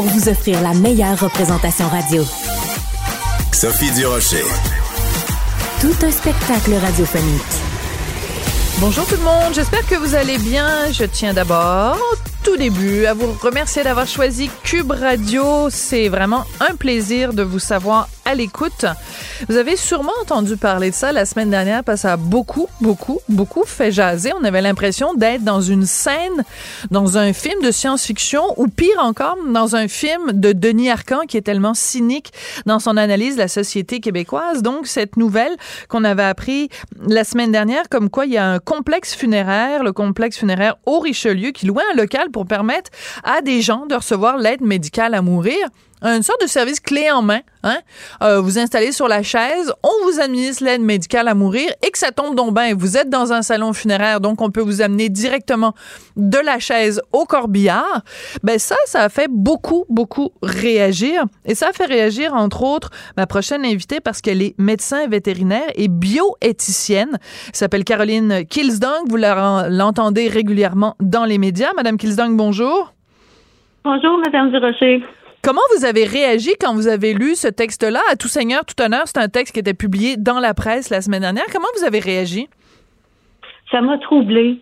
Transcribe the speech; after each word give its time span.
pour 0.00 0.08
vous 0.08 0.30
offrir 0.30 0.62
la 0.62 0.72
meilleure 0.72 1.20
représentation 1.20 1.86
radio. 1.86 2.24
Sophie 3.52 3.90
Durocher. 3.90 4.44
Tout 5.78 6.06
un 6.06 6.10
spectacle 6.10 6.72
radiophonique. 6.72 7.42
Bonjour 8.78 9.04
tout 9.04 9.16
le 9.16 9.22
monde, 9.22 9.52
j'espère 9.52 9.86
que 9.86 9.96
vous 9.96 10.14
allez 10.14 10.38
bien. 10.38 10.90
Je 10.90 11.04
tiens 11.04 11.34
d'abord 11.34 11.98
tout 12.42 12.56
début 12.56 13.04
à 13.04 13.12
vous 13.12 13.30
remercier 13.42 13.82
d'avoir 13.82 14.06
choisi 14.06 14.48
Cube 14.62 14.90
Radio. 14.90 15.68
C'est 15.68 16.08
vraiment 16.08 16.46
un 16.60 16.76
plaisir 16.76 17.34
de 17.34 17.42
vous 17.42 17.58
savoir 17.58 18.08
à 18.30 18.34
l'écoute. 18.36 18.86
Vous 19.48 19.56
avez 19.56 19.76
sûrement 19.76 20.12
entendu 20.22 20.56
parler 20.56 20.90
de 20.90 20.94
ça 20.94 21.10
la 21.10 21.26
semaine 21.26 21.50
dernière 21.50 21.82
parce 21.82 21.98
que 21.98 22.02
ça 22.02 22.12
a 22.12 22.16
beaucoup, 22.16 22.68
beaucoup, 22.80 23.18
beaucoup 23.28 23.64
fait 23.66 23.90
jaser. 23.90 24.32
On 24.40 24.44
avait 24.44 24.62
l'impression 24.62 25.14
d'être 25.14 25.42
dans 25.42 25.60
une 25.60 25.84
scène, 25.84 26.44
dans 26.92 27.18
un 27.18 27.32
film 27.32 27.60
de 27.60 27.72
science-fiction 27.72 28.42
ou 28.56 28.68
pire 28.68 29.00
encore, 29.00 29.36
dans 29.52 29.74
un 29.74 29.88
film 29.88 30.30
de 30.32 30.52
Denis 30.52 30.90
Arcand 30.90 31.22
qui 31.26 31.38
est 31.38 31.42
tellement 31.42 31.74
cynique 31.74 32.32
dans 32.66 32.78
son 32.78 32.96
analyse 32.96 33.34
de 33.34 33.40
la 33.40 33.48
société 33.48 33.98
québécoise. 33.98 34.62
Donc, 34.62 34.86
cette 34.86 35.16
nouvelle 35.16 35.56
qu'on 35.88 36.04
avait 36.04 36.22
appris 36.22 36.68
la 37.04 37.24
semaine 37.24 37.50
dernière, 37.50 37.88
comme 37.88 38.10
quoi 38.10 38.26
il 38.26 38.32
y 38.32 38.38
a 38.38 38.46
un 38.46 38.60
complexe 38.60 39.12
funéraire, 39.12 39.82
le 39.82 39.92
complexe 39.92 40.38
funéraire 40.38 40.76
au 40.86 41.00
Richelieu, 41.00 41.50
qui 41.50 41.66
louait 41.66 41.82
un 41.92 41.96
local 41.96 42.30
pour 42.30 42.46
permettre 42.46 42.92
à 43.24 43.42
des 43.42 43.60
gens 43.60 43.86
de 43.86 43.96
recevoir 43.96 44.38
l'aide 44.38 44.60
médicale 44.60 45.14
à 45.14 45.22
mourir 45.22 45.56
une 46.02 46.22
sorte 46.22 46.40
de 46.40 46.46
service 46.46 46.80
clé 46.80 47.10
en 47.10 47.22
main. 47.22 47.40
Hein? 47.62 47.78
Euh, 48.22 48.40
vous 48.40 48.58
installez 48.58 48.92
sur 48.92 49.06
la 49.06 49.22
chaise, 49.22 49.72
on 49.82 50.06
vous 50.06 50.20
administre 50.20 50.64
l'aide 50.64 50.80
médicale 50.80 51.28
à 51.28 51.34
mourir 51.34 51.70
et 51.86 51.90
que 51.90 51.98
ça 51.98 52.10
tombe 52.10 52.34
donc 52.34 52.54
bien. 52.54 52.74
Vous 52.74 52.96
êtes 52.96 53.10
dans 53.10 53.32
un 53.32 53.42
salon 53.42 53.72
funéraire, 53.72 54.20
donc 54.20 54.40
on 54.40 54.50
peut 54.50 54.62
vous 54.62 54.80
amener 54.80 55.10
directement 55.10 55.74
de 56.16 56.38
la 56.38 56.58
chaise 56.58 57.02
au 57.12 57.26
corbillard. 57.26 58.02
Ben 58.42 58.58
ça, 58.58 58.76
ça 58.86 59.02
a 59.02 59.08
fait 59.08 59.28
beaucoup, 59.30 59.84
beaucoup 59.88 60.30
réagir. 60.42 61.24
Et 61.44 61.54
ça 61.54 61.68
a 61.68 61.72
fait 61.72 61.84
réagir, 61.86 62.34
entre 62.34 62.62
autres, 62.62 62.90
ma 63.16 63.26
prochaine 63.26 63.64
invitée 63.64 64.00
parce 64.00 64.22
qu'elle 64.22 64.42
est 64.42 64.54
médecin 64.58 65.06
vétérinaire 65.06 65.68
et 65.74 65.88
bioéthicienne. 65.88 67.18
Elle 67.48 67.54
s'appelle 67.54 67.84
Caroline 67.84 68.46
Kilsdong. 68.46 69.08
Vous 69.08 69.16
l'entendez 69.18 70.28
régulièrement 70.28 70.96
dans 71.00 71.24
les 71.24 71.38
médias. 71.38 71.72
Madame 71.76 71.98
Kilsdong, 71.98 72.36
bonjour. 72.36 72.94
Bonjour, 73.84 74.18
Madame 74.18 74.50
Durocher. 74.50 75.02
Comment 75.42 75.62
vous 75.74 75.86
avez 75.86 76.04
réagi 76.04 76.50
quand 76.60 76.74
vous 76.74 76.86
avez 76.86 77.14
lu 77.14 77.34
ce 77.34 77.48
texte-là? 77.48 78.00
À 78.12 78.16
tout 78.16 78.28
seigneur, 78.28 78.60
tout 78.66 78.80
honneur, 78.84 79.04
c'est 79.06 79.18
un 79.18 79.28
texte 79.28 79.54
qui 79.54 79.60
était 79.60 79.72
publié 79.72 80.18
dans 80.18 80.38
la 80.38 80.52
presse 80.52 80.90
la 80.90 81.00
semaine 81.00 81.22
dernière. 81.22 81.46
Comment 81.50 81.68
vous 81.78 81.86
avez 81.86 81.98
réagi? 81.98 82.46
Ça 83.70 83.80
m'a 83.80 83.96
troublée. 83.96 84.58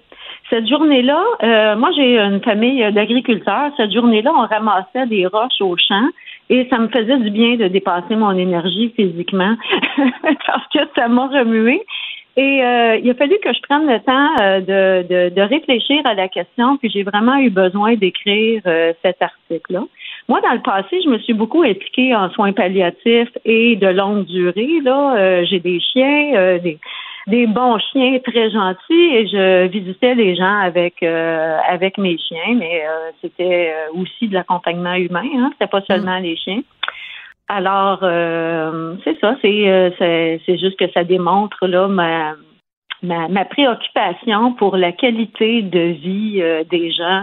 Cette 0.50 0.68
journée-là, 0.68 1.20
euh, 1.42 1.76
moi 1.76 1.90
j'ai 1.96 2.16
une 2.16 2.40
famille 2.42 2.80
d'agriculteurs. 2.92 3.72
Cette 3.76 3.92
journée-là, 3.92 4.30
on 4.32 4.46
ramassait 4.46 5.06
des 5.08 5.26
roches 5.26 5.60
au 5.60 5.76
champ 5.76 6.08
et 6.48 6.68
ça 6.70 6.78
me 6.78 6.86
faisait 6.88 7.18
du 7.18 7.30
bien 7.30 7.56
de 7.56 7.66
dépasser 7.66 8.14
mon 8.14 8.38
énergie 8.38 8.92
physiquement 8.94 9.56
parce 10.46 10.68
que 10.72 10.78
ça 10.96 11.08
m'a 11.08 11.26
remué. 11.26 11.82
Et 12.36 12.62
euh, 12.62 13.00
il 13.02 13.10
a 13.10 13.14
fallu 13.14 13.34
que 13.42 13.52
je 13.52 13.60
prenne 13.62 13.86
le 13.88 13.98
temps 13.98 14.36
euh, 14.40 14.60
de, 14.60 15.28
de, 15.34 15.40
réfléchir 15.40 16.02
à 16.04 16.14
la 16.14 16.28
question, 16.28 16.76
puis 16.76 16.88
j'ai 16.88 17.02
vraiment 17.02 17.36
eu 17.38 17.50
besoin 17.50 17.96
d'écrire 17.96 18.62
cet 19.02 19.20
article-là. 19.20 19.82
Moi, 20.28 20.42
dans 20.42 20.52
le 20.52 20.60
passé, 20.60 21.00
je 21.02 21.08
me 21.08 21.18
suis 21.20 21.32
beaucoup 21.32 21.62
impliquée 21.62 22.14
en 22.14 22.28
soins 22.30 22.52
palliatifs 22.52 23.32
et 23.46 23.76
de 23.76 23.86
longue 23.86 24.26
durée. 24.26 24.80
Là, 24.84 25.16
euh, 25.16 25.46
j'ai 25.48 25.58
des 25.58 25.80
chiens, 25.80 26.34
euh, 26.34 26.58
des, 26.58 26.78
des 27.28 27.46
bons 27.46 27.78
chiens 27.78 28.18
très 28.18 28.50
gentils 28.50 29.08
et 29.14 29.26
je 29.26 29.66
visitais 29.68 30.14
les 30.14 30.36
gens 30.36 30.58
avec 30.58 31.02
euh, 31.02 31.56
avec 31.66 31.96
mes 31.96 32.18
chiens, 32.18 32.56
mais 32.56 32.84
c'était 33.22 33.74
aussi 33.94 34.28
de 34.28 34.34
l'accompagnement 34.34 34.94
humain. 34.94 35.24
Hein, 35.34 35.50
c'était 35.52 35.70
pas 35.70 35.82
seulement 35.82 36.18
les 36.18 36.36
chiens. 36.36 36.60
Alors, 37.48 38.00
c'est 39.04 39.18
ça, 39.20 39.34
c'est 39.40 39.94
c'est 39.98 40.58
juste 40.58 40.78
que 40.78 40.90
ça 40.92 41.04
démontre 41.04 41.66
là 41.66 41.88
ma, 41.88 42.34
ma, 43.02 43.28
ma 43.28 43.46
préoccupation 43.46 44.52
pour 44.52 44.76
la 44.76 44.92
qualité 44.92 45.62
de 45.62 45.80
vie 45.80 46.42
des 46.70 46.92
gens 46.92 47.22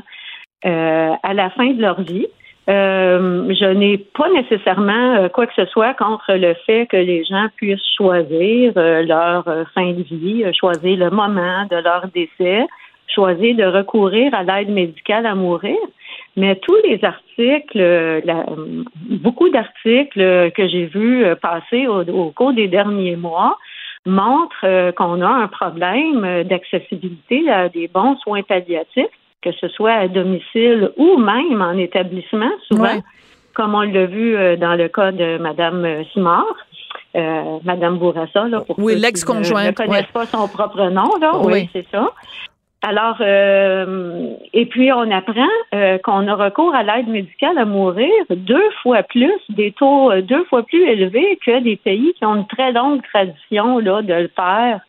à 0.64 1.34
la 1.36 1.52
fin 1.52 1.68
de 1.68 1.80
leur 1.80 2.02
vie. 2.02 2.26
Euh, 2.68 3.54
je 3.54 3.66
n'ai 3.66 3.98
pas 4.00 4.28
nécessairement 4.32 5.16
euh, 5.18 5.30
quoi 5.30 5.46
que 5.46 5.54
ce 5.56 5.66
soit 5.66 5.94
contre 5.94 6.34
le 6.34 6.56
fait 6.66 6.88
que 6.88 6.98
les 6.98 7.24
gens 7.24 7.46
puissent 7.58 7.94
choisir 7.96 8.74
euh, 8.76 9.04
leur 9.04 9.44
fin 9.76 9.92
de 9.92 10.02
vie, 10.02 10.44
choisir 10.60 10.98
le 10.98 11.12
moment 11.12 11.66
de 11.70 11.76
leur 11.76 12.08
décès, 12.08 12.66
choisir 13.08 13.56
de 13.56 13.66
recourir 13.66 14.34
à 14.34 14.44
l'aide 14.44 14.70
médicale 14.70 15.28
à 15.28 15.36
mourir. 15.36 15.78
Mais 16.38 16.56
tous 16.56 16.76
les 16.84 17.00
articles, 17.06 18.24
beaucoup 19.22 19.50
d'articles 19.50 20.52
que 20.52 20.68
j'ai 20.68 20.86
vus 20.88 21.24
passer 21.42 21.88
au, 21.88 22.02
au, 22.02 22.32
cours 22.32 22.52
des 22.52 22.68
derniers 22.68 23.16
mois 23.16 23.58
montrent 24.06 24.92
qu'on 24.98 25.22
a 25.22 25.30
un 25.30 25.48
problème 25.48 26.44
d'accessibilité 26.44 27.50
à 27.50 27.70
des 27.70 27.88
bons 27.88 28.18
soins 28.18 28.44
palliatifs 28.44 29.08
que 29.46 29.52
ce 29.62 29.68
soit 29.70 29.94
à 29.94 30.08
domicile 30.08 30.92
ou 30.98 31.18
même 31.18 31.62
en 31.62 31.78
établissement, 31.78 32.52
souvent, 32.68 33.00
comme 33.54 33.76
on 33.76 33.82
l'a 33.82 34.06
vu 34.08 34.36
euh, 34.36 34.58
dans 34.58 34.74
le 34.76 34.88
cas 34.88 35.12
de 35.12 35.38
Mme 35.38 35.86
euh, 35.86 36.04
Simard. 36.12 36.56
Euh, 37.16 37.60
Madame 37.64 37.98
Bourassa, 37.98 38.46
là, 38.50 38.60
pour 38.60 38.78
oui, 38.78 38.96
l'ex-conjointe. 38.96 39.80
ne 39.80 39.86
connaissent 39.86 40.12
pas 40.14 40.26
son 40.26 40.50
propre 40.50 40.90
nom, 40.90 41.10
là. 41.22 41.32
Oui, 41.38 41.70
c'est 41.72 41.86
ça. 41.90 42.12
Alors, 42.82 43.18
euh, 43.22 44.34
et 44.54 44.66
puis 44.66 44.92
on 44.92 45.10
apprend 45.12 45.48
qu'on 46.04 46.28
a 46.28 46.36
recours 46.36 46.76
à 46.76 46.84
l'aide 46.84 47.08
médicale 47.08 47.58
à 47.58 47.64
mourir 47.64 48.12
deux 48.30 48.70
fois 48.84 49.02
plus, 49.04 49.40
des 49.50 49.72
taux 49.72 50.12
deux 50.22 50.44
fois 50.46 50.64
plus 50.64 50.84
élevés 50.84 51.40
que 51.46 51.62
des 51.62 51.78
pays 51.78 52.14
qui 52.18 52.26
ont 52.26 52.36
une 52.36 52.48
très 52.48 52.74
longue 52.74 53.02
tradition 53.02 53.80
là 53.80 54.02
de 54.02 54.14
le 54.14 54.30
faire 54.36 54.82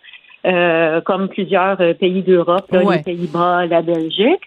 euh, 0.46 1.00
comme 1.00 1.28
plusieurs 1.28 1.80
euh, 1.80 1.92
pays 1.92 2.22
d'Europe, 2.22 2.70
les 2.70 3.02
Pays-Bas, 3.02 3.66
la 3.66 3.82
Belgique. 3.82 4.42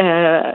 Euh, 0.00 0.52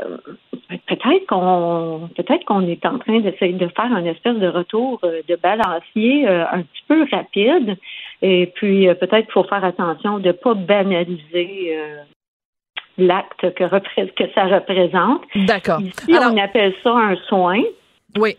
peut-être 0.87 1.25
qu'on 1.27 2.09
peut-être 2.15 2.45
qu'on 2.45 2.65
est 2.65 2.85
en 2.85 2.97
train 2.99 3.19
d'essayer 3.19 3.53
de 3.53 3.67
faire 3.67 3.91
un 3.91 4.05
espèce 4.05 4.37
de 4.37 4.47
retour 4.47 5.01
de 5.01 5.35
balancier 5.35 6.27
un 6.27 6.61
petit 6.61 6.83
peu 6.87 7.05
rapide. 7.11 7.77
Et 8.21 8.51
puis 8.55 8.87
peut-être 8.99 9.25
qu'il 9.25 9.33
faut 9.33 9.43
faire 9.43 9.63
attention 9.63 10.19
de 10.19 10.27
ne 10.27 10.31
pas 10.33 10.53
banaliser 10.53 11.77
l'acte 12.97 13.53
que, 13.53 13.63
que 13.63 14.31
ça 14.35 14.45
représente. 14.45 15.21
D'accord. 15.35 15.81
Ici, 15.81 16.13
on 16.13 16.37
appelle 16.37 16.73
ça 16.83 16.91
un 16.91 17.15
soin. 17.27 17.61
Oui. 18.17 18.35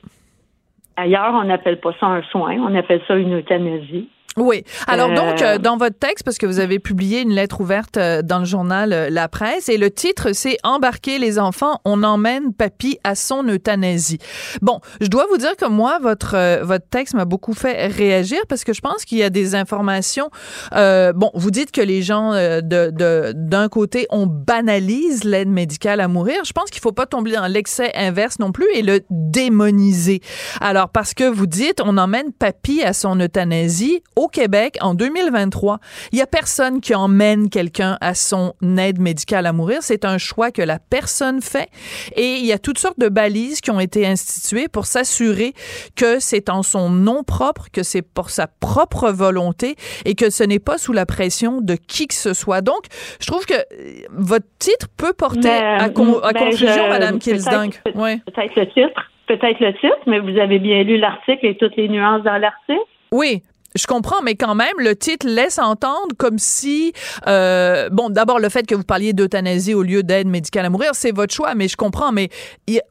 Ailleurs, 0.96 1.32
on 1.34 1.44
n'appelle 1.44 1.80
pas 1.80 1.94
ça 1.98 2.06
un 2.06 2.22
soin, 2.24 2.56
on 2.58 2.74
appelle 2.74 3.00
ça 3.08 3.16
une 3.16 3.38
euthanasie. 3.38 4.08
Oui. 4.40 4.64
Alors 4.86 5.12
donc, 5.12 5.42
euh, 5.42 5.58
dans 5.58 5.76
votre 5.76 5.98
texte, 5.98 6.24
parce 6.24 6.38
que 6.38 6.46
vous 6.46 6.60
avez 6.60 6.78
publié 6.78 7.20
une 7.20 7.32
lettre 7.32 7.60
ouverte 7.60 7.98
euh, 7.98 8.22
dans 8.22 8.38
le 8.38 8.46
journal 8.46 8.92
euh, 8.92 9.10
La 9.10 9.28
Presse, 9.28 9.68
et 9.68 9.76
le 9.76 9.90
titre, 9.90 10.32
c'est 10.32 10.56
Embarquer 10.64 11.18
les 11.18 11.38
enfants, 11.38 11.80
on 11.84 12.02
emmène 12.02 12.54
papy 12.54 12.98
à 13.04 13.14
son 13.14 13.46
euthanasie. 13.48 14.18
Bon, 14.62 14.80
je 15.00 15.08
dois 15.08 15.26
vous 15.30 15.36
dire 15.36 15.56
que 15.56 15.66
moi, 15.66 15.98
votre 16.00 16.60
votre 16.62 16.86
texte 16.88 17.14
m'a 17.14 17.24
beaucoup 17.24 17.54
fait 17.54 17.86
réagir 17.86 18.38
parce 18.48 18.64
que 18.64 18.72
je 18.72 18.80
pense 18.80 19.04
qu'il 19.04 19.18
y 19.18 19.22
a 19.22 19.30
des 19.30 19.54
informations. 19.54 20.30
bon, 20.72 21.30
vous 21.34 21.50
dites 21.50 21.70
que 21.70 21.80
les 21.80 22.02
gens 22.02 22.32
de 22.32 23.32
d'un 23.34 23.68
côté, 23.68 24.06
on 24.10 24.26
banalise 24.26 25.24
l'aide 25.24 25.48
médicale 25.48 26.00
à 26.00 26.08
mourir. 26.08 26.44
Je 26.44 26.52
pense 26.52 26.70
qu'il 26.70 26.80
faut 26.80 26.92
pas 26.92 27.06
tomber 27.06 27.32
dans 27.32 27.46
l'excès 27.46 27.90
inverse 27.94 28.38
non 28.38 28.52
plus 28.52 28.68
et 28.74 28.82
le 28.82 29.00
démoniser. 29.10 30.20
Alors 30.60 30.88
parce 30.88 31.14
que 31.14 31.24
vous 31.24 31.46
dites, 31.46 31.80
on 31.84 31.98
emmène 31.98 32.32
papy 32.32 32.82
à 32.82 32.92
son 32.92 33.18
euthanasie 33.20 34.02
au 34.16 34.29
Québec, 34.30 34.76
en 34.80 34.94
2023, 34.94 35.78
il 36.12 36.18
y 36.18 36.22
a 36.22 36.26
personne 36.26 36.80
qui 36.80 36.94
emmène 36.94 37.50
quelqu'un 37.50 37.98
à 38.00 38.14
son 38.14 38.54
aide 38.78 39.00
médicale 39.00 39.46
à 39.46 39.52
mourir. 39.52 39.78
C'est 39.82 40.04
un 40.04 40.18
choix 40.18 40.50
que 40.50 40.62
la 40.62 40.78
personne 40.78 41.40
fait. 41.40 41.68
Et 42.16 42.36
il 42.36 42.46
y 42.46 42.52
a 42.52 42.58
toutes 42.58 42.78
sortes 42.78 42.98
de 42.98 43.08
balises 43.08 43.60
qui 43.60 43.70
ont 43.70 43.80
été 43.80 44.06
instituées 44.06 44.68
pour 44.68 44.86
s'assurer 44.86 45.52
que 45.96 46.20
c'est 46.20 46.48
en 46.48 46.62
son 46.62 46.90
nom 46.90 47.22
propre, 47.22 47.66
que 47.72 47.82
c'est 47.82 48.02
pour 48.02 48.30
sa 48.30 48.46
propre 48.46 49.10
volonté 49.10 49.76
et 50.04 50.14
que 50.14 50.30
ce 50.30 50.44
n'est 50.44 50.58
pas 50.58 50.78
sous 50.78 50.92
la 50.92 51.06
pression 51.06 51.60
de 51.60 51.74
qui 51.74 52.06
que 52.06 52.14
ce 52.14 52.34
soit. 52.34 52.60
Donc, 52.60 52.84
je 53.20 53.26
trouve 53.26 53.46
que 53.46 53.54
euh, 53.54 54.02
votre 54.10 54.46
titre 54.58 54.86
peut 54.96 55.12
porter 55.12 55.50
à, 55.50 55.88
ben, 55.88 55.92
confusion, 55.92 56.88
Madame 56.88 57.18
Kilsdunk. 57.18 57.82
Peut-être 57.84 58.56
le 58.56 58.68
titre 58.68 59.10
peut-être 59.30 59.60
le 59.60 59.72
titre, 59.74 59.98
mais 60.06 60.18
vous 60.18 60.36
avez 60.38 60.58
bien 60.58 60.82
lu 60.82 60.96
l'article 60.98 61.46
et 61.46 61.56
toutes 61.56 61.76
les 61.76 61.88
nuances 61.88 62.24
dans 62.24 62.36
l'article. 62.36 62.80
Oui, 63.12 63.42
je 63.76 63.86
comprends, 63.86 64.20
mais 64.22 64.34
quand 64.34 64.54
même, 64.54 64.74
le 64.78 64.96
titre 64.96 65.26
laisse 65.28 65.58
entendre 65.58 66.14
comme 66.18 66.38
si, 66.38 66.92
euh, 67.26 67.88
bon, 67.90 68.10
d'abord 68.10 68.38
le 68.40 68.48
fait 68.48 68.66
que 68.66 68.74
vous 68.74 68.84
parliez 68.84 69.12
d'euthanasie 69.12 69.74
au 69.74 69.82
lieu 69.82 70.02
d'aide 70.02 70.26
médicale 70.26 70.66
à 70.66 70.70
mourir, 70.70 70.90
c'est 70.94 71.12
votre 71.12 71.32
choix, 71.32 71.54
mais 71.54 71.68
je 71.68 71.76
comprends. 71.76 72.10
Mais 72.10 72.30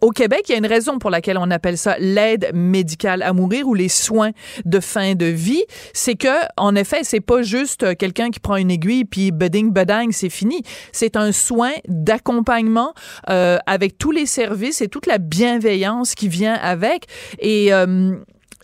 au 0.01 0.11
Québec, 0.11 0.43
il 0.47 0.53
y 0.53 0.55
a 0.55 0.57
une 0.57 0.65
raison 0.65 0.97
pour 0.97 1.09
laquelle 1.09 1.37
on 1.37 1.51
appelle 1.51 1.77
ça 1.77 1.97
l'aide 1.99 2.51
médicale 2.53 3.23
à 3.23 3.33
mourir 3.33 3.67
ou 3.67 3.73
les 3.73 3.89
soins 3.89 4.31
de 4.65 4.79
fin 4.79 5.15
de 5.15 5.25
vie, 5.25 5.63
c'est 5.93 6.15
que, 6.15 6.27
en 6.57 6.75
effet, 6.75 7.01
c'est 7.03 7.19
pas 7.19 7.41
juste 7.41 7.97
quelqu'un 7.97 8.29
qui 8.29 8.39
prend 8.39 8.55
une 8.55 8.71
aiguille 8.71 9.05
puis 9.05 9.31
beding 9.31 9.71
bedang, 9.71 10.11
c'est 10.11 10.29
fini. 10.29 10.63
C'est 10.91 11.15
un 11.17 11.31
soin 11.31 11.71
d'accompagnement 11.87 12.93
euh, 13.29 13.57
avec 13.65 13.97
tous 13.97 14.11
les 14.11 14.25
services 14.25 14.81
et 14.81 14.87
toute 14.87 15.07
la 15.07 15.17
bienveillance 15.17 16.15
qui 16.15 16.27
vient 16.27 16.53
avec 16.53 17.05
et 17.39 17.73
euh, 17.73 18.15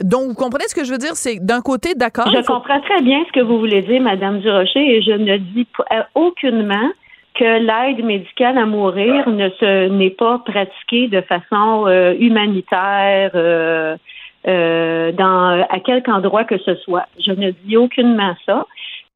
donc, 0.01 0.27
vous 0.27 0.33
comprenez 0.33 0.65
ce 0.67 0.75
que 0.75 0.83
je 0.83 0.91
veux 0.91 0.97
dire? 0.97 1.15
C'est 1.15 1.39
d'un 1.39 1.61
côté, 1.61 1.95
d'accord. 1.95 2.29
Je 2.29 2.45
comprends 2.45 2.81
très 2.81 3.01
bien 3.01 3.23
ce 3.27 3.31
que 3.31 3.39
vous 3.39 3.59
voulez 3.59 3.81
dire, 3.81 4.01
Madame 4.01 4.39
Durocher, 4.39 4.97
et 4.97 5.01
je 5.01 5.11
ne 5.11 5.37
dis 5.37 5.67
euh, 5.91 6.01
aucunement 6.15 6.89
que 7.33 7.43
l'aide 7.43 8.03
médicale 8.03 8.57
à 8.57 8.65
mourir 8.65 9.29
ne 9.29 9.49
se 9.49 9.87
n'est 9.89 10.09
pas 10.09 10.39
pratiquée 10.39 11.07
de 11.07 11.21
façon 11.21 11.85
euh, 11.87 12.13
humanitaire 12.17 13.31
euh, 13.35 13.95
dans 14.45 15.65
à 15.69 15.79
quelque 15.79 16.09
endroit 16.09 16.43
que 16.43 16.57
ce 16.59 16.75
soit. 16.75 17.05
Je 17.19 17.31
ne 17.31 17.51
dis 17.51 17.77
aucunement 17.77 18.35
ça. 18.45 18.65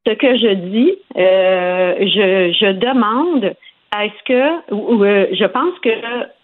Ce 0.07 0.13
que 0.13 0.37
je 0.37 0.53
dis, 0.53 0.93
je, 1.15 2.55
je 2.57 2.71
demande 2.71 3.53
est-ce 3.97 4.23
que 4.23 4.71
euh, 4.71 5.27
je 5.31 5.45
pense 5.45 5.77
que 5.79 5.89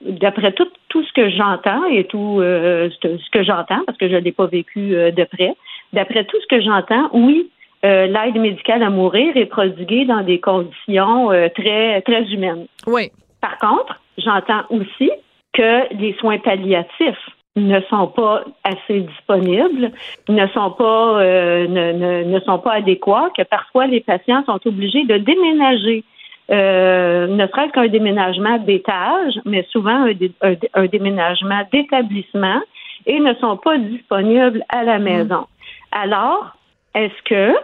d'après 0.02 0.52
tout, 0.54 0.68
tout 0.90 1.04
ce 1.04 1.14
que 1.14 1.30
j'entends 1.30 1.86
et 1.86 2.06
tout 2.06 2.40
euh, 2.42 2.90
ce 3.02 3.30
que 3.30 3.44
j'entends, 3.44 3.84
parce 3.86 3.98
que 3.98 4.10
je 4.10 4.16
ne 4.16 4.20
l'ai 4.20 4.32
pas 4.32 4.48
vécu 4.48 4.96
euh, 4.96 5.12
de 5.12 5.24
près, 5.26 5.54
d'après 5.94 6.24
tout 6.26 6.38
ce 6.42 6.48
que 6.48 6.62
j'entends, 6.62 7.10
oui, 7.14 7.50
l'aide 7.84 8.38
médicale 8.38 8.82
à 8.82 8.90
mourir 8.90 9.38
est 9.38 9.46
prodiguée 9.46 10.06
dans 10.06 10.24
des 10.24 10.40
conditions 10.40 11.28
très 11.54 12.02
très 12.02 12.24
humaines. 12.34 12.66
Oui. 12.88 13.12
Par 13.42 13.60
contre, 13.60 14.02
j'entends 14.18 14.64
aussi 14.72 15.12
que 15.54 15.94
les 15.94 16.16
soins 16.16 16.40
palliatifs 16.40 17.30
ne 17.56 17.80
sont 17.82 18.08
pas 18.08 18.44
assez 18.64 19.02
disponibles, 19.02 19.92
ne 20.30 20.48
sont 20.48 20.72
pas 20.72 21.22
ne, 21.22 21.68
ne, 21.68 22.24
ne 22.24 22.40
sont 22.40 22.58
pas 22.58 22.74
adéquats, 22.74 23.30
que 23.38 23.44
parfois 23.44 23.86
les 23.86 24.02
patients 24.02 24.44
sont 24.48 24.60
obligés 24.66 25.04
de 25.04 25.18
déménager 25.18 26.04
euh, 26.52 27.28
ne 27.28 27.48
serait-ce 27.48 27.72
qu'un 27.72 27.88
déménagement 27.88 28.58
d'étage, 28.60 29.34
mais 29.46 29.66
souvent 29.72 30.08
un, 30.42 30.86
déménagement 30.86 31.62
d'établissement 31.72 32.62
et 33.08 33.20
ne 33.20 33.34
sont 33.36 33.58
pas 33.58 33.78
disponibles 33.78 34.64
à 34.70 34.84
la 34.84 35.00
mm. 35.00 35.04
maison. 35.04 35.48
Alors, 35.92 36.56
est-ce 36.94 37.24
que 37.24 37.56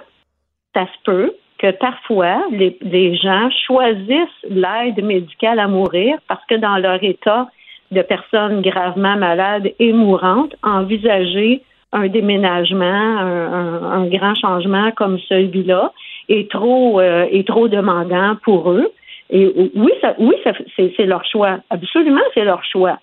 ça 0.73 0.85
se 0.85 1.03
peut 1.03 1.33
que 1.59 1.71
parfois 1.71 2.43
les, 2.51 2.77
les 2.81 3.15
gens 3.17 3.49
choisissent 3.67 4.45
l'aide 4.49 5.03
médicale 5.03 5.59
à 5.59 5.67
mourir 5.67 6.17
parce 6.27 6.43
que 6.45 6.55
dans 6.55 6.77
leur 6.77 7.03
état 7.03 7.47
de 7.91 8.01
personnes 8.01 8.61
gravement 8.61 9.15
malades 9.15 9.69
et 9.77 9.93
mourantes, 9.93 10.55
envisager 10.63 11.61
un 11.91 12.07
déménagement, 12.07 12.85
un 13.19 14.05
grand 14.05 14.33
changement 14.35 14.91
comme 14.91 15.19
celui-là, 15.27 15.91
est 16.29 16.49
trop 16.49 16.99
euh, 16.99 17.27
est 17.31 17.47
trop 17.47 17.67
demandant 17.67 18.35
pour 18.43 18.71
eux. 18.71 18.91
Et 19.29 19.47
oui, 19.75 19.91
ça, 20.01 20.13
oui, 20.19 20.35
ça, 20.43 20.51
c'est, 20.75 21.05
leur 21.05 21.23
choix. 21.25 21.59
Absolument, 21.69 22.21
c'est 22.33 22.43
leur 22.43 22.63
choix. 22.65 22.99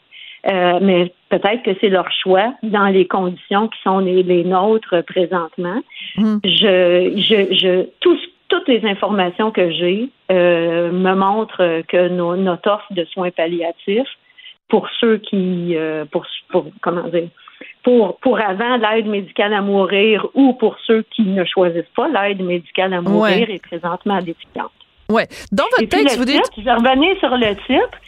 Euh, 0.47 0.79
mais 0.83 1.13
peut-être 1.31 1.63
que 1.63 1.71
c'est 1.81 1.89
leur 1.89 2.11
choix 2.13 2.53
dans 2.63 2.87
les 2.87 3.07
conditions 3.07 3.69
qui 3.69 3.79
sont 3.83 3.99
les, 4.01 4.23
les 4.23 4.45
nôtres 4.45 5.03
présentement. 5.07 5.81
Mmh. 6.17 6.37
Je, 6.45 7.13
je, 7.17 7.55
je, 7.55 7.87
toutes 8.49 8.69
les 8.69 8.85
informations 8.85 9.51
que 9.51 9.71
j'ai 9.71 10.11
euh, 10.31 10.93
me 10.93 11.15
montrent 11.15 11.83
que 11.89 12.09
nos, 12.09 12.37
notre 12.37 12.71
offre 12.71 12.93
de 12.93 13.05
soins 13.07 13.31
palliatifs 13.31 14.09
pour 14.69 14.89
ceux 15.01 15.19
qui, 15.19 15.77
euh, 15.77 16.05
pour, 16.05 16.27
pour, 16.51 16.67
comment 16.83 17.09
dire, 17.09 17.29
pour, 17.83 18.19
pour 18.19 18.41
avant 18.41 18.77
l'aide 18.77 19.07
médicale 19.07 19.53
à 19.53 19.61
mourir 19.61 20.27
ou 20.35 20.53
pour 20.55 20.77
ceux 20.87 21.03
qui 21.15 21.23
ne 21.23 21.45
choisissent 21.45 21.93
pas 21.97 22.09
l'aide 22.09 22.43
médicale 22.43 22.93
à 22.93 23.01
mourir 23.01 23.49
est 23.51 23.63
présentement 23.63 24.21
déficiente. 24.21 24.73
Oui. 25.11 25.23
Dans 25.53 25.65
votre 25.77 25.89
texte, 25.89 26.19
vous 26.19 26.25
dites. 26.25 26.43
je 26.57 26.63
vais 26.63 27.19
sur 27.19 27.31
le 27.31 27.55
titre. 27.67 27.99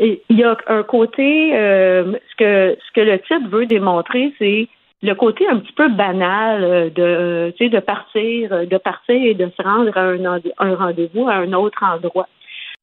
il 0.00 0.38
y 0.38 0.42
a 0.42 0.56
un 0.66 0.82
côté, 0.82 1.54
euh, 1.54 2.12
ce, 2.30 2.36
que, 2.36 2.76
ce 2.84 2.92
que 2.92 3.00
le 3.00 3.18
titre 3.20 3.48
veut 3.48 3.66
démontrer, 3.66 4.32
c'est 4.38 4.68
le 5.02 5.14
côté 5.14 5.46
un 5.48 5.58
petit 5.58 5.72
peu 5.72 5.88
banal 5.88 6.64
euh, 6.64 6.90
de, 6.90 7.68
de 7.68 7.80
partir, 7.80 8.66
de 8.66 8.78
partir 8.78 9.14
et 9.14 9.34
de 9.34 9.48
se 9.56 9.62
rendre 9.62 9.96
à 9.96 10.02
un, 10.02 10.40
un 10.58 10.74
rendez-vous 10.74 11.28
à 11.28 11.34
un 11.34 11.52
autre 11.52 11.82
endroit. 11.82 12.28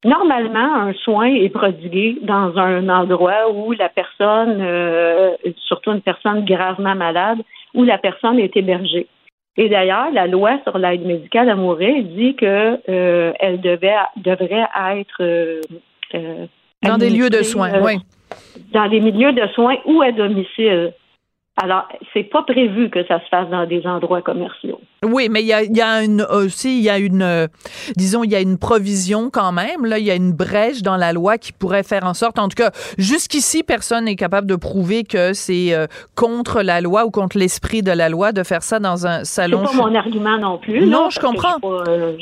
Normalement, 0.06 0.76
un 0.76 0.94
soin 0.94 1.26
est 1.26 1.50
prodigué 1.50 2.18
dans 2.22 2.58
un 2.58 2.88
endroit 2.88 3.52
où 3.52 3.74
la 3.74 3.90
personne, 3.90 4.60
euh, 4.62 5.36
surtout 5.68 5.92
une 5.92 6.02
personne 6.02 6.46
gravement 6.46 6.96
malade, 6.96 7.40
où 7.74 7.84
la 7.84 7.98
personne 7.98 8.40
est 8.40 8.56
hébergée. 8.56 9.08
Et 9.58 9.68
d'ailleurs, 9.68 10.10
la 10.14 10.26
loi 10.26 10.60
sur 10.64 10.78
l'aide 10.78 11.06
médicale 11.06 11.50
à 11.50 11.56
mourir 11.56 12.02
dit 12.04 12.34
que 12.36 12.80
euh, 12.88 13.34
elle 13.40 13.60
devait 13.60 13.96
devrait 14.16 14.68
être 14.96 15.22
euh, 15.22 15.60
dans 16.82 16.98
des 16.98 17.10
lieux 17.10 17.30
de 17.30 17.44
soins, 17.44 17.72
oui. 17.82 17.98
Dans 18.72 18.88
des 18.88 19.02
milieux 19.02 19.34
de 19.34 19.46
soins 19.48 19.76
ou 19.86 20.02
à 20.02 20.12
domicile. 20.12 20.94
Alors, 21.62 21.88
c'est 22.14 22.24
pas 22.24 22.44
prévu 22.44 22.90
que 22.90 23.06
ça 23.06 23.20
se 23.20 23.28
fasse 23.30 23.50
dans 23.50 23.66
des 23.66 23.86
endroits 23.86 24.22
commerciaux. 24.22 24.80
Oui, 25.04 25.28
mais 25.30 25.42
il 25.42 25.48
y 25.48 25.54
a, 25.54 25.64
y 25.64 25.82
a 25.82 26.02
une, 26.04 26.22
aussi, 26.22 26.78
il 26.78 26.84
y 26.84 26.90
a 26.90 26.98
une, 26.98 27.22
euh, 27.22 27.48
disons, 27.98 28.24
il 28.24 28.32
y 28.32 28.36
a 28.36 28.40
une 28.40 28.58
provision 28.58 29.30
quand 29.30 29.52
même. 29.52 29.86
Là, 29.86 30.00
il 30.00 30.06
y 30.06 30.12
a 30.12 30.16
une 30.16 30.32
brèche 30.32 30.82
dans 30.84 30.96
la 30.96 31.12
loi 31.12 31.38
qui 31.38 31.52
pourrait 31.52 31.84
faire 31.84 32.06
en 32.06 32.14
sorte, 32.14 32.40
en 32.40 32.48
tout 32.48 32.56
cas, 32.56 32.72
jusqu'ici, 32.98 33.64
personne 33.64 34.06
n'est 34.06 34.16
capable 34.16 34.48
de 34.48 34.56
prouver 34.56 35.04
que 35.04 35.34
c'est 35.34 35.74
euh, 35.74 35.88
contre 36.16 36.62
la 36.62 36.80
loi 36.80 37.06
ou 37.06 37.12
contre 37.12 37.38
l'esprit 37.38 37.84
de 37.84 37.92
la 37.92 38.08
loi 38.08 38.32
de 38.32 38.44
faire 38.44 38.64
ça 38.64 38.80
dans 38.80 39.06
un 39.06 39.26
salon. 39.26 39.66
C'est 39.66 39.78
pas 39.78 39.84
mon 39.90 39.96
argument 39.96 40.38
non 40.38 40.58
plus. 40.60 40.86
Non, 40.86 41.10
je 41.10 41.20
comprends. 41.20 41.58
Euh, 41.64 42.16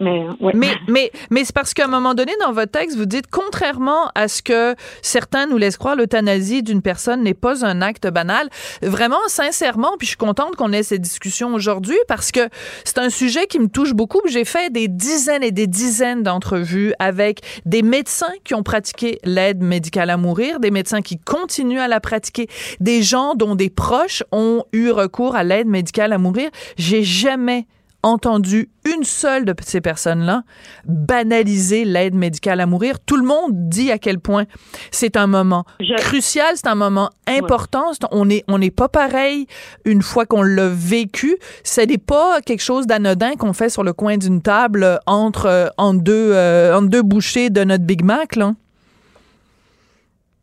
mais, 0.00 0.74
mais, 0.86 1.10
mais, 1.30 1.44
c'est 1.44 1.54
parce 1.54 1.74
qu'à 1.74 1.84
un 1.84 1.88
moment 1.88 2.14
donné, 2.14 2.32
dans 2.40 2.52
votre 2.52 2.72
texte, 2.72 2.96
vous 2.96 3.06
dites, 3.06 3.26
contrairement 3.30 4.10
à 4.14 4.28
ce 4.28 4.42
que 4.42 4.74
certains 5.02 5.46
nous 5.46 5.58
laissent 5.58 5.76
croire, 5.76 5.96
l'euthanasie 5.96 6.62
d'une 6.62 6.82
personne 6.82 7.22
n'est 7.22 7.34
pas 7.34 7.64
un 7.64 7.82
acte 7.82 8.06
banal. 8.08 8.48
Vraiment, 8.82 9.18
sincèrement, 9.26 9.96
puis 9.98 10.06
je 10.06 10.10
suis 10.10 10.16
contente 10.16 10.56
qu'on 10.56 10.72
ait 10.72 10.82
cette 10.82 11.00
discussion 11.00 11.54
aujourd'hui 11.54 11.98
parce 12.06 12.32
que 12.32 12.48
c'est 12.84 12.98
un 12.98 13.10
sujet 13.10 13.46
qui 13.46 13.58
me 13.58 13.68
touche 13.68 13.92
beaucoup. 13.92 14.20
J'ai 14.26 14.44
fait 14.44 14.72
des 14.72 14.88
dizaines 14.88 15.42
et 15.42 15.52
des 15.52 15.66
dizaines 15.66 16.22
d'entrevues 16.22 16.92
avec 16.98 17.40
des 17.64 17.82
médecins 17.82 18.32
qui 18.44 18.54
ont 18.54 18.62
pratiqué 18.62 19.18
l'aide 19.24 19.62
médicale 19.62 20.10
à 20.10 20.16
mourir, 20.16 20.60
des 20.60 20.70
médecins 20.70 21.02
qui 21.02 21.18
continuent 21.18 21.80
à 21.80 21.88
la 21.88 22.00
pratiquer, 22.00 22.48
des 22.80 23.02
gens 23.02 23.34
dont 23.34 23.54
des 23.54 23.70
proches 23.70 24.22
ont 24.32 24.64
eu 24.72 24.90
recours 24.90 25.34
à 25.36 25.44
l'aide 25.44 25.66
médicale 25.66 26.12
à 26.12 26.18
mourir. 26.18 26.50
J'ai 26.76 27.02
jamais 27.02 27.66
entendu 28.02 28.70
une 28.84 29.04
seule 29.04 29.44
de 29.44 29.54
ces 29.60 29.80
personnes-là 29.80 30.42
banaliser 30.86 31.84
l'aide 31.84 32.14
médicale 32.14 32.60
à 32.60 32.66
mourir. 32.66 33.00
Tout 33.00 33.16
le 33.16 33.24
monde 33.24 33.50
dit 33.52 33.90
à 33.90 33.98
quel 33.98 34.18
point 34.18 34.44
c'est 34.90 35.16
un 35.16 35.26
moment 35.26 35.64
crucial, 35.98 36.52
c'est 36.54 36.68
un 36.68 36.74
moment 36.74 37.10
important. 37.26 37.90
On 38.10 38.26
n'est 38.26 38.44
on 38.48 38.60
est 38.60 38.70
pas 38.70 38.88
pareil 38.88 39.46
une 39.84 40.02
fois 40.02 40.26
qu'on 40.26 40.42
l'a 40.42 40.68
vécu. 40.68 41.36
Ce 41.64 41.80
n'est 41.80 41.98
pas 41.98 42.40
quelque 42.40 42.62
chose 42.62 42.86
d'anodin 42.86 43.34
qu'on 43.36 43.52
fait 43.52 43.68
sur 43.68 43.82
le 43.82 43.92
coin 43.92 44.16
d'une 44.16 44.42
table 44.42 45.00
entre, 45.06 45.46
euh, 45.46 45.68
en, 45.76 45.94
deux, 45.94 46.32
euh, 46.32 46.76
en 46.76 46.82
deux 46.82 47.02
bouchées 47.02 47.50
de 47.50 47.64
notre 47.64 47.84
Big 47.84 48.04
Mac. 48.04 48.36
Là. 48.36 48.54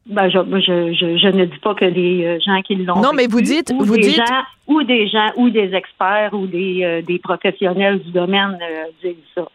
Ben, 0.07 0.29
je, 0.29 0.38
je, 0.38 1.17
je, 1.17 1.27
ne 1.35 1.45
dis 1.45 1.57
pas 1.57 1.74
que 1.74 1.85
les 1.85 2.25
euh, 2.25 2.39
gens 2.39 2.62
qui 2.62 2.75
l'ont. 2.75 3.01
Non, 3.01 3.12
mais 3.12 3.25
vous 3.25 3.41
dites, 3.41 3.74
vous 3.74 3.95
des 3.95 4.01
dites. 4.01 4.15
Gens, 4.17 4.43
ou 4.67 4.83
des 4.83 5.07
gens, 5.07 5.31
ou 5.35 5.50
des 5.50 5.74
experts, 5.74 6.29
ou 6.33 6.45
des, 6.45 6.83
euh, 6.83 7.01
des 7.01 7.17
professionnels 7.17 8.00
du 8.00 8.12
domaine 8.12 8.57
euh, 8.62 8.85
disent 9.03 9.15
ça. 9.33 9.47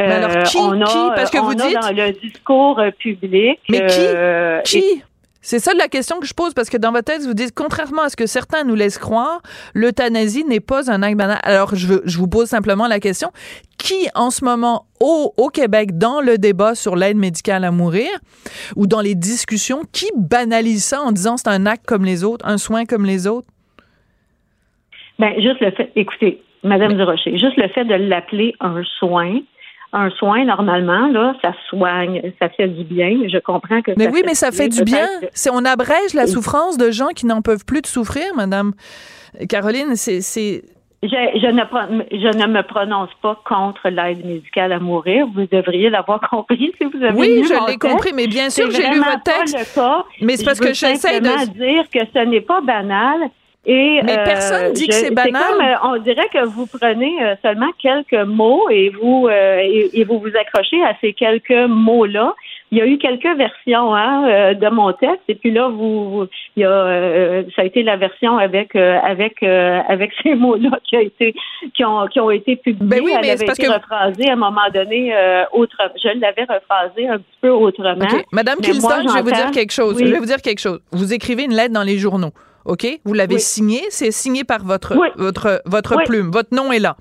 Mais 0.00 0.12
alors, 0.12 0.42
qui, 0.44 0.58
on 0.58 0.80
a, 0.80 0.84
qui? 0.84 1.08
Parce 1.16 1.30
que 1.30 1.38
on 1.38 1.44
vous 1.44 1.54
dites. 1.54 1.72
dans 1.80 1.96
le 1.96 2.12
discours 2.12 2.80
public. 2.98 3.58
Mais 3.70 3.86
qui? 3.86 4.80
qui? 4.80 5.02
C'est 5.48 5.60
ça 5.60 5.72
la 5.72 5.88
question 5.88 6.20
que 6.20 6.26
je 6.26 6.34
pose 6.34 6.52
parce 6.52 6.68
que 6.68 6.76
dans 6.76 6.92
votre 6.92 7.06
texte, 7.06 7.26
vous 7.26 7.32
dites, 7.32 7.54
contrairement 7.54 8.02
à 8.02 8.10
ce 8.10 8.16
que 8.16 8.26
certains 8.26 8.64
nous 8.64 8.74
laissent 8.74 8.98
croire, 8.98 9.40
l'euthanasie 9.72 10.44
n'est 10.44 10.60
pas 10.60 10.92
un 10.92 11.02
acte 11.02 11.16
banal. 11.16 11.38
Alors, 11.42 11.74
je, 11.74 11.94
je, 12.04 12.18
vous 12.18 12.28
pose 12.28 12.48
simplement 12.48 12.86
la 12.86 13.00
question, 13.00 13.30
qui 13.78 14.10
en 14.14 14.28
ce 14.28 14.44
moment 14.44 14.84
au, 15.00 15.32
au 15.38 15.48
Québec, 15.48 15.96
dans 15.96 16.20
le 16.20 16.36
débat 16.36 16.74
sur 16.74 16.96
l'aide 16.96 17.16
médicale 17.16 17.64
à 17.64 17.70
mourir 17.70 18.10
ou 18.76 18.86
dans 18.86 19.00
les 19.00 19.14
discussions, 19.14 19.84
qui 19.90 20.04
banalise 20.18 20.84
ça 20.84 21.00
en 21.00 21.12
disant 21.12 21.38
c'est 21.38 21.48
un 21.48 21.64
acte 21.64 21.86
comme 21.86 22.04
les 22.04 22.24
autres, 22.24 22.46
un 22.46 22.58
soin 22.58 22.84
comme 22.84 23.06
les 23.06 23.26
autres? 23.26 23.48
Ben, 25.18 25.32
juste 25.36 25.60
le 25.62 25.70
fait, 25.70 25.90
écoutez, 25.96 26.42
Madame 26.62 26.92
Durocher, 26.92 27.38
juste 27.38 27.56
le 27.56 27.68
fait 27.68 27.86
de 27.86 27.94
l'appeler 27.94 28.54
un 28.60 28.82
soin, 28.98 29.40
un 29.92 30.10
soin, 30.10 30.44
normalement, 30.44 31.08
là, 31.08 31.34
ça 31.42 31.52
soigne, 31.68 32.20
ça 32.40 32.48
fait 32.50 32.68
du 32.68 32.84
bien. 32.84 33.10
Je 33.28 33.38
comprends 33.38 33.80
que 33.80 33.92
Mais 33.96 34.08
oui, 34.08 34.22
mais 34.24 34.34
ça 34.34 34.52
fait 34.52 34.68
du 34.68 34.84
bien. 34.84 35.06
C'est, 35.32 35.50
on 35.50 35.64
abrège 35.64 36.14
la 36.14 36.26
souffrance 36.26 36.76
de 36.76 36.90
gens 36.90 37.08
qui 37.08 37.26
n'en 37.26 37.42
peuvent 37.42 37.64
plus 37.64 37.80
de 37.80 37.86
souffrir, 37.86 38.34
madame. 38.34 38.72
Caroline, 39.48 39.96
c'est, 39.96 40.20
je, 41.02 41.08
je, 41.08 41.46
ne, 41.46 41.62
je 42.10 42.38
ne 42.38 42.46
me 42.52 42.62
prononce 42.62 43.10
pas 43.22 43.40
contre 43.44 43.88
l'aide 43.88 44.24
médicale 44.24 44.72
à 44.72 44.80
mourir. 44.80 45.26
Vous 45.32 45.46
devriez 45.46 45.90
l'avoir 45.90 46.20
compris 46.30 46.72
si 46.76 46.84
vous 46.84 47.02
avez 47.02 47.16
Oui, 47.16 47.44
je 47.44 47.70
l'ai 47.70 47.78
compris, 47.78 48.12
mais 48.12 48.26
bien 48.26 48.50
sûr, 48.50 48.70
j'ai 48.70 48.88
lu 48.88 48.98
votre 48.98 49.22
texte. 49.22 49.54
Pas 49.54 49.60
le 49.60 49.74
cas. 49.74 50.04
Mais 50.22 50.36
c'est 50.36 50.44
parce 50.44 50.58
que 50.58 50.74
j'essaie 50.74 51.20
de 51.20 51.52
dire 51.52 51.84
que 51.92 52.00
ce 52.12 52.24
n'est 52.24 52.40
pas 52.40 52.60
banal. 52.60 53.30
Et, 53.66 54.00
mais 54.02 54.14
personne 54.24 54.72
dit 54.72 54.88
que 54.88 54.94
c'est 54.94 55.10
banal. 55.14 55.42
Comme, 55.50 55.60
euh, 55.60 55.74
on 55.82 55.96
dirait 55.98 56.28
que 56.32 56.44
vous 56.46 56.66
prenez 56.66 57.22
euh, 57.22 57.34
seulement 57.42 57.70
quelques 57.78 58.26
mots 58.26 58.68
et 58.70 58.88
vous 58.90 59.26
euh, 59.28 59.58
et, 59.92 60.04
vous 60.04 60.20
vous 60.20 60.36
accrochez 60.40 60.82
à 60.84 60.94
ces 61.00 61.12
quelques 61.12 61.68
mots-là 61.68 62.34
il 62.70 62.78
y 62.78 62.80
a 62.82 62.86
eu 62.86 62.98
quelques 62.98 63.36
versions 63.36 63.94
hein, 63.94 64.28
euh, 64.28 64.54
de 64.54 64.68
mon 64.68 64.92
texte 64.92 65.22
et 65.28 65.34
puis 65.34 65.50
là 65.50 65.68
vous, 65.68 66.26
il 66.56 66.62
y 66.62 66.64
a 66.64 66.70
euh, 66.70 67.42
ça 67.56 67.62
a 67.62 67.64
été 67.64 67.82
la 67.82 67.96
version 67.96 68.36
avec 68.36 68.76
euh, 68.76 68.98
avec 69.02 69.42
avec 69.42 70.12
ces 70.22 70.34
mots-là 70.34 70.78
qui 70.84 70.96
a 70.96 71.00
été 71.00 71.34
qui 71.74 71.84
ont 71.84 72.06
qui 72.08 72.20
ont 72.20 72.30
été 72.30 72.56
publiés. 72.56 72.86
Ben 72.88 73.00
oui, 73.02 73.12
mais 73.14 73.28
Elle 73.28 73.30
avait 73.36 73.46
parce 73.46 73.58
été 73.58 73.68
rephrasée 73.68 74.28
à 74.28 74.34
un 74.34 74.36
moment 74.36 74.68
donné 74.72 75.14
autre 75.52 75.76
je 76.02 76.18
l'avais 76.20 76.42
rephrasée 76.42 77.08
un 77.08 77.18
petit 77.18 77.38
peu 77.40 77.50
autrement. 77.50 78.06
Madame 78.32 78.58
Kilston, 78.58 79.08
je 79.08 79.14
vais 79.14 79.22
vous 79.22 79.30
dire 79.30 79.50
quelque 79.50 79.72
chose. 79.72 79.98
Je 79.98 80.04
vais 80.04 80.18
vous 80.18 80.26
dire 80.26 80.42
quelque 80.42 80.60
chose. 80.60 80.80
Vous 80.92 81.12
écrivez 81.12 81.44
une 81.44 81.54
lettre 81.54 81.72
dans 81.72 81.82
les 81.82 81.96
journaux. 81.96 82.32
OK? 82.68 82.86
Vous 83.04 83.14
l'avez 83.14 83.38
signé, 83.38 83.80
c'est 83.88 84.10
signé 84.10 84.44
par 84.44 84.62
votre, 84.62 84.94
votre, 85.16 85.62
votre 85.64 86.04
plume. 86.04 86.30
Votre 86.30 86.54
nom 86.54 86.70
est 86.70 86.78
là. 86.78 86.96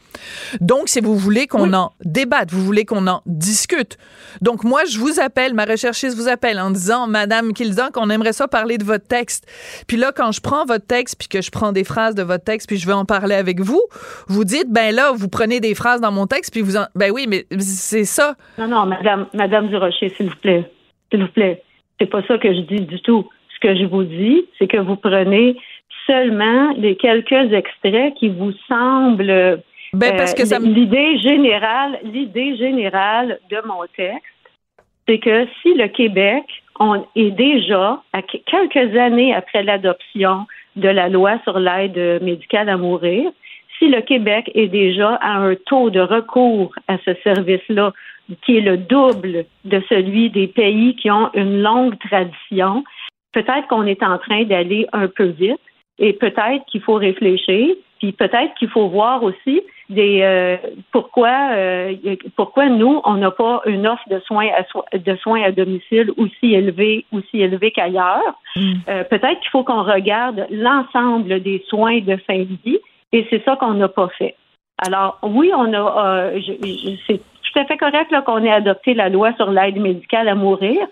Donc, 0.61 0.87
si 0.87 1.01
vous 1.01 1.15
voulez 1.15 1.45
qu'on 1.45 1.73
en 1.73 1.91
débatte, 2.03 2.51
vous 2.51 2.63
voulez 2.63 2.85
qu'on 2.85 3.05
en 3.05 3.21
discute. 3.25 3.97
Donc, 4.41 4.63
moi, 4.63 4.85
je 4.89 4.97
vous 4.97 5.19
appelle, 5.19 5.53
ma 5.53 5.65
recherchiste 5.65 6.17
vous 6.17 6.29
appelle 6.29 6.57
en 6.59 6.71
disant, 6.71 7.07
Madame 7.07 7.51
Kildan, 7.51 7.91
qu'on 7.91 8.09
aimerait 8.09 8.31
ça 8.31 8.47
parler 8.47 8.77
de 8.77 8.85
votre 8.85 9.05
texte. 9.05 9.45
Puis 9.87 9.97
là, 9.97 10.13
quand 10.15 10.31
je 10.31 10.39
prends 10.39 10.65
votre 10.65 10.87
texte, 10.87 11.17
puis 11.19 11.27
que 11.27 11.41
je 11.41 11.51
prends 11.51 11.73
des 11.73 11.83
phrases 11.83 12.15
de 12.15 12.23
votre 12.23 12.45
texte, 12.45 12.67
puis 12.69 12.77
je 12.77 12.87
veux 12.87 12.93
en 12.93 13.05
parler 13.05 13.35
avec 13.35 13.59
vous, 13.59 13.81
vous 14.27 14.45
dites, 14.45 14.71
ben 14.71 14.95
là, 14.95 15.11
vous 15.13 15.27
prenez 15.27 15.59
des 15.59 15.75
phrases 15.75 15.99
dans 15.99 16.13
mon 16.13 16.27
texte, 16.27 16.53
puis 16.53 16.61
vous 16.61 16.77
en... 16.77 16.85
Ben 16.95 17.11
oui, 17.11 17.25
mais 17.27 17.45
c'est 17.59 18.05
ça. 18.05 18.35
Non, 18.57 18.69
non, 18.69 18.85
Madame, 18.85 19.27
Madame 19.33 19.67
Durocher, 19.67 20.13
s'il 20.15 20.29
vous 20.29 20.35
plaît. 20.37 20.71
S'il 21.11 21.21
vous 21.21 21.31
plaît. 21.31 21.61
C'est 21.99 22.09
pas 22.09 22.21
ça 22.25 22.37
que 22.37 22.53
je 22.53 22.61
dis 22.61 22.85
du 22.85 23.01
tout 23.01 23.27
ce 23.57 23.67
que 23.67 23.75
je 23.75 23.85
vous 23.85 24.03
dis, 24.03 24.45
c'est 24.57 24.67
que 24.67 24.77
vous 24.77 24.95
prenez 24.95 25.57
seulement 26.05 26.73
les 26.77 26.95
quelques 26.95 27.51
extraits 27.53 28.13
qui 28.15 28.29
vous 28.29 28.53
semblent 28.67 29.61
ben, 29.93 30.17
parce 30.17 30.33
que 30.33 30.43
euh, 30.43 30.59
l'idée 30.59 31.17
générale, 31.19 31.99
l'idée 32.03 32.55
générale 32.57 33.39
de 33.49 33.57
mon 33.65 33.83
texte, 33.95 34.23
c'est 35.07 35.19
que 35.19 35.47
si 35.61 35.73
le 35.73 35.87
Québec 35.87 36.43
on 36.79 37.03
est 37.15 37.31
déjà 37.31 38.01
à 38.13 38.21
quelques 38.21 38.95
années 38.95 39.33
après 39.33 39.63
l'adoption 39.63 40.45
de 40.75 40.89
la 40.89 41.09
loi 41.09 41.39
sur 41.43 41.57
l'aide 41.57 42.21
médicale 42.21 42.69
à 42.69 42.77
mourir, 42.77 43.31
si 43.79 43.87
le 43.87 44.01
Québec 44.01 44.51
est 44.53 44.67
déjà 44.67 45.15
à 45.15 45.37
un 45.37 45.55
taux 45.55 45.89
de 45.89 45.99
recours 45.99 46.73
à 46.87 46.97
ce 47.05 47.15
service-là 47.23 47.93
qui 48.45 48.57
est 48.57 48.61
le 48.61 48.77
double 48.77 49.45
de 49.65 49.81
celui 49.89 50.29
des 50.29 50.47
pays 50.47 50.95
qui 50.95 51.09
ont 51.09 51.31
une 51.33 51.61
longue 51.61 51.97
tradition, 51.99 52.83
peut-être 53.37 53.67
qu'on 53.67 53.85
est 53.85 54.01
en 54.01 54.17
train 54.17 54.45
d'aller 54.45 54.87
un 54.93 55.07
peu 55.07 55.25
vite 55.25 55.61
et 55.99 56.13
peut-être 56.13 56.65
qu'il 56.65 56.81
faut 56.81 56.95
réfléchir, 56.95 57.75
puis 57.99 58.11
peut-être 58.11 58.53
qu'il 58.55 58.69
faut 58.69 58.87
voir 58.87 59.21
aussi 59.21 59.61
des 59.89 60.21
euh, 60.21 60.57
pourquoi 60.91 61.51
euh, 61.51 61.93
pourquoi 62.35 62.67
nous 62.67 62.99
on 63.05 63.13
n'a 63.13 63.31
pas 63.31 63.61
une 63.65 63.87
offre 63.87 64.03
de 64.09 64.19
soins 64.21 64.49
à 64.57 64.97
de 64.97 65.15
soins 65.17 65.43
à 65.43 65.51
domicile 65.51 66.11
aussi 66.17 66.55
élevée 66.55 67.05
aussi 67.13 67.41
élevée 67.41 67.71
qu'ailleurs. 67.71 68.33
Mm. 68.55 68.73
Euh, 68.89 69.03
peut-être 69.03 69.39
qu'il 69.39 69.51
faut 69.51 69.63
qu'on 69.63 69.83
regarde 69.83 70.45
l'ensemble 70.49 71.41
des 71.41 71.63
soins 71.69 71.99
de 71.99 72.17
fin 72.27 72.39
de 72.39 72.57
vie 72.65 72.79
et 73.13 73.25
c'est 73.29 73.43
ça 73.45 73.55
qu'on 73.55 73.75
n'a 73.75 73.87
pas 73.87 74.09
fait. 74.17 74.35
Alors 74.85 75.19
oui, 75.21 75.51
on 75.55 75.73
a 75.73 76.31
c'est 77.05 77.21
tout 77.47 77.59
à 77.59 77.65
fait 77.65 77.77
correct 77.77 78.13
qu'on 78.25 78.43
ait 78.43 78.51
adopté 78.51 78.93
la 78.93 79.09
loi 79.09 79.33
sur 79.35 79.51
l'aide 79.51 79.77
médicale 79.77 80.27
à 80.27 80.35
mourir. 80.35 80.85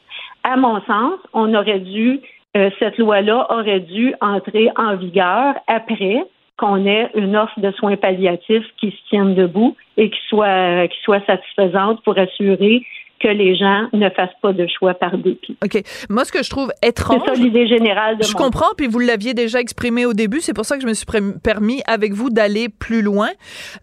À 0.44 0.58
mon 0.58 0.80
sens, 0.82 1.16
on 1.34 1.54
aurait 1.54 1.80
dû 1.80 2.22
euh, 2.56 2.70
cette 2.80 2.98
loi-là 2.98 3.48
aurait 3.50 3.82
dû 3.82 4.14
entrer 4.22 4.70
en 4.78 4.96
vigueur 4.96 5.56
après 5.68 6.24
qu'on 6.58 6.86
ait 6.86 7.10
une 7.16 7.36
offre 7.36 7.60
de 7.60 7.72
soins 7.72 7.98
palliatifs 7.98 8.66
qui 8.78 8.92
se 8.92 9.10
tienne 9.10 9.36
debout 9.36 9.76
et 9.98 10.10
qui 10.10 10.20
soit, 10.30 10.88
qui 10.88 11.00
soit 11.02 11.26
satisfaisante 11.26 12.02
pour 12.04 12.18
assurer 12.18 12.82
que 13.20 13.28
les 13.28 13.56
gens 13.56 13.88
ne 13.94 14.10
fassent 14.10 14.36
pas 14.42 14.54
de 14.54 14.68
choix 14.68 14.94
par 14.94 15.18
dépit. 15.18 15.58
OK. 15.64 15.82
Moi, 16.10 16.26
ce 16.26 16.32
que 16.32 16.44
je 16.44 16.50
trouve 16.50 16.72
étrange. 16.82 17.22
C'est 17.26 17.36
ça 17.36 17.40
l'idée 17.40 17.68
générale 17.68 18.18
de 18.18 18.24
Je 18.24 18.34
comprends, 18.34 18.74
puis 18.78 18.88
vous 18.88 19.00
l'aviez 19.00 19.34
déjà 19.34 19.60
exprimé 19.60 20.06
au 20.06 20.14
début. 20.14 20.42
C'est 20.42 20.54
pour 20.54 20.66
ça 20.66 20.76
que 20.76 20.82
je 20.82 20.88
me 20.88 20.94
suis 20.94 21.06
permis 21.44 21.82
avec 21.88 22.14
vous 22.14 22.30
d'aller 22.30 22.70
plus 22.70 23.02
loin. 23.02 23.30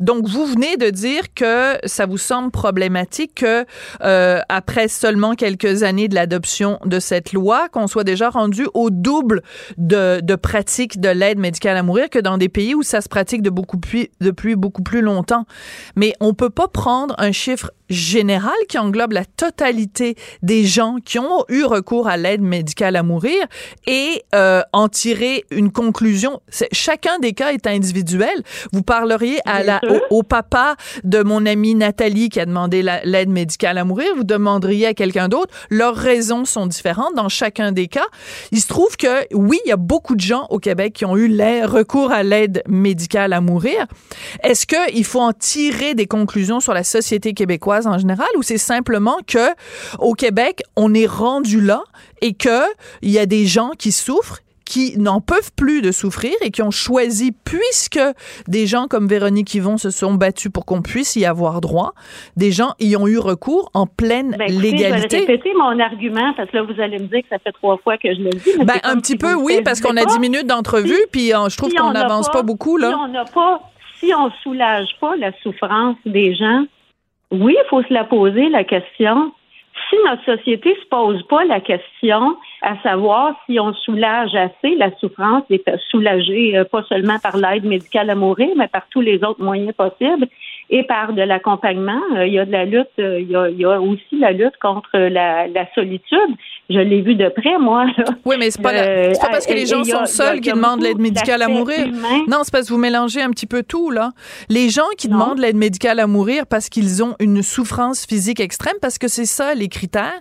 Donc, 0.00 0.26
vous 0.26 0.46
venez 0.46 0.76
de 0.76 0.90
dire 0.90 1.34
que 1.34 1.78
ça 1.84 2.06
vous 2.06 2.18
semble 2.18 2.50
problématique 2.50 3.36
que, 3.36 3.64
euh, 4.02 4.40
après 4.48 4.88
seulement 4.88 5.34
quelques 5.34 5.82
années 5.82 6.08
de 6.08 6.14
l'adoption 6.14 6.78
de 6.84 6.98
cette 6.98 7.32
loi, 7.32 7.68
qu'on 7.68 7.86
soit 7.86 8.04
déjà 8.04 8.30
rendu 8.30 8.66
au 8.74 8.90
double 8.90 9.42
de, 9.78 10.20
de 10.20 10.34
pratiques 10.34 11.00
de 11.00 11.08
l'aide 11.08 11.38
médicale 11.38 11.76
à 11.76 11.82
mourir 11.82 12.10
que 12.10 12.18
dans 12.18 12.38
des 12.38 12.48
pays 12.48 12.74
où 12.74 12.82
ça 12.82 13.00
se 13.00 13.08
pratique 13.08 13.42
de 13.42 13.50
beaucoup 13.50 13.78
plus, 13.78 14.08
depuis 14.20 14.56
beaucoup 14.56 14.82
plus 14.82 15.00
longtemps. 15.00 15.44
Mais 15.96 16.12
on 16.20 16.34
peut 16.34 16.50
pas 16.50 16.68
prendre 16.68 17.14
un 17.18 17.32
chiffre 17.32 17.70
général 17.88 18.54
qui 18.68 18.78
englobe 18.78 19.12
la 19.12 19.21
totalité 19.24 20.16
des 20.42 20.64
gens 20.64 20.96
qui 21.04 21.18
ont 21.18 21.44
eu 21.48 21.64
recours 21.64 22.08
à 22.08 22.16
l'aide 22.16 22.42
médicale 22.42 22.96
à 22.96 23.02
mourir 23.02 23.44
et 23.86 24.22
euh, 24.34 24.62
en 24.72 24.88
tirer 24.88 25.44
une 25.50 25.72
conclusion. 25.72 26.40
Chacun 26.72 27.18
des 27.18 27.32
cas 27.32 27.52
est 27.52 27.66
individuel. 27.66 28.42
Vous 28.72 28.82
parleriez 28.82 29.38
à 29.44 29.62
la, 29.62 29.80
au, 30.10 30.22
papa 30.22 30.76
de 31.04 31.22
mon 31.22 31.44
amie 31.46 31.74
Nathalie 31.74 32.28
qui 32.28 32.40
a 32.40 32.46
demandé 32.46 32.82
l'aide 32.82 33.28
médicale 33.28 33.78
à 33.78 33.84
mourir, 33.84 34.08
vous 34.16 34.24
demanderiez 34.24 34.86
à 34.86 34.94
quelqu'un 34.94 35.28
d'autre. 35.28 35.54
Leurs 35.70 35.96
raisons 35.96 36.44
sont 36.44 36.66
différentes 36.66 37.14
dans 37.14 37.28
chacun 37.28 37.72
des 37.72 37.88
cas. 37.88 38.06
Il 38.50 38.60
se 38.60 38.68
trouve 38.68 38.96
que 38.96 39.26
oui, 39.34 39.58
il 39.64 39.68
y 39.68 39.72
a 39.72 39.76
beaucoup 39.76 40.14
de 40.14 40.20
gens 40.20 40.46
au 40.50 40.58
Québec 40.58 40.92
qui 40.94 41.04
ont 41.04 41.16
eu 41.16 41.28
recours 41.64 42.12
à 42.12 42.22
l'aide 42.22 42.62
médicale 42.68 43.32
à 43.32 43.40
mourir. 43.40 43.86
Est-ce 44.42 44.66
qu'il 44.66 45.04
faut 45.04 45.20
en 45.20 45.32
tirer 45.32 45.94
des 45.94 46.06
conclusions 46.06 46.60
sur 46.60 46.74
la 46.74 46.84
société 46.84 47.34
québécoise 47.34 47.86
en 47.86 47.98
général 47.98 48.28
ou 48.36 48.42
c'est 48.42 48.58
simplement 48.58 49.11
que 49.26 49.54
au 49.98 50.14
Québec, 50.14 50.62
on 50.76 50.94
est 50.94 51.06
rendu 51.06 51.60
là 51.60 51.82
et 52.20 52.34
que 52.34 52.62
il 53.02 53.10
y 53.10 53.18
a 53.18 53.26
des 53.26 53.46
gens 53.46 53.70
qui 53.78 53.92
souffrent 53.92 54.40
qui 54.72 54.98
n'en 54.98 55.20
peuvent 55.20 55.52
plus 55.54 55.82
de 55.82 55.92
souffrir 55.92 56.32
et 56.40 56.50
qui 56.50 56.62
ont 56.62 56.70
choisi, 56.70 57.32
puisque 57.44 58.00
des 58.48 58.66
gens 58.66 58.86
comme 58.88 59.06
Véronique 59.06 59.54
Yvon 59.54 59.76
se 59.76 59.90
sont 59.90 60.14
battus 60.14 60.50
pour 60.50 60.64
qu'on 60.64 60.80
puisse 60.80 61.14
y 61.14 61.26
avoir 61.26 61.60
droit, 61.60 61.92
des 62.38 62.52
gens 62.52 62.72
y 62.80 62.96
ont 62.96 63.06
eu 63.06 63.18
recours 63.18 63.70
en 63.74 63.86
pleine 63.86 64.34
ben, 64.38 64.46
légalité. 64.50 65.18
Je 65.20 65.26
vais 65.26 65.32
répéter 65.32 65.54
mon 65.58 65.78
argument 65.78 66.32
parce 66.38 66.50
que 66.50 66.56
là, 66.56 66.62
vous 66.62 66.80
allez 66.80 66.98
me 66.98 67.06
dire 67.06 67.20
que 67.20 67.28
ça 67.28 67.38
fait 67.38 67.52
trois 67.52 67.76
fois 67.78 67.98
que 67.98 68.14
je 68.14 68.20
le 68.22 68.30
dis. 68.30 68.64
Ben, 68.64 68.80
un 68.84 68.96
petit 68.96 69.16
peu, 69.16 69.34
oui, 69.34 69.60
parce 69.62 69.82
qu'on 69.82 69.96
a 69.98 70.06
dix 70.06 70.18
minutes 70.18 70.46
d'entrevue, 70.46 71.04
puis 71.10 71.34
euh, 71.34 71.50
je 71.50 71.56
trouve 71.58 71.74
qu'on 71.74 71.92
n'avance 71.92 72.30
pas, 72.30 72.42
beaucoup. 72.42 72.78
Là. 72.78 72.88
Si 72.88 72.94
on 72.94 73.08
n'a 73.08 73.24
pas, 73.26 73.60
si 74.00 74.14
on 74.14 74.30
soulage 74.42 74.88
pas 75.00 75.16
la 75.16 75.32
souffrance 75.42 75.96
des 76.06 76.34
gens, 76.34 76.64
oui, 77.32 77.56
il 77.58 77.68
faut 77.68 77.82
se 77.82 77.92
la 77.92 78.04
poser, 78.04 78.48
la 78.50 78.62
question. 78.62 79.32
Si 79.88 79.96
notre 80.06 80.24
société 80.24 80.76
se 80.82 80.86
pose 80.88 81.22
pas 81.28 81.44
la 81.44 81.60
question 81.60 82.36
à 82.60 82.76
savoir 82.82 83.34
si 83.46 83.58
on 83.58 83.72
soulage 83.72 84.34
assez 84.34 84.76
la 84.76 84.94
souffrance, 84.98 85.44
est 85.50 85.64
soulagée 85.90 86.56
euh, 86.56 86.64
pas 86.64 86.82
seulement 86.84 87.18
par 87.18 87.36
l'aide 87.36 87.64
médicale 87.64 88.10
à 88.10 88.14
mourir, 88.14 88.50
mais 88.56 88.68
par 88.68 88.86
tous 88.90 89.00
les 89.00 89.24
autres 89.24 89.42
moyens 89.42 89.74
possibles, 89.74 90.28
et 90.72 90.82
par 90.84 91.12
de 91.12 91.20
l'accompagnement. 91.22 92.00
Euh, 92.16 92.26
il 92.26 92.32
y 92.32 92.38
a 92.38 92.46
de 92.46 92.50
la 92.50 92.64
lutte, 92.64 92.88
euh, 92.98 93.20
il 93.20 93.30
y 93.30 93.64
a, 93.64 93.80
aussi 93.80 94.18
la 94.18 94.32
lutte 94.32 94.56
contre 94.60 94.98
la, 94.98 95.46
solitude. 95.74 96.18
Je 96.70 96.78
l'ai 96.78 97.02
vu 97.02 97.14
de 97.14 97.28
près, 97.28 97.58
moi. 97.58 97.86
Oui, 98.24 98.36
mais 98.38 98.50
c'est 98.50 98.62
pas, 98.62 98.72
pas 98.72 99.28
parce 99.30 99.46
que 99.46 99.52
les 99.52 99.66
gens 99.66 99.84
sont 99.84 100.06
seuls 100.06 100.40
qui 100.40 100.50
demandent 100.50 100.80
l'aide 100.80 100.98
médicale 100.98 101.42
à 101.42 101.48
mourir. 101.48 101.86
Non, 102.26 102.38
c'est 102.42 102.52
parce 102.52 102.68
que 102.68 102.72
vous 102.72 102.78
mélangez 102.78 103.20
un 103.20 103.30
petit 103.30 103.46
peu 103.46 103.62
tout, 103.62 103.90
là. 103.90 104.10
Les 104.48 104.70
gens 104.70 104.88
qui 104.96 105.08
demandent 105.08 105.38
l'aide 105.38 105.56
médicale 105.56 106.00
à 106.00 106.06
mourir 106.06 106.46
parce 106.46 106.70
qu'ils 106.70 107.04
ont 107.04 107.14
une 107.20 107.42
souffrance 107.42 108.06
physique 108.06 108.40
extrême, 108.40 108.76
parce 108.80 108.98
que 108.98 109.08
c'est 109.08 109.26
ça 109.26 109.54
les 109.54 109.68
critères. 109.68 110.20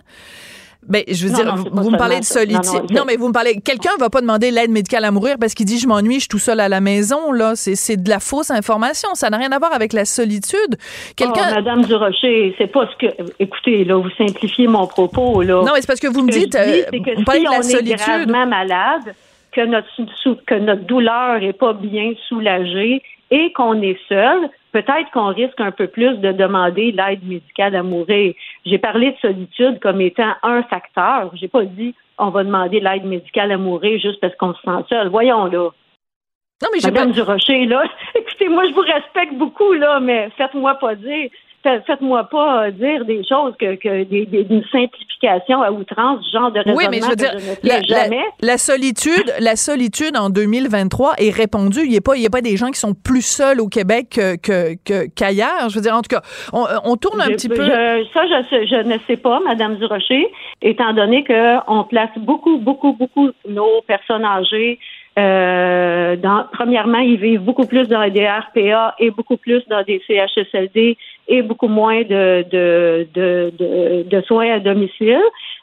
Ben, 0.88 1.04
je 1.06 1.26
veux 1.26 1.32
dire, 1.32 1.54
vous, 1.54 1.90
me 1.90 1.96
parlez 1.96 2.18
de 2.18 2.24
solitude. 2.24 2.90
Non, 2.90 3.04
mais 3.06 3.16
vous 3.16 3.28
me 3.28 3.32
parlez. 3.32 3.60
Quelqu'un 3.60 3.92
va 4.00 4.10
pas 4.10 4.20
demander 4.20 4.50
l'aide 4.50 4.70
médicale 4.70 5.04
à 5.04 5.12
mourir 5.12 5.36
parce 5.40 5.54
qu'il 5.54 5.66
dit 5.66 5.78
je 5.78 5.86
m'ennuie, 5.86 6.14
je 6.14 6.20
suis 6.20 6.28
tout 6.28 6.38
seul 6.38 6.58
à 6.58 6.68
la 6.68 6.80
maison. 6.80 7.30
Là, 7.30 7.52
c'est 7.54 8.02
de 8.02 8.08
la 8.08 8.18
fausse 8.18 8.50
information. 8.50 9.10
Ça 9.14 9.30
n'a 9.30 9.36
rien 9.36 9.52
à 9.52 9.58
voir 9.58 9.72
avec 9.72 9.92
la 9.92 10.04
solitude. 10.04 10.76
Quelqu'un. 11.16 11.48
Oh, 11.50 11.54
Madame 11.54 11.84
Durocher, 11.84 12.54
c'est 12.58 12.66
pas 12.66 12.88
ce 12.88 13.06
que. 13.06 13.12
Écoutez, 13.38 13.84
là, 13.84 13.96
vous 13.96 14.10
simplifiez 14.18 14.66
mon 14.66 14.86
propos. 14.86 15.42
Là. 15.42 15.62
Non, 15.62 15.72
mais 15.72 15.80
c'est 15.80 15.86
parce 15.86 16.00
que 16.00 16.08
vous 16.08 16.22
me 16.22 16.32
dites. 16.32 16.54
Euh, 16.56 16.82
vous 17.16 17.24
parlez 17.24 17.40
de 17.40 17.50
la 17.50 17.58
on 17.58 17.62
solitude. 17.62 17.92
Est 17.92 18.04
gravement 18.04 18.46
malade, 18.46 19.14
que 19.52 19.64
notre 19.64 19.88
que 20.46 20.54
notre 20.56 20.82
douleur 20.82 21.42
est 21.42 21.52
pas 21.52 21.74
bien 21.74 22.12
soulagée 22.28 23.02
et 23.30 23.52
qu'on 23.52 23.80
est 23.82 23.98
seul, 24.08 24.48
peut-être 24.72 25.10
qu'on 25.12 25.32
risque 25.32 25.60
un 25.60 25.70
peu 25.70 25.86
plus 25.86 26.16
de 26.18 26.32
demander 26.32 26.92
l'aide 26.92 27.24
médicale 27.24 27.76
à 27.76 27.82
mourir. 27.82 28.34
J'ai 28.66 28.78
parlé 28.78 29.12
de 29.12 29.16
solitude 29.18 29.78
comme 29.80 30.00
étant 30.00 30.32
un 30.42 30.62
facteur. 30.64 31.30
J'ai 31.34 31.48
pas 31.48 31.64
dit 31.64 31.94
on 32.18 32.30
va 32.30 32.44
demander 32.44 32.80
l'aide 32.80 33.04
médicale 33.04 33.52
à 33.52 33.58
mourir 33.58 34.00
juste 34.00 34.20
parce 34.20 34.34
qu'on 34.36 34.54
se 34.54 34.62
sent 34.62 34.84
seul. 34.88 35.08
Voyons 35.08 35.46
là. 35.46 35.70
Non, 36.62 36.68
mais 36.72 36.78
Madame 36.84 37.08
pas... 37.08 37.14
Durocher, 37.14 37.66
là, 37.66 37.82
écoutez, 38.14 38.48
moi, 38.48 38.64
je 38.68 38.72
vous 38.72 38.82
respecte 38.82 39.34
beaucoup, 39.34 39.72
là, 39.72 39.98
mais 39.98 40.30
faites-moi 40.36 40.74
pas 40.76 40.94
dire 40.94 41.28
faites-moi 41.62 42.24
pas 42.24 42.70
dire 42.70 43.04
des 43.04 43.22
choses 43.24 43.54
que, 43.58 43.76
que 43.76 44.04
des, 44.04 44.26
des, 44.26 44.46
une 44.48 44.64
simplification 44.70 45.62
à 45.62 45.70
outrance, 45.70 46.24
ce 46.24 46.36
genre 46.36 46.50
de 46.50 46.58
raisonnement 46.58 46.76
oui, 46.76 46.86
mais 46.90 47.00
je 47.00 47.08
veux 47.08 47.16
dire, 47.16 47.32
je 47.38 47.68
la, 47.68 47.82
jamais. 47.82 48.24
La, 48.40 48.52
la, 48.52 48.58
solitude, 48.58 49.32
la 49.38 49.56
solitude 49.56 50.16
en 50.16 50.30
2023 50.30 51.14
est 51.18 51.30
répandue. 51.30 51.82
Il 51.84 51.90
n'y 51.90 51.96
a 51.96 52.00
pas, 52.00 52.16
il 52.16 52.22
y 52.22 52.26
a 52.26 52.30
pas 52.30 52.40
des 52.40 52.56
gens 52.56 52.70
qui 52.70 52.80
sont 52.80 52.94
plus 52.94 53.22
seuls 53.22 53.60
au 53.60 53.68
Québec 53.68 54.08
que, 54.10 54.74
que, 54.76 55.06
qu'ailleurs. 55.14 55.68
Je 55.68 55.76
veux 55.76 55.82
dire, 55.82 55.94
en 55.94 56.02
tout 56.02 56.14
cas, 56.14 56.22
on, 56.52 56.66
on 56.84 56.96
tourne 56.96 57.20
un 57.20 57.26
je, 57.26 57.32
petit 57.32 57.48
peu. 57.48 57.64
Je, 57.64 58.06
ça, 58.12 58.26
je, 58.26 58.66
je 58.66 58.82
ne 58.88 58.98
sais 59.06 59.16
pas, 59.16 59.40
Madame 59.40 59.76
Durocher, 59.76 60.30
étant 60.60 60.92
donné 60.92 61.24
que 61.24 61.58
on 61.68 61.84
place 61.84 62.10
beaucoup, 62.16 62.58
beaucoup, 62.58 62.92
beaucoup 62.92 63.30
nos 63.48 63.82
personnes 63.86 64.24
âgées 64.24 64.78
euh, 65.18 66.16
dans, 66.16 66.46
premièrement, 66.52 66.98
ils 66.98 67.18
vivent 67.18 67.40
beaucoup 67.42 67.66
plus 67.66 67.86
dans 67.88 68.08
des 68.10 68.26
RPA 68.26 68.94
et 68.98 69.10
beaucoup 69.10 69.36
plus 69.36 69.62
dans 69.68 69.82
des 69.82 70.00
CHSLD 70.06 70.96
et 71.28 71.42
beaucoup 71.42 71.68
moins 71.68 72.02
de, 72.02 72.44
de, 72.50 73.06
de, 73.14 73.52
de, 73.58 74.02
de 74.08 74.20
soins 74.22 74.52
à 74.54 74.58
domicile. 74.58 75.20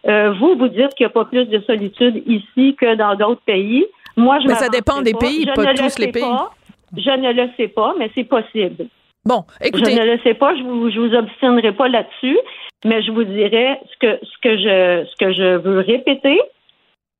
Euh, 0.07 0.31
vous, 0.39 0.55
vous 0.55 0.67
dites 0.67 0.93
qu'il 0.95 1.05
n'y 1.05 1.11
a 1.11 1.13
pas 1.13 1.25
plus 1.25 1.45
de 1.45 1.59
solitude 1.61 2.21
ici 2.27 2.75
que 2.79 2.95
dans 2.95 3.15
d'autres 3.15 3.41
pays. 3.41 3.85
Moi, 4.15 4.39
je 4.39 4.47
Mais 4.47 4.55
ça 4.55 4.69
dépend 4.69 5.01
des 5.01 5.13
pas. 5.13 5.19
pays, 5.19 5.45
je 5.47 5.53
pas 5.53 5.73
ne 5.73 5.77
tous 5.77 5.99
le 5.99 6.05
les 6.05 6.11
pays. 6.11 6.21
Pas. 6.21 6.51
Je 6.95 7.09
ne 7.09 7.33
le 7.33 7.49
sais 7.57 7.67
pas, 7.67 7.93
mais 7.97 8.09
c'est 8.15 8.23
possible. 8.23 8.85
Bon, 9.25 9.43
écoutez. 9.61 9.91
Je 9.91 9.99
ne 9.99 10.05
le 10.05 10.19
sais 10.23 10.33
pas, 10.33 10.55
je 10.55 10.63
vous, 10.63 10.89
je 10.89 10.99
vous 10.99 11.13
obstinerai 11.13 11.71
pas 11.73 11.87
là-dessus, 11.87 12.37
mais 12.85 13.01
je 13.03 13.11
vous 13.11 13.23
dirais 13.23 13.79
ce 13.91 13.97
que, 13.99 14.19
ce 14.25 14.37
que 14.41 14.57
je, 14.57 15.05
ce 15.09 15.15
que 15.25 15.33
je 15.33 15.57
veux 15.57 15.79
répéter, 15.79 16.39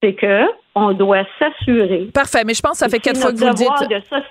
c'est 0.01 0.13
que 0.13 0.43
on 0.75 0.93
doit 0.93 1.23
s'assurer. 1.37 2.09
Parfait, 2.13 2.43
mais 2.45 2.53
je 2.53 2.61
pense 2.61 2.73
que 2.73 2.77
ça 2.77 2.89
fait 2.89 2.99
quatre 2.99 3.19
fois 3.19 3.31
que 3.31 3.37
vous 3.37 3.47
le 3.47 3.53
dites. 3.53 3.67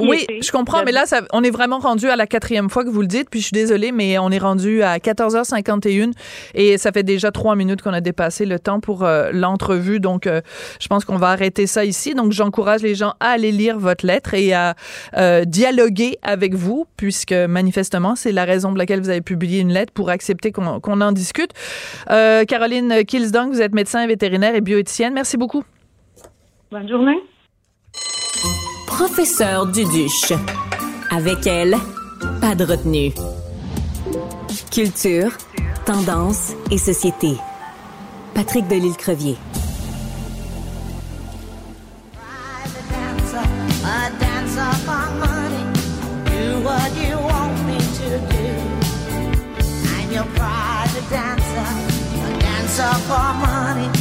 oui, 0.00 0.25
je 0.40 0.50
comprends, 0.50 0.80
de... 0.80 0.85
mais 0.87 0.92
là, 0.92 1.07
ça, 1.07 1.23
on 1.33 1.42
est 1.42 1.50
vraiment 1.50 1.78
rendu 1.78 2.09
à 2.09 2.16
la 2.16 2.26
quatrième 2.26 2.71
fois 2.71 2.85
que 2.85 2.90
vous 2.90 3.00
le 3.00 3.07
dites, 3.07 3.28
puis 3.30 3.40
je 3.40 3.47
suis 3.47 3.54
désolée, 3.54 3.92
mais 3.92 4.18
on 4.18 4.30
est 4.30 4.38
rendu 4.38 4.83
à 4.83 4.99
14h51 4.99 6.12
et 6.54 6.78
ça 6.78 6.92
fait 6.92 7.02
déjà 7.02 7.30
trois 7.30 7.57
minutes 7.57 7.83
qu'on 7.83 7.92
a 7.92 8.00
dépassé 8.00 8.47
le 8.47 8.59
temps 8.59 8.80
pour 8.80 9.04
euh, 9.04 9.30
l'entrevue, 9.33 10.00
donc 10.00 10.26
euh, 10.26 10.40
je 10.80 10.87
pense 10.88 11.04
qu'on 11.04 11.16
va 11.16 11.28
arrêter 11.28 11.66
ça 11.66 11.85
ici. 11.85 12.14
Donc 12.14 12.33
j'encourage 12.33 12.83
les 12.83 12.95
gens 12.95 13.14
à 13.21 13.30
aller 13.30 13.52
lire 13.52 13.78
votre 13.78 14.07
lettre 14.07 14.35
et 14.35 14.52
à 14.52 14.75
euh, 15.16 15.45
dialoguer 15.45 16.18
avec 16.23 16.54
vous, 16.54 16.87
puisque 16.97 17.33
manifestement, 17.33 18.14
c'est 18.14 18.33
la 18.33 18.45
raison 18.45 18.68
pour 18.68 18.78
laquelle 18.78 19.00
vous 19.00 19.11
avez 19.11 19.21
publié 19.21 19.61
une 19.61 19.73
lettre 19.73 19.92
pour 19.92 20.11
accepter 20.11 20.52
qu'on 20.52 20.80
qu 20.80 20.90
en 20.90 21.12
discute. 21.12 21.50
Caroline 22.09 23.04
Kilsdong, 23.07 23.50
vous 23.50 23.61
êtes 23.61 23.75
médecin 23.75 24.07
vétérinaire 24.07 24.54
et 24.54 24.61
bioéthicienne. 24.61 25.14
Merci 25.14 25.37
beaucoup. 25.37 25.64
Bonne 26.71 26.89
journée. 26.89 27.19
Professeur 28.87 29.67
Duduche. 29.67 30.35
Avec 31.11 31.47
elle, 31.47 31.75
pas 32.43 32.55
de 32.55 32.65
retenue. 32.65 33.13
Culture, 34.71 35.31
tendance 35.87 36.53
et 36.71 36.77
société. 36.77 37.37
Patrick 38.35 38.69
Delisle-Crevier. 38.69 39.37
for 53.09 53.33
money 53.35 53.98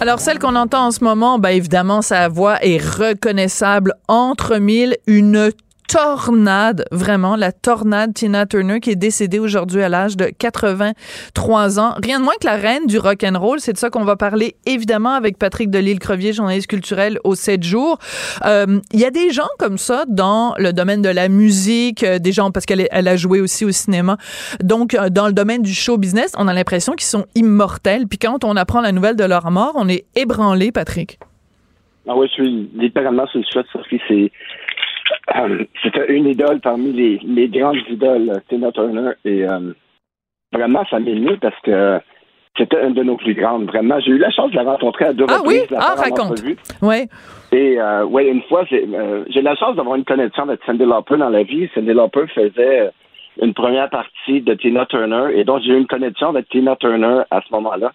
Alors, 0.00 0.20
celle 0.20 0.38
qu'on 0.38 0.56
entend 0.56 0.86
en 0.86 0.90
ce 0.90 1.02
moment, 1.02 1.38
ben 1.38 1.48
évidemment, 1.48 2.02
sa 2.02 2.28
voix 2.28 2.62
est 2.62 2.78
reconnaissable 2.78 3.94
entre 4.08 4.58
mille, 4.58 4.96
une 5.06 5.50
tornade, 5.88 6.84
vraiment 6.92 7.34
la 7.34 7.50
tornade 7.50 8.12
Tina 8.12 8.44
Turner 8.44 8.78
qui 8.78 8.90
est 8.90 8.96
décédée 8.96 9.38
aujourd'hui 9.38 9.82
à 9.82 9.88
l'âge 9.88 10.16
de 10.16 10.26
83 10.26 11.80
ans. 11.80 11.94
Rien 12.02 12.20
de 12.20 12.24
moins 12.24 12.34
que 12.40 12.46
la 12.46 12.56
reine 12.56 12.86
du 12.86 12.98
rock 12.98 13.24
and 13.24 13.38
roll. 13.38 13.58
C'est 13.58 13.72
de 13.72 13.78
ça 13.78 13.88
qu'on 13.88 14.04
va 14.04 14.14
parler 14.14 14.54
évidemment 14.66 15.14
avec 15.14 15.38
Patrick 15.38 15.70
Delisle-Crevier, 15.70 16.34
journaliste 16.34 16.68
culturel 16.68 17.18
au 17.24 17.34
7 17.34 17.62
jours. 17.62 17.98
Il 18.44 18.48
euh, 18.48 18.80
y 18.92 19.04
a 19.04 19.10
des 19.10 19.30
gens 19.30 19.48
comme 19.58 19.78
ça 19.78 20.04
dans 20.06 20.54
le 20.58 20.74
domaine 20.74 21.00
de 21.00 21.08
la 21.08 21.30
musique, 21.30 22.04
euh, 22.04 22.18
des 22.18 22.32
gens 22.32 22.50
parce 22.50 22.66
qu'elle 22.66 22.86
elle 22.90 23.08
a 23.08 23.16
joué 23.16 23.40
aussi 23.40 23.64
au 23.64 23.70
cinéma. 23.70 24.18
Donc 24.62 24.92
euh, 24.92 25.08
dans 25.08 25.26
le 25.26 25.32
domaine 25.32 25.62
du 25.62 25.72
show 25.72 25.96
business, 25.96 26.34
on 26.36 26.48
a 26.48 26.52
l'impression 26.52 26.92
qu'ils 26.92 27.06
sont 27.06 27.24
immortels. 27.34 28.06
Puis 28.06 28.18
quand 28.18 28.44
on 28.44 28.56
apprend 28.56 28.82
la 28.82 28.92
nouvelle 28.92 29.16
de 29.16 29.24
leur 29.24 29.50
mort, 29.50 29.72
on 29.74 29.88
est 29.88 30.04
ébranlé, 30.14 30.70
Patrick. 30.70 31.18
Ah 32.06 32.16
oui, 32.16 32.26
je 32.28 32.32
suis 32.32 32.70
littéralement 32.74 33.26
sur 33.26 33.40
le 33.40 33.64
Sophie. 33.72 34.00
C'est 34.08 34.32
euh, 35.36 35.64
c'était 35.82 36.12
une 36.12 36.26
idole 36.26 36.60
parmi 36.60 36.92
les, 36.92 37.18
les 37.24 37.48
grandes 37.48 37.78
idoles, 37.88 38.42
Tina 38.48 38.72
Turner. 38.72 39.12
Et 39.24 39.48
euh, 39.48 39.72
vraiment, 40.52 40.84
ça 40.90 40.98
m'émeut 40.98 41.38
parce 41.40 41.58
que 41.62 42.00
c'était 42.56 42.84
une 42.84 42.94
de 42.94 43.02
nos 43.02 43.16
plus 43.16 43.34
grandes. 43.34 43.66
Vraiment, 43.66 44.00
j'ai 44.00 44.10
eu 44.10 44.18
la 44.18 44.30
chance 44.30 44.50
de 44.50 44.56
la 44.56 44.64
rencontrer 44.64 45.06
à 45.06 45.12
deux 45.12 45.26
ah 45.28 45.38
reprises. 45.38 45.66
oui? 45.70 45.76
Ah, 45.78 45.94
raconte. 45.96 46.42
Oui. 46.82 47.06
Et 47.52 47.80
euh, 47.80 48.04
ouais, 48.04 48.28
une 48.28 48.42
fois, 48.42 48.64
j'ai 48.64 48.84
euh, 48.92 49.24
eu 49.28 49.40
la 49.40 49.54
chance 49.54 49.76
d'avoir 49.76 49.96
une 49.96 50.04
connexion 50.04 50.42
avec 50.42 50.60
Cindy 50.66 50.84
Lauper 50.84 51.16
dans 51.16 51.30
la 51.30 51.44
vie. 51.44 51.68
Cindy 51.74 51.92
Lauper 51.92 52.26
faisait 52.34 52.90
une 53.40 53.54
première 53.54 53.88
partie 53.88 54.40
de 54.40 54.54
Tina 54.54 54.86
Turner 54.86 55.28
et 55.34 55.44
donc 55.44 55.62
j'ai 55.62 55.72
eu 55.72 55.78
une 55.78 55.86
connexion 55.86 56.30
avec 56.30 56.48
Tina 56.48 56.74
Turner 56.76 57.22
à 57.30 57.40
ce 57.40 57.52
moment-là. 57.52 57.92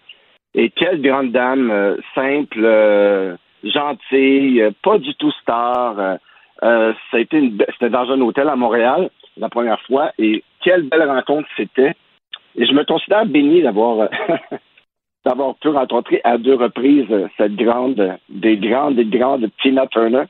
Et 0.54 0.70
quelle 0.70 1.02
grande 1.02 1.32
dame, 1.32 1.70
euh, 1.70 1.96
simple, 2.14 3.36
gentille, 3.64 4.64
pas 4.82 4.98
du 4.98 5.14
tout 5.16 5.32
star. 5.42 6.18
Euh, 6.62 6.92
ça 7.10 7.16
a 7.16 7.20
été 7.20 7.38
une, 7.38 7.58
c'était 7.72 7.90
dans 7.90 8.10
un 8.10 8.20
hôtel 8.20 8.48
à 8.48 8.56
Montréal 8.56 9.10
la 9.36 9.48
première 9.48 9.80
fois 9.82 10.12
et 10.18 10.44
quelle 10.62 10.82
belle 10.84 11.08
rencontre 11.10 11.48
c'était. 11.56 11.94
Et 12.56 12.66
je 12.66 12.72
me 12.72 12.84
considère 12.84 13.26
béni 13.26 13.62
d'avoir 13.62 14.08
d'avoir 15.24 15.54
pu 15.56 15.68
rencontrer 15.68 16.20
à 16.24 16.38
deux 16.38 16.54
reprises 16.54 17.06
cette 17.36 17.56
grande, 17.56 18.16
des 18.28 18.56
grandes, 18.56 18.96
des 18.96 19.04
grandes 19.06 19.48
Tina 19.62 19.86
Turner. 19.88 20.24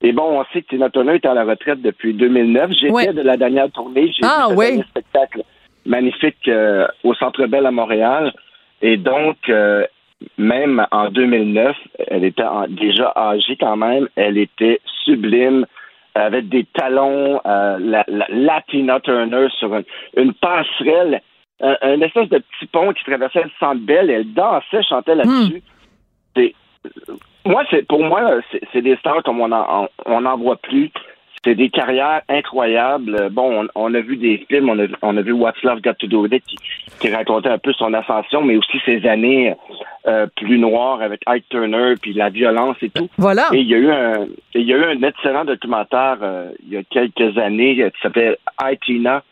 Et 0.00 0.12
bon, 0.12 0.40
on 0.40 0.44
sait 0.52 0.62
que 0.62 0.68
Tina 0.68 0.90
Turner 0.90 1.16
était 1.16 1.28
à 1.28 1.34
la 1.34 1.44
retraite 1.44 1.82
depuis 1.82 2.14
2009. 2.14 2.70
J'étais 2.70 2.92
de 3.12 3.22
la 3.22 3.36
dernière 3.36 3.70
tournée. 3.70 4.06
J'ai 4.12 4.24
Ah, 4.24 4.46
dernier 4.68 4.84
spectacle 4.84 5.42
magnifique 5.84 6.46
euh, 6.46 6.86
au 7.02 7.14
Centre 7.14 7.44
Bell 7.46 7.66
à 7.66 7.72
Montréal. 7.72 8.32
Et 8.80 8.96
donc, 8.96 9.36
euh, 9.48 9.84
même 10.36 10.86
en 10.92 11.10
2009, 11.10 11.76
elle 12.06 12.24
était 12.24 12.44
en- 12.44 12.68
déjà 12.68 13.12
âgée 13.16 13.56
quand 13.58 13.76
même. 13.76 14.08
Elle 14.14 14.38
était 14.38 14.80
sublime, 15.08 15.66
avec 16.14 16.48
des 16.48 16.64
talons, 16.74 17.40
euh, 17.46 17.78
la, 17.80 18.04
la, 18.08 18.26
la 18.28 18.60
Tina 18.68 19.00
Turner 19.00 19.46
sur 19.58 19.74
une, 19.74 19.84
une 20.16 20.34
passerelle, 20.34 21.22
un, 21.60 21.76
un 21.82 22.00
espèce 22.00 22.28
de 22.28 22.38
petit 22.38 22.66
pont 22.72 22.92
qui 22.92 23.04
traversait 23.04 23.42
le 23.44 23.50
Centre 23.60 23.80
Bell. 23.80 24.10
Elle 24.10 24.32
dansait, 24.32 24.82
chantait 24.82 25.14
là-dessus. 25.14 25.62
C'est- 26.36 26.54
Moi, 27.44 27.64
c'est 27.70 27.86
pour 27.86 28.02
moi, 28.02 28.20
c'est 28.72 28.82
des 28.82 28.96
stars 28.96 29.22
comme 29.22 29.40
on 29.40 29.50
en, 29.52 29.88
on 30.06 30.20
n'en 30.20 30.36
voit 30.36 30.56
plus. 30.56 30.90
C'est 31.44 31.54
des 31.54 31.70
carrières 31.70 32.22
incroyables. 32.28 33.28
Bon, 33.30 33.62
on, 33.62 33.68
on 33.74 33.94
a 33.94 34.00
vu 34.00 34.16
des 34.16 34.44
films, 34.48 34.70
on 34.70 34.78
a, 34.78 34.86
on 35.02 35.16
a 35.16 35.22
vu 35.22 35.32
What's 35.32 35.62
Love 35.62 35.80
Got 35.82 35.94
to 35.94 36.06
Do 36.06 36.22
With 36.22 36.32
It 36.32 36.44
qui, 36.44 36.56
qui 37.00 37.14
racontait 37.14 37.48
un 37.48 37.58
peu 37.58 37.72
son 37.72 37.94
ascension, 37.94 38.42
mais 38.42 38.56
aussi 38.56 38.78
ses 38.84 39.06
années 39.06 39.54
euh, 40.06 40.26
plus 40.36 40.58
noires 40.58 41.00
avec 41.00 41.20
Ike 41.26 41.48
Turner, 41.48 41.94
puis 42.00 42.12
la 42.12 42.30
violence 42.30 42.76
et 42.82 42.90
tout. 42.90 43.08
Voilà. 43.18 43.48
Et 43.52 43.58
il 43.58 43.68
y 43.68 43.74
a 43.74 43.78
eu 43.78 43.90
un, 43.90 44.26
il 44.54 44.62
y 44.62 44.72
a 44.72 44.76
eu 44.76 44.84
un 44.84 45.02
excellent 45.02 45.44
documentaire 45.44 46.18
euh, 46.22 46.50
il 46.66 46.72
y 46.72 46.76
a 46.76 46.82
quelques 46.82 47.36
années 47.38 47.82
euh, 47.82 47.90
qui 47.90 48.00
s'appelle 48.02 48.36
I 48.60 48.76
Tina 48.84 49.22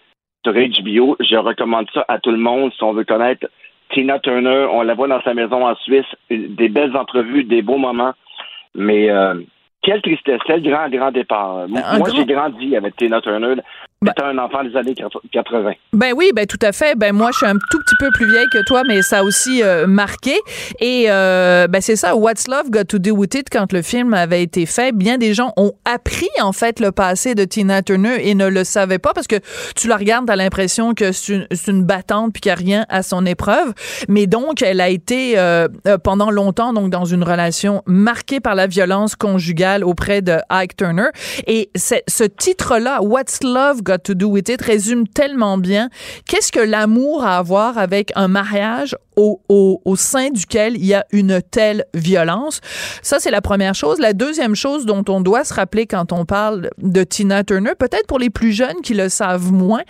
sur 0.45 0.55
HBO. 0.55 1.17
Je 1.21 1.37
recommande 1.37 1.87
ça 1.93 2.05
à 2.09 2.19
tout 2.19 2.31
le 2.31 2.39
monde 2.39 2.73
si 2.73 2.83
on 2.83 2.93
veut 2.93 3.05
connaître 3.05 3.47
Tina 3.91 4.19
Turner. 4.19 4.67
On 4.71 4.83
la 4.83 4.95
voit 4.95 5.09
dans 5.09 5.23
sa 5.23 5.35
maison 5.35 5.67
en 5.67 5.75
Suisse. 5.77 6.07
Des 6.31 6.69
belles 6.69 6.97
entrevues, 6.97 7.45
des 7.45 7.63
beaux 7.63 7.79
moments. 7.79 8.15
Mais 8.75 9.11
euh, 9.11 9.35
quelle 9.87 10.03
tristesse, 10.03 10.41
quel 10.45 10.63
grand, 10.63 10.89
grand 10.89 11.13
départ. 11.13 11.69
Moi, 11.69 12.09
j'ai 12.13 12.27
grandi 12.27 12.77
avec 12.77 12.97
Tina 12.97 13.21
Turner 13.21 13.55
Ben- 14.03 14.13
un 14.23 14.39
enfant 14.39 14.63
des 14.63 14.77
années 14.77 14.95
80. 14.95 15.73
Ben 15.95 16.13
oui, 16.15 16.31
ben 16.35 16.47
tout 16.47 16.59
à 16.61 16.73
fait. 16.73 16.97
Ben 16.97 17.15
moi, 17.15 17.31
je 17.33 17.39
suis 17.39 17.47
un 17.47 17.57
tout 17.71 17.79
petit 17.79 17.95
peu 17.99 18.11
plus 18.11 18.31
vieille 18.31 18.49
que 18.53 18.63
toi, 18.67 18.83
mais 18.87 19.01
ça 19.01 19.21
a 19.21 19.23
aussi 19.23 19.63
euh, 19.63 19.87
marqué. 19.87 20.35
Et 20.81 21.07
euh, 21.09 21.67
ben 21.67 21.81
c'est 21.81 21.97
ça, 21.97 22.15
What's 22.15 22.47
Love 22.47 22.71
Got 22.71 22.85
to 22.85 22.99
Do 22.99 23.13
With 23.13 23.35
It, 23.35 23.49
quand 23.51 23.73
le 23.73 23.81
film 23.81 24.13
avait 24.13 24.43
été 24.43 24.67
fait, 24.67 24.93
bien 24.93 25.17
des 25.17 25.33
gens 25.33 25.53
ont 25.57 25.73
appris 25.87 26.29
en 26.43 26.53
fait 26.53 26.79
le 26.79 26.93
passé 26.93 27.35
de 27.35 27.45
Tina 27.45 27.83
Turner 27.83 28.29
et 28.29 28.35
ne 28.35 28.49
le 28.49 28.65
savaient 28.65 28.99
pas 28.99 29.15
parce 29.15 29.27
que 29.27 29.37
tu 29.75 29.89
la 29.89 29.97
regardes, 29.97 30.27
t'as 30.27 30.37
l'impression 30.37 30.93
que 30.93 31.13
c'est 31.13 31.47
une, 31.67 31.85
battante 31.85 32.33
puis 32.35 32.43
qu'il 32.43 32.51
n'y 32.51 32.55
a 32.55 32.57
rien 32.57 32.87
à 32.91 33.03
son 33.03 33.25
épreuve. 33.25 33.73
Mais 34.09 34.27
donc, 34.27 34.61
elle 34.61 34.81
a 34.81 34.89
été 34.89 35.39
euh, 35.39 35.69
pendant 36.05 36.31
longtemps 36.31 36.73
donc 36.73 36.91
dans 36.91 37.05
une 37.07 37.23
relation 37.25 37.83
marquée 37.87 38.41
par 38.41 38.55
la 38.55 38.67
violence 38.67 39.17
conjugale 39.17 39.85
auprès 39.85 40.21
de 40.21 40.37
Ike 40.51 40.77
Turner. 40.77 41.09
Et 41.47 41.71
ce 41.77 42.25
titre-là, 42.25 43.01
What's 43.03 43.43
Love 43.43 43.83
Got 43.83 43.96
to 43.99 44.15
Do 44.15 44.29
With 44.29 44.49
It, 44.49 44.63
résume 44.63 45.07
tellement 45.09 45.59
bien 45.59 45.89
qu'est-ce 46.27 46.53
que 46.53 46.61
l'amour 46.61 47.25
a 47.25 47.39
à 47.39 47.43
voir 47.43 47.79
avec 47.79 48.13
un 48.17 48.29
mariage 48.29 48.97
au, 49.17 49.41
au, 49.49 49.97
sein 49.97 50.29
duquel 50.31 50.75
il 50.77 50.85
y 50.85 50.95
a 50.95 51.07
une 51.11 51.41
telle 51.41 51.87
violence. 51.95 52.61
Ça, 53.03 53.19
c'est 53.19 53.31
la 53.31 53.41
première 53.41 53.75
chose. 53.75 53.99
La 53.99 54.13
deuxième 54.13 54.55
chose 54.55 54.85
dont 54.85 55.05
on 55.09 55.21
doit 55.21 55.45
se 55.45 55.55
rappeler 55.55 55.87
quand 55.87 56.13
on 56.13 56.27
parle 56.27 56.71
de 56.79 57.03
Tina 57.03 57.43
Turner, 57.43 57.73
peut-être 57.79 58.07
pour 58.07 58.19
les 58.19 58.31
plus 58.31 58.53
jeunes 58.53 58.81
qui 58.83 58.95
le 58.95 59.09
savent 59.09 59.53
moins, 59.53 59.83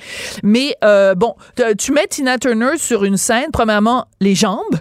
mais 0.43 0.77
euh, 0.85 1.15
bon, 1.15 1.35
tu 1.79 1.93
mets 1.93 2.07
Tina 2.07 2.39
Turner 2.39 2.79
sur 2.79 3.05
une 3.05 3.17
scène, 3.17 3.51
premièrement, 3.53 4.07
les 4.21 4.35
jambes, 4.35 4.77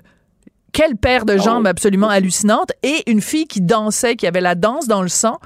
quelle 0.76 0.98
paire 0.98 1.24
de 1.24 1.38
jambes 1.38 1.68
absolument 1.68 2.10
hallucinante 2.10 2.74
et 2.84 3.10
une 3.10 3.22
fille 3.22 3.48
qui 3.48 3.62
dansait, 3.62 4.18
qui 4.18 4.28
avait 4.28 4.42
la 4.42 4.56
danse 4.56 4.90
dans 4.90 5.02
le 5.02 5.08
sang. 5.08 5.40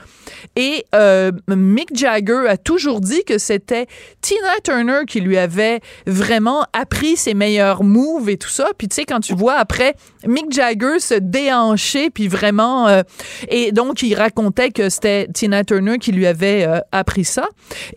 Et 0.56 0.86
euh, 0.96 1.32
Mick 1.48 1.96
Jagger 1.96 2.48
a 2.50 2.58
toujours 2.58 3.00
dit 3.00 3.24
que 3.26 3.38
c'était 3.38 3.86
Tina 4.22 4.56
Turner 4.64 5.02
qui 5.08 5.22
lui 5.22 5.38
avait 5.38 5.82
vraiment 6.08 6.66
appris 6.74 7.16
ses 7.16 7.36
meilleurs 7.36 7.84
moves 7.84 8.28
et 8.28 8.38
tout 8.38 8.50
ça. 8.50 8.70
Puis 8.76 8.88
tu 8.88 8.96
sais, 8.96 9.06
quand 9.06 9.20
tu 9.20 9.36
vois 9.36 9.54
après 9.54 9.94
Mick 10.26 10.52
Jagger 10.52 11.00
se 11.00 11.14
déhancher, 11.14 12.10
puis 12.10 12.28
vraiment... 12.28 12.88
euh, 12.88 13.04
et 13.50 13.72
donc, 13.72 14.02
il 14.02 14.16
racontait 14.16 14.72
que 14.72 14.90
c'était 14.90 15.28
Tina 15.28 15.64
Turner 15.64 16.00
qui 16.00 16.12
lui 16.12 16.26
avait 16.26 16.66
euh, 16.66 16.80
appris 16.92 17.24
ça. 17.24 17.48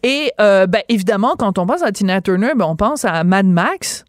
Et 0.03 0.33
euh, 0.39 0.67
ben, 0.67 0.83
évidemment, 0.91 1.35
quand 1.39 1.59
on 1.59 1.65
pense 1.65 1.83
à 1.83 1.93
Tina 1.93 2.21
Turner, 2.21 2.53
ben, 2.55 2.67
on 2.67 2.77
pense 2.77 3.07
à 3.07 3.25
Mad 3.25 3.47
Max. 3.47 4.05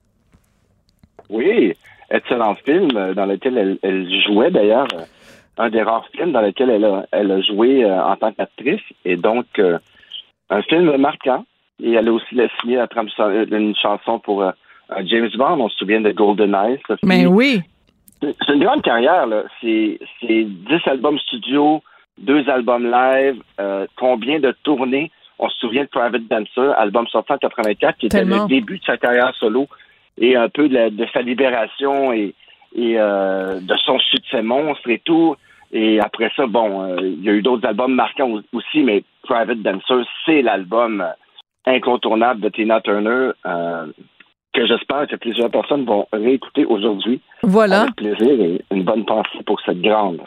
Oui, 1.30 1.74
excellent 2.14 2.56
film 2.56 2.90
euh, 2.96 3.14
dans 3.14 3.26
lequel 3.26 3.58
elle, 3.58 3.78
elle 3.82 4.10
jouait 4.26 4.52
d'ailleurs. 4.52 4.88
euh, 4.94 5.04
Un 5.58 5.70
des 5.70 5.82
rares 5.84 6.08
films 6.16 6.32
dans 6.32 6.42
lequel 6.42 6.70
elle 6.70 6.86
a, 6.86 7.06
elle 7.12 7.32
a 7.32 7.42
joué 7.42 7.84
euh, 7.84 8.04
en 8.04 8.16
tant 8.16 8.32
qu'actrice. 8.32 8.82
Et 9.06 9.18
donc, 9.18 9.46
un 10.50 10.62
film 10.64 10.96
marquant. 10.98 11.44
Et 11.82 11.94
elle 11.94 12.08
a 12.08 12.14
aussi 12.14 12.36
signé 12.62 12.78
la 12.78 12.88
trame 12.88 13.10
une 13.52 13.76
chanson 13.76 14.20
pour 14.20 14.44
James 15.06 15.30
Bond. 15.36 15.60
On 15.60 15.70
se 15.70 15.78
souvient 15.78 16.02
de 16.02 16.12
GoldenEye. 16.12 16.80
Sophie. 16.88 17.06
Mais 17.06 17.26
oui. 17.26 17.62
C'est 18.22 18.54
une 18.54 18.64
grande 18.64 18.84
carrière, 18.84 19.26
là. 19.28 19.44
C'est 19.60 20.00
c'est 20.22 20.44
10 20.46 20.88
albums 20.88 21.20
studio, 21.20 21.82
deux 22.18 22.48
albums 22.50 22.90
live, 22.90 23.42
euh, 23.60 23.86
combien 23.98 24.40
de 24.40 24.56
tournées? 24.64 25.12
On 25.40 25.50
se 25.50 25.58
souvient 25.60 25.84
de 25.84 25.90
Private 25.90 26.28
Dancer, 26.30 26.72
album 26.78 27.06
sorti 27.08 27.34
en 27.34 27.38
84, 27.38 27.98
qui 27.98 28.06
était 28.06 28.20
Tellement. 28.20 28.44
le 28.44 28.48
début 28.48 28.78
de 28.80 28.84
sa 28.86 28.98
carrière 28.98 29.34
solo 29.36 29.68
et 30.18 30.36
un 30.36 30.50
peu 30.50 30.70
de, 30.70 30.74
la- 30.74 30.90
de 30.90 31.06
sa 31.14 31.22
libération 31.22 32.14
et, 32.14 32.34
et 32.76 32.96
euh, 33.00 33.60
de 33.60 33.76
son 33.86 34.00
succès 34.00 34.42
monstre 34.42 34.90
et 34.90 35.00
tout. 35.00 35.36
Et 35.72 36.00
après 36.00 36.32
ça, 36.36 36.46
bon, 36.46 36.84
euh, 36.84 36.98
il 37.02 37.24
y 37.24 37.30
a 37.30 37.34
eu 37.34 37.42
d'autres 37.42 37.68
albums 37.68 37.94
marquants 37.96 38.30
au- 38.32 38.58
aussi, 38.58 38.82
mais 38.84 39.04
Private 39.24 39.62
Dancer, 39.62 40.04
c'est 40.26 40.42
l'album 40.42 41.04
incontournable 41.66 42.42
de 42.42 42.50
Tina 42.50 42.82
Turner 42.82 43.32
euh, 43.46 43.86
que 44.54 44.68
j'espère 44.68 45.08
que 45.08 45.16
plusieurs 45.16 45.50
personnes 45.50 45.86
vont 45.86 46.06
réécouter 46.14 46.66
aujourd'hui 46.66 47.22
Voilà. 47.42 47.82
avec 47.84 47.96
plaisir 47.96 48.40
et 48.40 48.62
une 48.72 48.84
bonne 48.84 49.06
pensée 49.06 49.42
pour 49.46 49.60
cette 49.62 49.82
grande. 49.82 50.20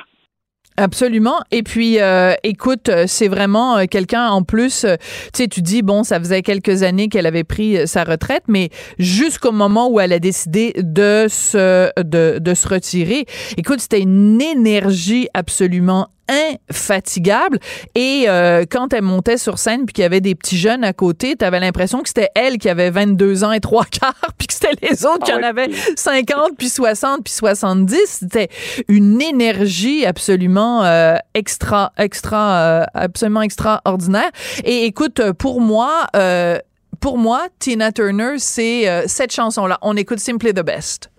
Absolument. 0.78 1.38
Et 1.52 1.62
puis, 1.62 2.00
euh, 2.00 2.34
écoute, 2.42 2.90
euh, 2.90 3.04
c'est 3.06 3.28
vraiment 3.28 3.78
euh, 3.78 3.84
quelqu'un 3.90 4.28
en 4.28 4.42
plus. 4.42 4.84
euh, 4.84 4.96
tu 5.32 5.42
sais, 5.42 5.48
tu 5.48 5.62
dis 5.62 5.80
bon, 5.80 6.04
ça 6.04 6.18
faisait 6.18 6.42
quelques 6.42 6.82
années 6.82 7.08
qu'elle 7.08 7.24
avait 7.26 7.44
pris 7.44 7.86
sa 7.88 8.04
retraite, 8.04 8.42
mais 8.46 8.68
jusqu'au 8.98 9.52
moment 9.52 9.88
où 9.88 10.00
elle 10.00 10.12
a 10.12 10.18
décidé 10.18 10.74
de 10.76 11.26
se 11.30 11.90
de, 12.02 12.38
de 12.38 12.54
se 12.54 12.68
retirer, 12.68 13.24
écoute, 13.56 13.80
c'était 13.80 14.02
une 14.02 14.40
énergie 14.42 15.28
absolument 15.32 16.08
infatigable. 16.28 17.58
Et 17.94 18.24
euh, 18.28 18.64
quand 18.70 18.92
elle 18.92 19.02
montait 19.02 19.36
sur 19.38 19.58
scène 19.58 19.86
puis 19.86 19.92
qu'il 19.92 20.02
y 20.02 20.04
avait 20.04 20.20
des 20.20 20.34
petits 20.34 20.58
jeunes 20.58 20.84
à 20.84 20.92
côté, 20.92 21.36
tu 21.36 21.44
avais 21.44 21.60
l'impression 21.60 22.02
que 22.02 22.08
c'était 22.08 22.30
elle 22.34 22.58
qui 22.58 22.68
avait 22.68 22.90
22 22.90 23.44
ans 23.44 23.52
et 23.52 23.60
trois 23.60 23.84
quarts 23.84 24.14
puis 24.38 24.46
que 24.46 24.54
c'était 24.54 24.74
les 24.82 25.04
autres 25.06 25.24
qui 25.24 25.32
Ah 25.32 25.38
en 25.38 25.42
avaient 25.42 25.68
puis- 25.68 25.80
50 25.96 26.52
puis 26.58 26.68
60 26.68 27.24
puis 27.24 27.32
70, 27.32 27.98
c'était 28.06 28.48
une 28.88 29.20
énergie 29.22 30.04
absolument 30.06 30.84
euh, 30.84 31.16
extra 31.34 31.92
extra 31.96 32.58
euh, 32.58 32.84
absolument 32.94 33.42
extraordinaire. 33.42 34.30
Et 34.64 34.84
écoute 34.86 35.20
pour 35.38 35.60
moi 35.60 36.06
euh, 36.16 36.58
pour 37.00 37.18
moi 37.18 37.46
Tina 37.58 37.92
Turner 37.92 38.34
c'est 38.38 38.88
euh, 38.88 39.04
cette 39.06 39.32
chanson 39.32 39.66
là, 39.66 39.78
on 39.82 39.96
écoute 39.96 40.18
Simply 40.18 40.52
the 40.52 40.64
Best. 40.64 41.10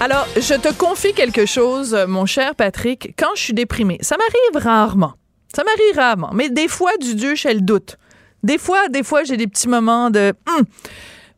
Alors, 0.00 0.28
je 0.36 0.54
te 0.54 0.72
confie 0.72 1.14
quelque 1.14 1.46
chose, 1.46 1.96
mon 2.06 2.26
cher 2.26 2.54
Patrick. 2.54 3.14
Quand 3.18 3.34
je 3.34 3.42
suis 3.42 3.54
déprimée, 3.54 3.98
ça 4.02 4.16
m'arrive 4.16 4.64
rarement. 4.64 5.14
Ça 5.52 5.64
m'arrive 5.64 5.96
rarement. 5.96 6.30
Mais 6.32 6.48
des 6.48 6.68
fois, 6.68 6.92
du 7.00 7.16
Dieu, 7.16 7.34
j'ai 7.34 7.54
doute. 7.54 7.96
Des 8.44 8.58
fois, 8.58 8.88
des 8.88 9.02
fois, 9.02 9.24
j'ai 9.24 9.36
des 9.36 9.48
petits 9.48 9.68
moments 9.68 10.10
de. 10.10 10.32
Hum. 10.48 10.64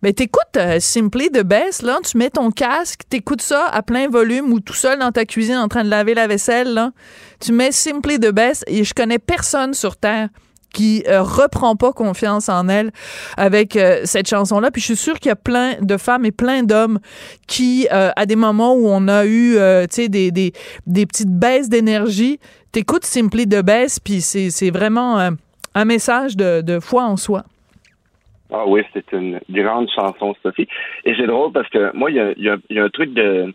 Mais 0.02 0.12
t'écoutes 0.12 0.56
euh, 0.56 0.78
Simply 0.78 1.30
the 1.30 1.42
Best, 1.42 1.82
là, 1.82 1.98
tu 2.04 2.18
mets 2.18 2.30
ton 2.30 2.50
casque, 2.50 3.02
t'écoutes 3.09 3.42
ça 3.42 3.66
à 3.66 3.82
plein 3.82 4.09
volume 4.09 4.52
ou 4.52 4.61
tout 4.61 4.74
seul 4.74 4.98
dans 4.98 5.12
ta 5.12 5.24
cuisine 5.24 5.56
en 5.56 5.68
train 5.68 5.85
de 5.85 5.88
laver 5.88 6.14
la 6.14 6.26
vaisselle, 6.26 6.74
là. 6.74 6.92
Tu 7.40 7.52
mets 7.52 7.72
Simply 7.72 8.18
the 8.18 8.30
Best 8.30 8.64
et 8.66 8.85
je 8.85 8.94
connais 8.94 9.18
personne 9.18 9.74
sur 9.74 9.96
Terre 9.96 10.28
qui 10.72 11.02
euh, 11.09 11.22
reprend 11.22 11.74
pas 11.74 11.92
confiance 11.92 12.50
en 12.50 12.68
elle 12.68 12.92
avec 13.38 13.76
euh, 13.76 14.02
cette 14.04 14.28
chanson-là. 14.28 14.70
Puis 14.70 14.82
je 14.82 14.87
suis 14.87 14.96
sûre 14.96 15.18
qu'il 15.18 15.30
y 15.30 15.32
a 15.32 15.37
plein 15.37 15.76
de 15.80 15.96
femmes 15.96 16.26
et 16.26 16.32
plein 16.32 16.62
d'hommes 16.62 16.98
qui, 17.46 17.88
à 17.88 18.26
des 18.26 18.37
moments 18.37 18.74
où 18.74 18.87
on 18.88 19.09
a 19.09 19.24
eu, 19.24 19.56
des, 19.96 20.30
des, 20.30 20.52
des 20.87 21.06
petites 21.06 21.30
baisses 21.30 21.70
d'énergie, 21.70 22.38
t'écoutes 22.72 23.06
Simply 23.06 23.48
the 23.48 23.62
Best, 23.62 24.00
puis 24.04 24.20
c'est 24.20 24.70
vraiment 24.70 25.30
un 25.74 25.85
message 25.87 26.37
de, 26.37 26.61
de 26.61 26.78
foi 26.80 27.04
en 27.04 27.16
soi. 27.16 27.44
Ah 28.52 28.64
oui, 28.66 28.82
c'est 28.92 29.11
une 29.12 29.40
grande 29.50 29.88
chanson, 29.90 30.35
Sophie. 30.42 30.68
Et 31.04 31.14
c'est 31.16 31.26
drôle 31.26 31.52
parce 31.52 31.68
que 31.68 31.94
moi, 31.96 32.11
il 32.11 32.16
y 32.16 32.20
a, 32.20 32.30
il 32.32 32.44
y 32.44 32.48
a- 32.48 32.56
il 32.70 32.76
y 32.76 32.80
a 32.80 32.85
un 32.85 32.88
truc 32.88 33.12
de. 33.12 33.52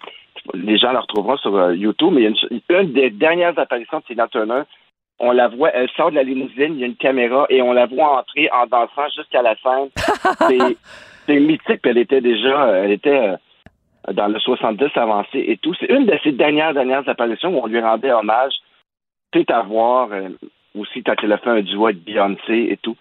Les 0.54 0.78
gens 0.78 0.92
la 0.92 1.02
retrouveront 1.02 1.38
sur 1.38 1.56
euh, 1.56 1.76
YouTube, 1.76 2.12
mais 2.14 2.22
il 2.22 2.24
y 2.24 2.28
a 2.28 2.30
une, 2.30 2.62
une 2.88 2.94
des 2.94 3.10
dernières 3.12 3.58
apparitions 3.60 4.00
de 4.00 4.04
Tina 4.06 4.28
Turner. 4.28 4.64
On 5.20 5.32
la 5.32 5.48
voit, 5.50 5.70
elle 5.74 5.90
sort 5.92 6.10
de 6.10 6.16
la 6.16 6.24
limousine, 6.24 6.74
il 6.74 6.80
y 6.80 6.84
a 6.84 6.88
une 6.88 6.96
caméra 6.96 7.46
et 7.50 7.62
on 7.62 7.74
la 7.74 7.86
voit 7.86 8.20
entrer 8.20 8.50
en 8.52 8.66
dansant 8.66 9.08
jusqu'à 9.16 9.44
la 9.44 9.56
scène. 9.58 9.90
C'est- 10.50 10.78
C'est 11.28 11.40
mythique, 11.40 11.82
elle 11.84 12.00
était 12.00 12.22
déjà, 12.22 12.70
elle 12.78 12.92
était 12.92 13.30
euh, 14.10 14.14
dans 14.14 14.28
le 14.28 14.40
70 14.40 14.86
avancé 14.96 15.38
et 15.48 15.58
tout. 15.58 15.76
C'est 15.76 15.92
une 15.92 16.08
de 16.08 16.18
ses 16.24 16.32
dernières, 16.32 16.74
dernières 16.74 17.08
apparitions 17.08 17.56
où 17.56 17.62
on 17.64 17.68
lui 17.68 17.80
rendait 17.80 18.12
hommage. 18.12 18.54
C'est 19.32 19.52
à 19.52 19.62
voir 19.62 20.10
euh, 20.12 20.30
aussi 20.76 21.04
quand 21.04 21.14
elle 21.22 21.32
a 21.34 21.38
fait 21.38 21.52
un 21.52 21.62
duo 21.62 21.86
avec 21.86 22.04
Beyoncé 22.04 22.68
et 22.72 22.78
tout. 22.82 22.98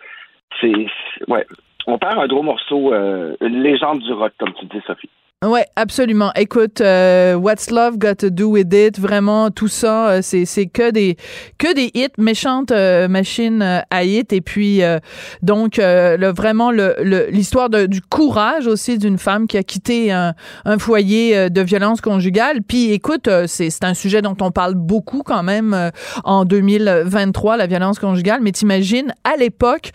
C'est- 0.61 0.87
ouais. 1.29 1.47
On 1.87 1.99
perd 1.99 2.19
un 2.19 2.27
gros 2.27 2.43
morceau, 2.43 2.93
euh, 2.93 3.37
une 3.41 3.63
légende 3.63 4.01
du 4.01 4.13
rock, 4.13 4.33
comme 4.39 4.53
tu 4.55 4.67
dis, 4.67 4.81
Sophie. 4.87 5.11
Ouais, 5.43 5.65
absolument. 5.75 6.33
Écoute, 6.37 6.83
euh, 6.83 7.35
What's 7.35 7.71
Love 7.71 7.97
Got 7.97 8.17
to 8.17 8.29
Do 8.29 8.49
with 8.51 8.75
It, 8.75 9.01
vraiment 9.01 9.51
tout 9.51 9.69
ça, 9.69 10.11
euh, 10.11 10.19
c'est 10.23 10.45
c'est 10.45 10.67
que 10.67 10.91
des 10.91 11.17
que 11.57 11.75
des 11.75 11.91
hits, 11.95 12.09
méchante 12.19 12.73
euh, 12.73 13.09
machine 13.09 13.63
euh, 13.63 13.81
à 13.91 14.05
hits. 14.05 14.27
Et 14.33 14.43
puis 14.43 14.83
euh, 14.83 14.99
donc 15.41 15.79
le 15.79 16.31
vraiment 16.31 16.71
le 16.71 16.95
le- 17.03 17.29
l'histoire 17.31 17.71
de- 17.71 17.87
du 17.87 18.03
courage 18.03 18.67
aussi 18.67 18.99
d'une 18.99 19.17
femme 19.17 19.47
qui 19.47 19.57
a 19.57 19.63
quitté 19.63 20.13
un, 20.13 20.35
un 20.67 20.79
foyer 20.79 21.49
de 21.49 21.61
violence 21.63 22.03
conjugale. 22.03 22.61
Puis 22.63 22.91
écoute, 22.93 23.27
c'est 23.47 23.71
c'est 23.71 23.85
un 23.85 23.95
sujet 23.95 24.21
dont 24.21 24.37
on 24.43 24.51
parle 24.51 24.75
beaucoup 24.75 25.23
quand 25.23 25.43
même 25.43 25.91
en 26.23 26.45
2023, 26.45 27.57
la 27.57 27.67
violence 27.67 27.99
conjugale. 27.99 28.43
Mais 28.43 28.53
t'imagines 28.53 29.15
à 29.25 29.39
l'époque 29.39 29.93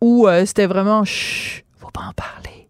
où 0.00 0.28
c'était 0.46 0.66
vraiment 0.66 1.02
chut, 1.02 1.64
faut 1.80 1.90
pas 1.92 2.02
en 2.08 2.12
parler 2.12 2.63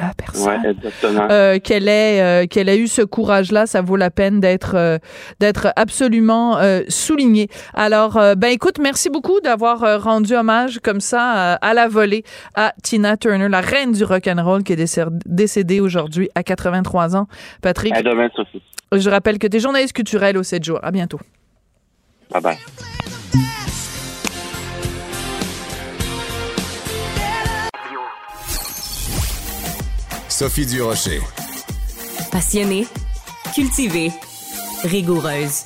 À 0.00 0.12
personne. 0.16 0.48
Ouais, 0.62 0.70
exactement. 0.70 1.28
Euh, 1.30 1.58
qu'elle 1.58 1.88
ait 1.88 2.20
euh, 2.22 2.46
qu'elle 2.46 2.68
ait 2.68 2.78
eu 2.78 2.86
ce 2.88 3.02
courage-là, 3.02 3.66
ça 3.66 3.80
vaut 3.82 3.96
la 3.96 4.10
peine 4.10 4.40
d'être 4.40 4.74
euh, 4.76 4.98
d'être 5.40 5.68
absolument 5.76 6.58
souligné. 6.88 7.48
Alors, 7.74 8.14
ben 8.36 8.48
écoute, 8.48 8.78
merci 8.80 9.10
beaucoup 9.10 9.40
d'avoir 9.40 10.02
rendu 10.02 10.34
hommage 10.34 10.80
comme 10.82 11.00
ça 11.00 11.54
à 11.54 11.74
la 11.74 11.88
volée 11.88 12.24
à 12.54 12.72
Tina 12.82 13.16
Turner, 13.16 13.48
la 13.48 13.60
reine 13.60 13.92
du 13.92 14.04
rock 14.04 14.26
and 14.28 14.42
roll 14.44 14.62
qui 14.62 14.72
est 14.72 14.76
décé- 14.76 15.04
décédée 15.26 15.80
aujourd'hui 15.80 16.28
à 16.34 16.42
83 16.42 17.16
ans. 17.16 17.26
Patrick, 17.62 17.94
À 17.94 18.02
demain, 18.02 18.28
Sophie. 18.34 18.62
je 18.92 19.10
rappelle 19.10 19.38
que 19.38 19.46
tu 19.46 19.56
es 19.56 19.60
journaliste 19.60 19.92
culturel 19.94 20.36
au 20.36 20.42
7 20.42 20.64
jours. 20.64 20.80
À 20.82 20.90
bientôt. 20.90 21.18
Bye 22.32 22.42
bye. 22.42 22.56
Sophie 30.38 30.66
Durocher. 30.66 31.22
Passionnée, 32.30 32.86
cultivée, 33.54 34.12
rigoureuse. 34.84 35.62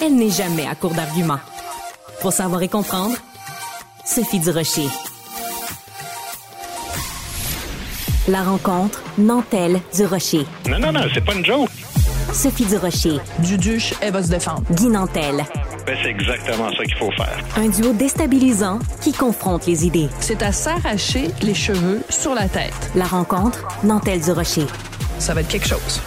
Elle 0.00 0.16
n'est 0.16 0.30
jamais 0.30 0.66
à 0.66 0.74
court 0.74 0.90
d'arguments. 0.90 1.38
Pour 2.20 2.32
savoir 2.32 2.60
et 2.62 2.68
comprendre, 2.68 3.14
Sophie 4.04 4.40
Durocher. 4.40 4.88
La 8.26 8.42
rencontre 8.42 9.00
Nantel 9.16 9.80
du 9.94 10.06
Rocher. 10.06 10.44
Non, 10.68 10.80
non, 10.80 10.90
non, 10.90 11.04
c'est 11.14 11.24
pas 11.24 11.34
une 11.34 11.44
joke. 11.44 11.70
Sophie 12.32 12.64
Durocher, 12.64 13.20
Duduche, 13.38 13.94
elle 14.00 14.12
va 14.12 14.24
se 14.24 14.28
défendre. 14.28 14.64
Guy 14.72 14.88
Nantel. 14.88 15.46
Ben, 15.86 15.96
c'est 16.02 16.10
exactement 16.10 16.70
ça 16.70 16.84
qu'il 16.84 16.96
faut 16.96 17.10
faire. 17.12 17.38
Un 17.56 17.68
duo 17.68 17.92
déstabilisant 17.92 18.78
qui 19.00 19.12
confronte 19.12 19.66
les 19.66 19.86
idées. 19.86 20.08
C'est 20.20 20.42
à 20.42 20.52
s'arracher 20.52 21.28
les 21.42 21.54
cheveux 21.54 22.02
sur 22.08 22.34
la 22.34 22.48
tête. 22.48 22.90
La 22.94 23.04
rencontre 23.04 23.66
Nantel 23.82 24.20
du 24.20 24.30
Rocher. 24.30 24.66
Ça 25.18 25.34
va 25.34 25.40
être 25.40 25.48
quelque 25.48 25.68
chose. 25.68 26.00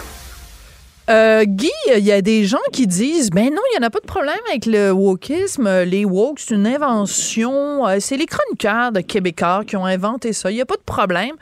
Euh, 1.08 1.44
Guy, 1.44 1.70
il 1.96 2.04
y 2.04 2.10
a 2.10 2.20
des 2.20 2.44
gens 2.44 2.58
qui 2.72 2.88
disent 2.88 3.30
ben 3.30 3.44
non, 3.44 3.62
il 3.70 3.78
n'y 3.78 3.84
en 3.84 3.86
a 3.86 3.90
pas 3.90 4.00
de 4.00 4.06
problème 4.06 4.34
avec 4.48 4.66
le 4.66 4.90
wokisme. 4.90 5.84
Les 5.84 6.04
woke, 6.04 6.40
c'est 6.40 6.54
une 6.54 6.66
invention. 6.66 7.86
Euh, 7.86 7.98
c'est 8.00 8.16
les 8.16 8.26
chroniqueurs 8.26 8.90
de 8.90 9.00
Québécois 9.00 9.62
qui 9.64 9.76
ont 9.76 9.86
inventé 9.86 10.32
ça. 10.32 10.50
Il 10.50 10.54
n'y 10.54 10.60
a 10.60 10.66
pas 10.66 10.74
de 10.74 10.82
problème. 10.84 11.36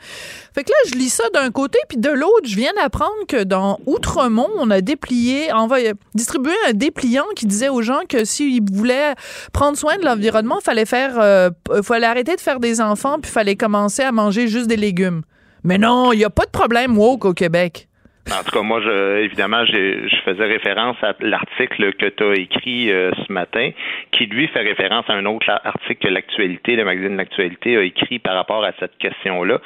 Fait 0.53 0.63
que 0.63 0.69
là, 0.69 0.75
je 0.91 0.95
lis 0.95 1.09
ça 1.09 1.23
d'un 1.33 1.49
côté, 1.49 1.79
puis 1.89 1.97
de 1.97 2.09
l'autre, 2.09 2.45
je 2.45 2.55
viens 2.55 2.73
d'apprendre 2.75 3.25
que 3.27 3.43
dans 3.43 3.79
Outremont, 3.87 4.49
on 4.57 4.69
a 4.69 4.81
déplié, 4.81 5.51
envoyé, 5.51 5.93
distribué 6.13 6.53
un 6.69 6.73
dépliant 6.73 7.25
qui 7.35 7.47
disait 7.47 7.69
aux 7.69 7.81
gens 7.81 8.01
que 8.07 8.23
s'ils 8.23 8.61
voulaient 8.71 9.15
prendre 9.51 9.77
soin 9.77 9.97
de 9.97 10.05
l'environnement, 10.05 10.59
fallait 10.61 10.85
faire, 10.85 11.19
euh, 11.19 11.49
fallait 11.81 12.05
arrêter 12.05 12.35
de 12.35 12.41
faire 12.41 12.59
des 12.59 12.81
enfants, 12.81 13.17
puis 13.19 13.31
fallait 13.31 13.55
commencer 13.55 14.03
à 14.03 14.11
manger 14.11 14.47
juste 14.47 14.67
des 14.67 14.77
légumes. 14.77 15.23
Mais 15.63 15.79
non, 15.79 16.13
il 16.13 16.19
n'y 16.19 16.23
a 16.23 16.29
pas 16.29 16.45
de 16.45 16.51
problème 16.51 16.95
woke 16.95 17.25
au 17.25 17.33
Québec. 17.33 17.89
En 18.31 18.43
tout 18.43 18.51
cas, 18.51 18.61
moi, 18.63 18.81
je, 18.81 19.19
évidemment, 19.23 19.63
je 19.65 20.07
faisais 20.25 20.45
référence 20.45 20.97
à 21.03 21.13
l'article 21.19 21.93
que 21.93 22.07
tu 22.07 22.23
as 22.23 22.33
écrit 22.33 22.91
euh, 22.91 23.11
ce 23.27 23.31
matin, 23.31 23.69
qui 24.11 24.25
lui 24.25 24.47
fait 24.47 24.61
référence 24.61 25.05
à 25.09 25.13
un 25.13 25.25
autre 25.25 25.47
article 25.63 26.07
que 26.07 26.11
l'actualité, 26.11 26.75
le 26.75 26.85
magazine 26.85 27.17
L'actualité 27.17 27.77
a 27.77 27.81
écrit 27.83 28.17
par 28.17 28.33
rapport 28.33 28.63
à 28.65 28.71
cette 28.79 28.97
question-là, 28.97 29.59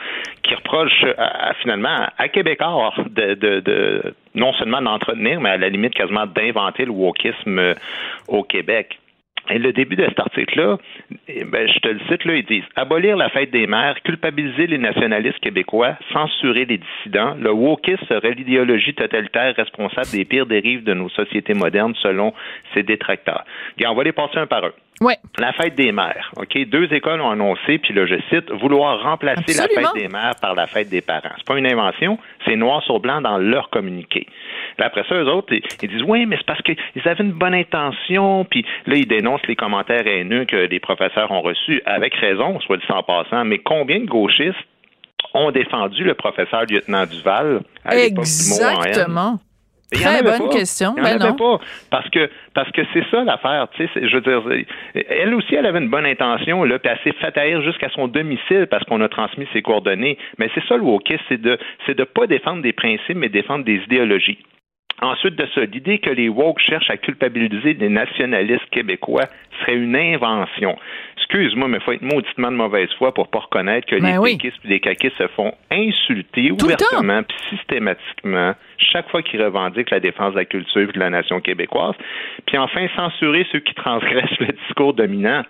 qui 0.43 0.53
reproche 0.55 1.05
à- 1.17 1.53
finalement 1.61 2.07
à 2.17 2.27
Québécois 2.27 2.93
de, 3.09 3.33
de, 3.35 3.59
de 3.61 4.13
non 4.35 4.51
seulement 4.53 4.81
d'entretenir, 4.81 5.39
mais 5.39 5.51
à 5.51 5.57
la 5.57 5.69
limite 5.69 5.93
quasiment 5.93 6.25
d'inventer 6.25 6.83
le 6.83 6.91
wokisme 6.91 7.59
euh, 7.59 7.73
au 8.27 8.43
Québec. 8.43 8.99
Et 9.49 9.57
le 9.57 9.73
début 9.73 9.95
de 9.95 10.05
cet 10.05 10.19
article-là, 10.19 10.77
eh 11.27 11.43
ben, 11.43 11.67
je 11.67 11.79
te 11.79 11.87
le 11.87 11.99
cite, 12.09 12.23
là, 12.25 12.35
ils 12.35 12.45
disent 12.45 12.63
abolir 12.75 13.17
la 13.17 13.29
fête 13.29 13.51
des 13.51 13.65
mères, 13.67 13.95
culpabiliser 14.03 14.67
les 14.67 14.77
nationalistes 14.77 15.39
québécois, 15.39 15.97
censurer 16.13 16.65
les 16.65 16.77
dissidents. 16.77 17.35
Le 17.39 17.51
wokisme 17.51 18.05
serait 18.07 18.33
l'idéologie 18.33 18.93
totalitaire 18.93 19.55
responsable 19.55 20.07
des 20.11 20.25
pires 20.25 20.45
dérives 20.45 20.83
de 20.83 20.93
nos 20.93 21.09
sociétés 21.09 21.53
modernes, 21.53 21.95
selon 22.01 22.33
ses 22.73 22.83
détracteurs. 22.83 23.43
Bien, 23.77 23.91
on 23.91 23.95
va 23.95 24.03
les 24.03 24.11
passer 24.11 24.37
un 24.37 24.47
par 24.47 24.65
un. 24.65 24.71
Ouais. 25.01 25.17
La 25.37 25.53
fête 25.53 25.75
des 25.75 25.91
mères. 25.91 26.31
OK? 26.37 26.57
Deux 26.67 26.91
écoles 26.93 27.21
ont 27.21 27.29
annoncé, 27.29 27.77
puis 27.77 27.93
là, 27.93 28.05
je 28.05 28.15
cite, 28.29 28.51
vouloir 28.51 29.01
remplacer 29.01 29.39
Absolument. 29.39 29.81
la 29.81 29.87
fête 29.87 30.01
des 30.01 30.07
mères 30.09 30.35
par 30.41 30.55
la 30.55 30.67
fête 30.67 30.89
des 30.89 31.01
parents. 31.01 31.31
C'est 31.37 31.47
pas 31.47 31.57
une 31.57 31.67
invention, 31.67 32.17
c'est 32.45 32.55
noir 32.55 32.83
sur 32.83 32.99
blanc 32.99 33.21
dans 33.21 33.37
leur 33.37 33.69
communiqué. 33.69 34.27
Puis 34.77 34.85
après 34.85 35.03
ça, 35.07 35.15
eux 35.15 35.27
autres, 35.27 35.53
ils, 35.53 35.61
ils 35.81 35.89
disent, 35.89 36.03
oui, 36.05 36.25
mais 36.25 36.35
c'est 36.37 36.45
parce 36.45 36.61
qu'ils 36.61 36.77
avaient 37.05 37.23
une 37.23 37.31
bonne 37.31 37.53
intention, 37.53 38.45
puis 38.45 38.65
là, 38.85 38.95
ils 38.95 39.07
dénoncent 39.07 39.47
les 39.47 39.55
commentaires 39.55 40.05
haineux 40.05 40.45
que 40.45 40.57
les 40.57 40.79
professeurs 40.79 41.31
ont 41.31 41.41
reçus, 41.41 41.81
avec 41.85 42.13
raison, 42.15 42.59
soit 42.61 42.77
dit 42.77 42.83
en 42.89 43.03
passant, 43.03 43.45
mais 43.45 43.59
combien 43.59 43.99
de 43.99 44.05
gauchistes 44.05 44.57
ont 45.33 45.51
défendu 45.51 46.03
le 46.03 46.13
professeur 46.13 46.63
lieutenant 46.69 47.05
Duval 47.05 47.61
à 47.85 47.95
l'époque 47.95 48.25
du 48.25 48.49
mot 48.49 48.65
en 48.65 48.83
haine? 48.83 49.39
Très 49.91 50.21
bonne 50.23 50.49
pas. 50.49 50.53
question. 50.53 50.93
Il 50.97 51.03
Ben 51.03 51.15
avait 51.19 51.29
non. 51.29 51.35
pas. 51.35 51.59
Parce 51.89 52.07
que 52.09 52.29
parce 52.53 52.71
que 52.71 52.81
c'est 52.93 53.03
ça 53.09 53.23
l'affaire. 53.23 53.67
Tu 53.75 53.83
sais, 53.85 53.89
c'est- 53.93 54.07
je 54.07 54.15
veux 54.17 54.21
dire, 54.21 54.43
elle 55.09 55.33
aussi, 55.33 55.55
elle 55.55 55.65
avait 55.65 55.79
une 55.79 55.89
bonne 55.89 56.05
intention, 56.05 56.63
là, 56.63 56.77
puis 56.79 56.91
elle 56.91 56.99
s'est 57.11 57.17
fait 57.19 57.35
haïr 57.37 57.61
jusqu'à 57.63 57.89
son 57.89 58.07
domicile 58.07 58.67
parce 58.69 58.83
qu'on 58.85 59.01
a 59.01 59.09
transmis 59.09 59.47
ses 59.53 59.61
coordonnées. 59.61 60.17
Mais 60.37 60.49
c'est 60.53 60.63
ça 60.67 60.75
le 60.77 60.83
wokisme, 60.83 61.23
c'est 61.29 61.41
de 61.41 61.57
c'est 61.85 61.97
de 61.97 62.03
pas 62.03 62.27
défendre 62.27 62.61
des 62.61 62.73
principes, 62.73 63.17
mais 63.17 63.29
défendre 63.29 63.65
des 63.65 63.77
idéologies. 63.85 64.37
Ensuite 65.01 65.35
de 65.35 65.47
ça, 65.55 65.61
l'idée 65.61 65.99
que 65.99 66.09
les 66.09 66.29
woke 66.29 66.59
cherchent 66.59 66.89
à 66.89 66.97
culpabiliser 66.97 67.73
des 67.73 67.89
nationalistes 67.89 68.69
québécois 68.71 69.25
serait 69.59 69.75
une 69.75 69.95
invention. 69.95 70.77
Excuse-moi, 71.17 71.67
mais 71.67 71.77
il 71.77 71.83
faut 71.83 71.91
être 71.91 72.01
mauditement 72.01 72.51
de 72.51 72.57
mauvaise 72.57 72.89
foi 72.97 73.13
pour 73.13 73.27
pas 73.27 73.39
reconnaître 73.39 73.87
que 73.87 73.95
Ben 73.95 74.13
les 74.13 74.17
oui. 74.17 74.31
péquistes 74.37 74.59
et 74.65 74.67
les 74.67 74.79
caquistes 74.79 75.17
se 75.17 75.27
font 75.27 75.53
insulter 75.71 76.49
Tout 76.49 76.65
ouvertement 76.65 77.21
puis 77.23 77.37
systématiquement 77.49 78.55
chaque 78.77 79.09
fois 79.09 79.21
qu'ils 79.21 79.41
revendiquent 79.41 79.91
la 79.91 79.99
défense 79.99 80.33
de 80.33 80.39
la 80.39 80.45
culture 80.45 80.89
et 80.89 80.93
de 80.93 80.99
la 80.99 81.09
nation 81.09 81.39
québécoise. 81.39 81.95
Puis 82.47 82.57
enfin, 82.57 82.87
censurer 82.95 83.45
ceux 83.51 83.59
qui 83.59 83.73
transgressent 83.75 84.39
le 84.39 84.47
discours 84.47 84.93
dominant. 84.93 85.43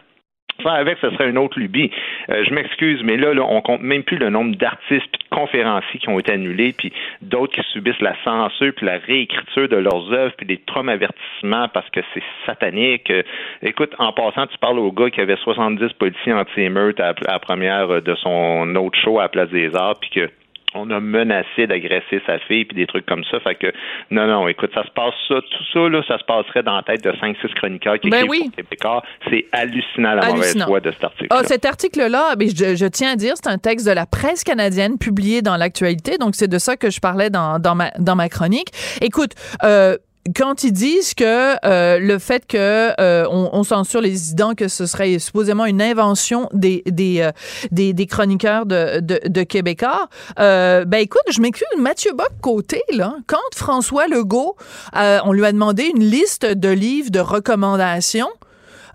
Faire 0.62 0.74
avec, 0.74 0.98
ce 1.02 1.10
serait 1.12 1.30
une 1.30 1.38
autre 1.38 1.60
lubie. 1.60 1.92
Euh, 2.30 2.44
je 2.44 2.54
m'excuse, 2.54 3.02
mais 3.04 3.18
là, 3.18 3.34
là, 3.34 3.44
on 3.48 3.62
compte 3.62 3.82
même 3.82 4.04
plus 4.04 4.18
le 4.18 4.30
nombre 4.30 4.56
d'artistes 4.56 5.08
puis 5.12 5.20
de 5.30 5.36
conférenciers 5.36 6.00
qui 6.00 6.10
ont 6.10 6.20
été 6.20 6.34
annulés, 6.34 6.74
puis 6.74 6.92
d'autres 7.22 7.54
qui 7.54 7.62
subissent 7.72 8.02
la 8.02 8.16
censure 8.24 8.74
puis 8.76 8.86
la 8.86 8.98
réécriture 8.98 9.68
de 9.70 9.78
leurs 9.78 10.12
œuvres, 10.12 10.34
puis 10.38 10.46
des 10.46 10.58
traumavertissements 10.58 11.68
parce 11.70 11.90
que 11.90 12.02
c'est 12.14 12.24
satanique. 12.46 13.10
Euh, 13.12 13.24
écoute, 13.62 13.94
en 14.00 14.12
passant, 14.12 14.48
tu 14.48 14.58
parles 14.58 14.80
au 14.80 14.92
gars 14.92 15.10
qui 15.10 15.22
avait 15.22 15.38
70 15.38 15.94
policiers 15.94 16.34
anti-émeute 16.34 17.00
à, 17.00 17.14
la 17.28 17.40
première 17.40 18.02
de 18.02 18.16
son 18.16 18.76
autre 18.76 18.98
show 19.00 19.20
à 19.20 19.24
la 19.24 19.30
Place 19.30 19.50
des 19.50 19.76
Arts, 19.76 20.00
puis 20.00 20.10
que 20.10 20.30
on 20.76 20.90
a 20.92 21.00
menacé 21.00 21.68
d'agresser 21.68 22.22
sa 22.26 22.40
fille 22.40 22.66
puis 22.66 22.76
des 22.76 22.88
trucs 22.88 23.06
comme 23.06 23.24
ça. 23.32 23.40
Fait 23.40 23.56
que 23.56 23.68
non, 24.12 24.28
non, 24.28 24.48
écoute, 24.48 24.72
ça 24.74 24.84
se 24.84 24.92
passe 24.92 25.14
ça, 25.28 25.36
tout 25.36 25.64
ça 25.74 25.90
là, 25.90 26.02
ça 26.08 26.18
se 26.18 26.24
passerait 26.24 26.64
dans 26.64 26.76
la 26.76 26.84
tête 26.84 27.04
de 27.04 27.12
5-6 27.12 27.54
chroniqueurs 27.56 28.00
qui 28.00 28.10
Ben 28.10 28.26
écrivent 28.26 28.30
oui. 28.30 28.50
pour 28.50 28.56
Québécois. 28.56 29.04
C'est 29.30 29.46
hallucinant 29.52 30.14
la 30.14 30.28
mauvaise 30.28 30.64
foi 30.64 30.80
de 30.80 30.92
cet 30.92 31.04
article. 31.04 31.28
Ah, 31.32 31.44
cet 31.44 31.66
article-là, 31.66 32.36
ben, 32.36 32.48
je, 32.50 32.76
je 32.76 32.86
tiens 32.86 33.14
à 33.14 33.16
dire, 33.16 33.34
c'est 33.36 33.50
un 33.50 33.58
texte 33.58 33.88
de 33.88 33.92
la 33.92 34.06
presse 34.06 34.44
canadienne 34.44 34.98
publié 34.98 35.42
dans 35.42 35.58
l'actualité. 35.58 36.18
Donc, 36.18 36.36
c'est 36.36 36.48
de 36.48 36.58
ça 36.58 36.78
que 36.78 36.90
je 36.90 37.00
parlais 37.00 37.30
dans, 37.30 37.60
dans, 37.60 37.76
ma, 37.76 37.92
dans 38.00 38.16
ma 38.16 38.30
chronique. 38.30 38.70
Écoute, 39.02 39.32
euh, 39.64 39.98
quand 40.36 40.64
ils 40.64 40.72
disent 40.72 41.14
que 41.14 41.56
euh, 41.66 42.00
le 42.00 42.20
fait 42.20 42.46
que 42.46 42.94
euh, 43.00 43.26
on, 43.32 43.50
on 43.54 43.64
censure 43.64 44.02
les 44.02 44.12
dissidents, 44.12 44.54
que 44.54 44.68
ce 44.68 44.86
serait 44.86 45.18
supposément 45.20 45.66
une 45.66 45.82
invention 45.82 46.50
des 46.54 46.84
des 46.86 47.22
euh, 47.22 47.32
des, 47.72 47.94
des 47.94 48.06
chroniqueurs 48.06 48.66
de, 48.66 49.00
de, 49.00 49.20
de 49.26 49.44
Québécois, 49.44 50.08
euh, 50.40 50.86
ben 50.86 51.00
écoute, 51.00 51.22
je 51.32 51.42
m'excuse, 51.42 51.68
Mathieu 51.78 52.12
Bock 52.14 52.32
côté 52.42 52.82
là, 52.92 53.16
quand 53.28 53.38
François 53.56 54.08
Legault, 54.08 54.56
euh, 54.96 55.20
on 55.24 55.32
lui 55.32 55.46
a 55.46 55.52
demandé 55.52 55.92
une 55.96 56.04
liste 56.04 56.46
de 56.46 56.70
livres 56.70 57.12
de 57.12 57.20
recommandations. 57.20 58.30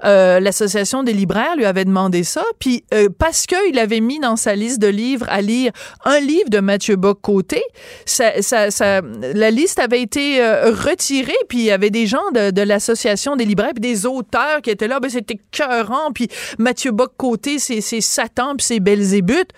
Euh, 0.05 0.38
l'association 0.40 1.03
des 1.03 1.12
libraires 1.12 1.57
lui 1.57 1.64
avait 1.64 1.85
demandé 1.85 2.25
ça, 2.25 2.45
puis 2.59 2.85
euh, 2.93 3.09
parce 3.19 3.47
qu'il 3.47 3.79
avait 3.79 4.01
mis 4.01 4.19
dans 4.19 4.37
sa 4.37 4.55
liste 4.55 4.79
de 4.81 4.88
livres 4.88 5.27
à 5.29 5.40
lire 5.40 5.73
un 6.05 6.21
livre 6.21 6.51
de 6.51 6.61
Mathieu 6.61 6.97
Bock-Côté, 6.97 7.62
ça, 8.05 8.43
ça, 8.43 8.71
ça- 8.71 9.01
la 9.01 9.51
liste 9.51 9.79
avait 9.79 10.03
été 10.03 10.43
euh, 10.43 10.73
retirée, 10.73 11.33
puis 11.49 11.59
il 11.59 11.64
y 11.64 11.71
avait 11.71 11.90
des 11.90 12.07
gens 12.07 12.31
de, 12.35 12.51
de 12.51 12.62
l'association 12.62 13.37
des 13.37 13.45
libraires, 13.47 13.73
puis 13.75 13.81
des 13.81 14.05
auteurs 14.07 14.61
qui 14.62 14.71
étaient 14.71 14.88
là, 14.88 15.01
ben 15.01 15.11
c'était 15.11 15.38
cœurant, 15.51 16.12
puis 16.14 16.29
Mathieu 16.59 16.90
Bock-Côté, 16.90 17.59
c'est 17.59 17.81
c'est 17.81 18.01
Satan, 18.01 18.57
puis 18.57 18.67
c'est 18.67 18.81
Belzébuth. 18.81 19.51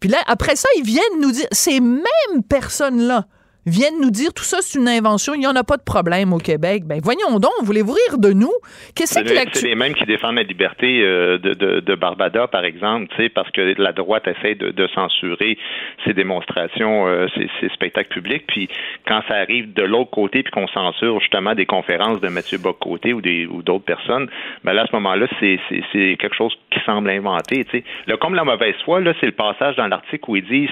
Puis 0.00 0.10
là, 0.10 0.18
après 0.26 0.54
ça, 0.54 0.68
ils 0.76 0.84
viennent 0.84 1.20
nous 1.20 1.32
dire, 1.32 1.46
ces 1.50 1.80
mêmes 1.80 2.42
personnes-là 2.48 3.26
viennent 3.68 4.00
nous 4.00 4.10
dire 4.10 4.32
tout 4.34 4.44
ça, 4.44 4.58
c'est 4.60 4.78
une 4.78 4.88
invention, 4.88 5.34
il 5.34 5.40
n'y 5.40 5.46
en 5.46 5.56
a 5.56 5.64
pas 5.64 5.76
de 5.76 5.82
problème 5.82 6.32
au 6.32 6.38
Québec. 6.38 6.84
Ben 6.84 7.00
voyons 7.02 7.38
donc, 7.38 7.52
voulez-vous 7.62 7.92
rire 7.92 8.18
de 8.18 8.32
nous? 8.32 8.52
Qu'est-ce 8.94 9.14
C'est 9.14 9.24
que 9.24 9.50
c'est 9.52 9.68
les 9.68 9.74
mêmes 9.74 9.94
qui 9.94 10.04
défendent 10.04 10.36
la 10.36 10.42
liberté 10.42 11.02
euh, 11.02 11.38
de, 11.38 11.54
de, 11.54 11.80
de 11.80 11.94
Barbada, 11.94 12.46
par 12.46 12.64
exemple, 12.64 13.06
parce 13.34 13.50
que 13.50 13.74
la 13.80 13.92
droite 13.92 14.26
essaie 14.26 14.54
de, 14.54 14.70
de 14.70 14.86
censurer 14.94 15.58
ces 16.04 16.14
démonstrations, 16.14 17.06
euh, 17.06 17.26
ces, 17.34 17.48
ces 17.60 17.68
spectacles 17.70 18.12
publics. 18.12 18.44
Puis 18.46 18.68
quand 19.06 19.22
ça 19.28 19.34
arrive 19.34 19.72
de 19.72 19.82
l'autre 19.82 20.10
côté, 20.10 20.42
puis 20.42 20.52
qu'on 20.52 20.68
censure 20.68 21.20
justement 21.20 21.54
des 21.54 21.66
conférences 21.66 22.20
de 22.20 22.28
Mathieu 22.28 22.58
Bock-Côté 22.58 23.12
ou 23.12 23.20
des 23.20 23.46
ou 23.46 23.62
d'autres 23.62 23.84
personnes, 23.84 24.28
ben 24.64 24.72
là, 24.72 24.82
à 24.82 24.86
ce 24.86 24.94
moment-là, 24.96 25.26
c'est, 25.40 25.58
c'est, 25.68 25.82
c'est 25.92 26.16
quelque 26.18 26.36
chose 26.36 26.56
qui 26.70 26.80
semble 26.84 27.10
inventé. 27.10 27.66
Le 28.06 28.16
comme 28.16 28.34
la 28.34 28.44
mauvaise 28.44 28.74
foi, 28.84 29.00
là, 29.00 29.12
c'est 29.20 29.26
le 29.26 29.32
passage 29.32 29.76
dans 29.76 29.86
l'article 29.86 30.24
où 30.28 30.36
ils 30.36 30.46
disent 30.46 30.70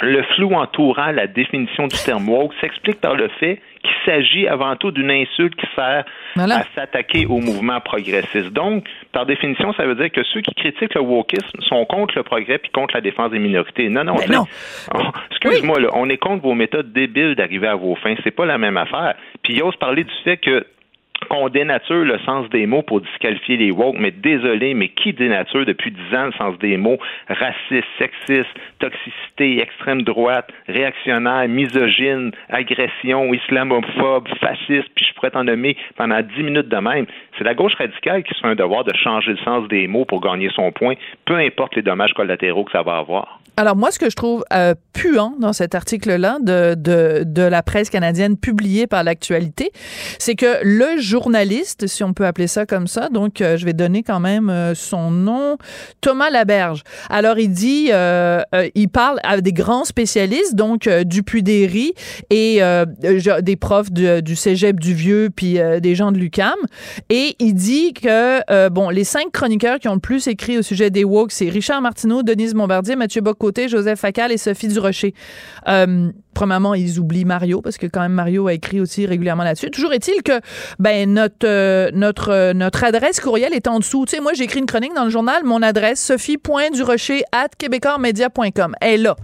Le 0.00 0.22
flou 0.34 0.52
entourant 0.54 1.10
la 1.10 1.26
définition 1.26 1.86
du 1.86 1.96
terme 2.04 2.28
woke 2.28 2.54
s'explique 2.60 3.00
par 3.00 3.14
le 3.14 3.28
fait 3.40 3.60
qu'il 3.82 3.94
s'agit 4.04 4.46
avant 4.46 4.76
tout 4.76 4.90
d'une 4.90 5.10
insulte 5.10 5.54
qui 5.56 5.66
sert 5.74 6.04
Voilà. 6.36 6.58
à 6.58 6.62
s'attaquer 6.74 7.26
au 7.26 7.38
mouvement 7.38 7.80
progressiste. 7.80 8.52
Donc, 8.52 8.84
par 9.12 9.26
définition, 9.26 9.72
ça 9.74 9.84
veut 9.86 9.94
dire 9.94 10.10
que 10.10 10.22
ceux 10.24 10.40
qui 10.40 10.54
critiquent 10.54 10.94
le 10.94 11.00
wokisme 11.00 11.60
sont 11.62 11.84
contre 11.84 12.14
le 12.16 12.22
progrès 12.22 12.58
puis 12.58 12.70
contre 12.70 12.94
la 12.94 13.00
défense 13.00 13.30
des 13.30 13.38
minorités. 13.38 13.88
Non, 13.88 14.04
non, 14.04 14.14
Ben 14.16 14.30
non. 14.30 14.44
Oh, 14.94 15.00
Excuse-moi, 15.30 15.80
là, 15.80 15.88
on 15.94 16.08
est 16.08 16.16
contre 16.16 16.42
vos 16.42 16.54
méthodes 16.54 16.92
débiles 16.92 17.34
d'arriver 17.34 17.68
à 17.68 17.74
vos 17.76 17.94
fins. 17.96 18.14
C'est 18.24 18.30
pas 18.34 18.46
la 18.46 18.58
même 18.58 18.76
affaire. 18.76 19.14
Puis 19.42 19.54
il 19.54 19.62
ose 19.62 19.76
parler 19.76 20.04
du 20.04 20.14
fait 20.24 20.36
que 20.36 20.66
qu'on 21.28 21.48
dénature 21.48 22.04
le 22.04 22.18
sens 22.20 22.48
des 22.50 22.66
mots 22.66 22.82
pour 22.82 23.00
disqualifier 23.00 23.56
les 23.56 23.70
woke, 23.70 23.96
mais 23.98 24.10
désolé, 24.10 24.74
mais 24.74 24.88
qui 24.88 25.12
dénature 25.12 25.66
depuis 25.66 25.90
dix 25.90 26.16
ans 26.16 26.26
le 26.26 26.32
sens 26.32 26.58
des 26.58 26.76
mots? 26.76 26.98
Raciste, 27.28 27.86
sexiste, 27.98 28.54
toxicité, 28.78 29.60
extrême 29.60 30.02
droite, 30.02 30.48
réactionnaire, 30.68 31.48
misogyne, 31.48 32.32
agression, 32.48 33.32
islamophobe, 33.34 34.28
fasciste, 34.40 34.88
puis 34.94 35.06
je 35.08 35.14
pourrais 35.14 35.30
t'en 35.30 35.44
nommer 35.44 35.76
pendant 35.96 36.20
dix 36.22 36.42
minutes 36.42 36.68
de 36.68 36.76
même. 36.76 37.06
C'est 37.38 37.44
la 37.44 37.54
gauche 37.54 37.74
radicale 37.78 38.24
qui 38.24 38.34
se 38.34 38.40
fait 38.40 38.48
un 38.48 38.56
devoir 38.56 38.84
de 38.84 38.92
changer 38.94 39.30
le 39.30 39.38
sens 39.38 39.68
des 39.68 39.86
mots 39.86 40.04
pour 40.04 40.20
gagner 40.20 40.50
son 40.54 40.72
point, 40.72 40.94
peu 41.24 41.36
importe 41.36 41.76
les 41.76 41.82
dommages 41.82 42.12
collatéraux 42.12 42.64
que 42.64 42.72
ça 42.72 42.82
va 42.82 42.98
avoir. 42.98 43.40
Alors 43.56 43.74
moi, 43.74 43.90
ce 43.90 43.98
que 43.98 44.08
je 44.08 44.14
trouve 44.14 44.44
euh, 44.52 44.74
puant 44.92 45.34
dans 45.38 45.52
cet 45.52 45.74
article-là 45.74 46.38
de, 46.40 46.74
de, 47.24 47.42
la 47.42 47.62
presse 47.62 47.90
canadienne 47.90 48.36
publié 48.36 48.86
par 48.86 49.02
l'actualité, 49.02 49.70
c'est 50.18 50.36
que 50.36 50.58
le 50.62 51.00
journaliste, 51.00 51.88
si 51.88 52.04
on 52.04 52.12
peut 52.12 52.26
appeler 52.26 52.46
ça 52.46 52.66
comme 52.66 52.86
ça, 52.86 53.08
donc 53.08 53.40
euh, 53.40 53.56
je 53.56 53.64
vais 53.64 53.72
donner 53.72 54.02
quand 54.02 54.20
même 54.20 54.48
euh, 54.50 54.74
son 54.74 55.10
nom, 55.10 55.56
Thomas 56.00 56.30
Laberge. 56.30 56.82
Alors 57.10 57.38
il 57.38 57.50
dit, 57.50 57.90
il 58.74 58.88
parle 58.88 59.18
à 59.24 59.40
des 59.40 59.52
grands 59.52 59.84
spécialistes, 59.84 60.54
donc 60.54 60.86
euh, 60.86 61.02
Dupuy-Derry 61.02 61.94
et 62.30 62.60
des 63.42 63.56
profs 63.56 63.90
du, 63.90 64.36
Cégep 64.36 64.78
du 64.78 64.94
Vieux 64.94 65.30
puis 65.34 65.58
des 65.80 65.94
gens 65.96 66.12
de 66.12 66.18
l'UCAM, 66.18 66.54
et 67.10 67.27
il 67.38 67.54
dit 67.54 67.92
que 67.92 68.40
euh, 68.50 68.70
bon, 68.70 68.90
les 68.90 69.04
cinq 69.04 69.32
chroniqueurs 69.32 69.78
qui 69.78 69.88
ont 69.88 69.94
le 69.94 70.00
plus 70.00 70.26
écrit 70.26 70.58
au 70.58 70.62
sujet 70.62 70.90
des 70.90 71.04
woke, 71.04 71.32
c'est 71.32 71.48
Richard 71.48 71.80
Martineau, 71.80 72.22
Denise 72.22 72.54
Bombardier, 72.54 72.96
Mathieu 72.96 73.20
Bocoté, 73.20 73.68
Joseph 73.68 74.00
Facal 74.00 74.32
et 74.32 74.38
Sophie 74.38 74.68
Durocher. 74.68 75.14
Euh, 75.66 76.10
premièrement, 76.34 76.74
ils 76.74 76.98
oublient 77.00 77.24
Mario 77.24 77.60
parce 77.60 77.78
que 77.78 77.86
quand 77.86 78.00
même 78.00 78.12
Mario 78.12 78.46
a 78.46 78.52
écrit 78.52 78.80
aussi 78.80 79.06
régulièrement 79.06 79.42
là-dessus. 79.42 79.70
Toujours 79.70 79.92
est-il 79.92 80.22
que 80.22 80.40
ben 80.78 81.12
notre 81.12 81.46
euh, 81.46 81.90
notre 81.92 82.30
euh, 82.30 82.52
notre 82.52 82.84
adresse 82.84 83.20
courriel 83.20 83.52
est 83.52 83.66
en 83.66 83.78
dessous. 83.78 84.04
Tu 84.06 84.16
sais, 84.16 84.22
moi 84.22 84.32
j'ai 84.34 84.44
écrit 84.44 84.60
une 84.60 84.66
chronique 84.66 84.94
dans 84.94 85.04
le 85.04 85.10
journal, 85.10 85.42
mon 85.44 85.62
adresse 85.62 86.00
sophie.durocher 86.00 87.24
at 87.32 87.48
québécoismedia.com. 87.58 88.74
Elle 88.80 88.94
est 88.94 89.02
là. 89.02 89.16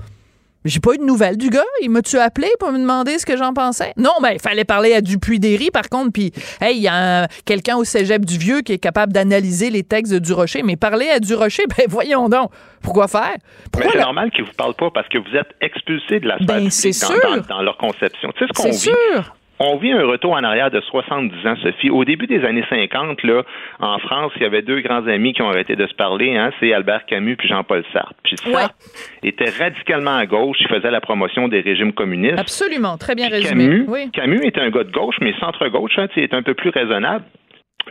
J'ai 0.64 0.80
pas 0.80 0.94
eu 0.94 0.98
de 0.98 1.04
nouvelles 1.04 1.36
du 1.36 1.50
gars. 1.50 1.62
Il 1.82 1.90
m'a-tu 1.90 2.16
appelé 2.18 2.48
pour 2.58 2.72
me 2.72 2.78
demander 2.78 3.18
ce 3.18 3.26
que 3.26 3.36
j'en 3.36 3.52
pensais? 3.52 3.92
Non, 3.98 4.12
ben, 4.22 4.30
il 4.32 4.40
fallait 4.40 4.64
parler 4.64 4.94
à 4.94 5.00
Dupuis-Derry, 5.02 5.70
par 5.70 5.88
contre, 5.90 6.12
puis, 6.12 6.32
hey, 6.60 6.76
il 6.76 6.82
y 6.82 6.88
a 6.88 7.22
un- 7.24 7.26
quelqu'un 7.44 7.76
au 7.76 7.84
cégep 7.84 8.24
du 8.24 8.38
Vieux 8.38 8.62
qui 8.62 8.72
est 8.72 8.78
capable 8.78 9.12
d'analyser 9.12 9.68
les 9.70 9.82
textes 9.82 10.12
de 10.12 10.18
Durocher. 10.18 10.62
Mais 10.62 10.76
parler 10.76 11.08
à 11.10 11.20
Durocher, 11.20 11.64
ben, 11.76 11.86
voyons 11.88 12.28
donc. 12.28 12.50
Pourquoi 12.82 13.08
faire? 13.08 13.32
Mais 13.36 13.40
Pourquoi 13.72 13.90
c'est 13.92 13.98
la- 13.98 14.04
normal 14.04 14.30
qu'ils 14.30 14.44
vous 14.44 14.52
parlent 14.56 14.74
pas 14.74 14.90
parce 14.90 15.08
que 15.08 15.18
vous 15.18 15.36
êtes 15.36 15.48
expulsés 15.60 16.20
de 16.20 16.28
la 16.28 16.36
sphère 16.36 16.46
Ben, 16.46 16.54
publique 16.56 16.72
c'est 16.72 16.90
dans, 17.00 17.06
sûr. 17.08 17.36
dans- 17.48 17.56
dans 17.56 17.62
leur 17.62 17.76
conception. 17.76 18.30
Tu 18.36 18.44
sais 18.44 18.50
ce 18.54 18.62
qu'on 18.62 18.72
C'est 18.72 18.90
vit? 18.90 18.96
sûr. 19.14 19.36
On 19.60 19.76
vit 19.76 19.92
un 19.92 20.04
retour 20.04 20.32
en 20.32 20.42
arrière 20.42 20.70
de 20.70 20.80
70 20.80 21.46
ans, 21.46 21.54
Sophie. 21.62 21.88
Au 21.88 22.04
début 22.04 22.26
des 22.26 22.44
années 22.44 22.64
50, 22.68 23.22
là, 23.22 23.42
en 23.78 23.98
France, 23.98 24.32
il 24.36 24.42
y 24.42 24.46
avait 24.46 24.62
deux 24.62 24.80
grands 24.80 25.06
amis 25.06 25.32
qui 25.32 25.42
ont 25.42 25.48
arrêté 25.48 25.76
de 25.76 25.86
se 25.86 25.94
parler. 25.94 26.36
Hein, 26.36 26.50
c'est 26.58 26.72
Albert 26.72 27.06
Camus 27.06 27.36
puis 27.36 27.48
Jean-Paul 27.48 27.84
Sartre. 27.92 28.14
Puis 28.24 28.36
Sartre 28.36 28.74
était 29.22 29.50
radicalement 29.50 30.16
à 30.16 30.26
gauche. 30.26 30.56
Il 30.60 30.68
faisait 30.68 30.90
la 30.90 31.00
promotion 31.00 31.46
des 31.46 31.60
régimes 31.60 31.92
communistes. 31.92 32.38
Absolument. 32.38 32.96
Très 32.98 33.14
bien 33.14 33.26
Puis 33.26 33.36
résumé. 33.36 33.64
Camus, 33.64 33.84
Oui. 33.88 34.10
Camus 34.12 34.40
est 34.44 34.58
un 34.58 34.70
gars 34.70 34.84
de 34.84 34.90
gauche, 34.90 35.16
mais 35.20 35.32
centre-gauche, 35.38 35.98
hein, 35.98 36.08
sais, 36.14 36.22
est 36.22 36.34
un 36.34 36.42
peu 36.42 36.54
plus 36.54 36.70
raisonnable. 36.70 37.24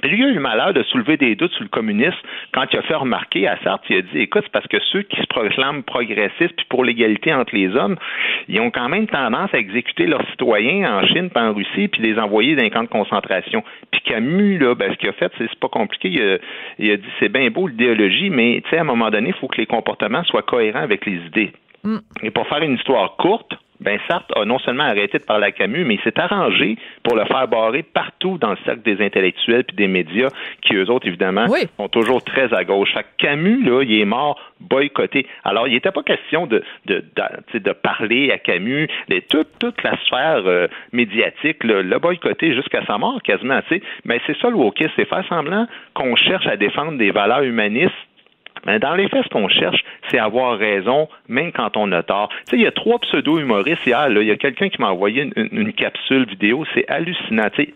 Puis 0.04 0.12
Lui 0.12 0.24
a 0.26 0.28
eu 0.28 0.34
le 0.34 0.42
malheur 0.42 0.74
de 0.74 0.84
soulever 0.84 1.16
des 1.16 1.36
doutes 1.36 1.54
sur 1.54 1.64
le 1.64 1.70
communisme 1.70 2.18
quand 2.54 2.66
il 2.74 2.78
a 2.78 2.82
fait 2.82 2.94
remarquer 2.94 3.48
à 3.48 3.58
Sartre, 3.64 3.86
il 3.90 4.00
a 4.00 4.02
dit, 4.02 4.20
écoute, 4.20 4.42
c'est 4.44 4.52
parce 4.52 4.68
que 4.68 4.78
ceux 4.92 5.04
qui 5.04 5.16
se 5.16 5.28
proclament 5.28 5.82
progressistes 5.82 6.56
puis 6.58 6.66
pour 6.68 6.84
l'égalité 6.84 7.34
entre 7.34 7.56
les 7.56 7.74
hommes, 7.74 7.96
ils 8.50 8.60
ont 8.60 8.70
quand 8.70 8.90
même 8.90 9.08
tendance 9.08 9.54
à 9.54 9.58
exécuter 9.58 10.06
leurs 10.06 10.28
citoyens 10.32 10.94
en 10.94 11.08
Chine 11.08 11.30
puis 11.30 11.42
en 11.42 11.54
Russie 11.54 11.88
puis 11.88 12.02
les 12.02 12.20
envoyer 12.20 12.58
dans 12.58 12.64
les 12.64 12.70
camps 12.70 12.84
de 12.84 12.90
concentration. 12.90 13.64
Puis 13.92 14.02
Camus, 14.02 14.58
là, 14.58 14.76
ben, 14.76 14.92
ce 14.92 14.98
qu'il 14.98 15.08
a 15.08 15.14
fait, 15.14 15.32
c'est 15.38 15.48
c'est 15.50 15.60
pas 15.60 15.70
compliqué. 15.70 16.10
Il 16.10 16.22
a, 16.22 16.38
il 16.80 16.92
a 16.92 16.98
dit, 16.98 17.08
c'est 17.22 17.32
bien 17.32 17.50
beau 17.50 17.68
l'idéologie, 17.68 18.30
mais 18.30 18.62
tu 18.66 18.72
sais, 18.72 18.80
à 18.80 18.82
un 18.82 18.86
moment 18.86 19.10
donné, 19.10 19.30
il 19.30 19.36
faut 19.36 19.48
que 19.48 19.58
les 19.58 19.68
comportements 19.68 20.26
soient 20.26 20.42
cohérents 20.42 20.82
avec 20.82 21.06
les 21.06 21.16
idées. 21.28 21.54
Mm. 21.86 21.98
Et 22.24 22.32
pour 22.32 22.46
faire 22.50 22.62
une 22.62 22.76
histoire 22.76 23.16
courte, 23.16 23.54
ben 23.84 24.00
Sartre 24.08 24.36
a 24.38 24.46
non 24.46 24.60
seulement 24.60 24.84
arrêté 24.86 25.20
de 25.20 25.24
parler 25.24 25.46
à 25.48 25.52
Camus, 25.52 25.84
mais 25.86 25.96
il 25.96 26.02
s'est 26.02 26.20
arrangé 26.20 26.78
pour 27.04 27.16
le 27.16 27.26
faire 27.26 27.48
barrer 27.48 27.84
partout 27.84 28.38
dans 28.40 28.52
le 28.52 28.58
cercle 28.66 28.82
des 28.82 29.04
intellectuels 29.06 29.64
puis 29.66 29.76
des 29.76 29.88
médias, 29.88 30.30
qui 30.62 30.76
eux 30.76 30.90
autres, 30.90 31.08
évidemment, 31.08 31.46
Oui. 31.50 31.62
sont 31.78 31.90
toujours 31.90 32.24
très 32.24 32.54
à 32.54 32.64
gauche. 32.64 32.92
Fait 32.94 33.04
que 33.04 33.08
Camus, 33.26 33.64
là, 33.64 33.84
il 33.84 34.00
est 34.00 34.06
mort 34.06 34.40
boycotté. 34.60 35.28
Alors, 35.44 35.68
il 35.68 35.74
n'était 35.74 35.92
pas 35.92 36.04
question 36.04 36.48
de, 36.48 36.64
de, 36.86 37.04
de, 37.54 37.72
parler 37.74 38.32
à 38.32 38.38
Camus. 38.38 38.88
Les- 39.10 39.22
toute, 39.22 39.48
toute 39.60 39.84
la 39.84 39.98
sphère 40.06 40.44
euh, 40.46 40.68
médiatique 40.92 41.64
là, 41.64 41.82
l'a 41.84 42.00
boycotté 42.00 42.54
jusqu'à 42.56 42.86
sa 42.86 42.98
mort, 42.98 43.22
quasiment. 43.22 43.60
tu 43.68 43.76
sais. 43.76 43.84
Mais 44.06 44.20
c'est 44.26 44.38
ça 44.40 44.50
le 44.50 44.56
wokisme, 44.56 44.92
c'est 44.96 45.08
faire 45.08 45.26
semblant 45.28 45.68
qu'on 45.94 46.16
cherche 46.16 46.48
à 46.48 46.56
défendre 46.56 46.98
des 46.98 47.12
valeurs 47.12 47.42
humanistes 47.44 47.92
mais 48.66 48.80
dans 48.80 48.96
les 48.96 49.10
faits, 49.10 49.24
ce 49.24 49.30
qu'on 49.30 49.50
cherche, 49.50 49.84
c'est 50.10 50.20
avoir 50.20 50.58
raison, 50.58 51.08
même 51.28 51.52
quand 51.52 51.76
on 51.78 51.92
a 51.92 52.04
tort. 52.04 52.30
Tu 52.30 52.52
sais, 52.52 52.56
il 52.58 52.62
y 52.62 52.68
a 52.68 52.72
trois 52.72 53.00
pseudo-humoristes 53.00 53.86
hier, 53.86 54.10
là. 54.10 54.22
Il 54.22 54.28
y 54.28 54.32
a 54.32 54.38
quelqu'un 54.38 54.70
qui 54.70 54.82
m'a 54.82 54.92
envoyé 54.92 55.30
une, 55.36 55.74
capsule 55.74 56.26
vidéo. 56.26 56.66
C'est 56.74 56.90
hallucinant. 56.90 57.50
Tu 57.54 57.64
sais, 57.64 57.74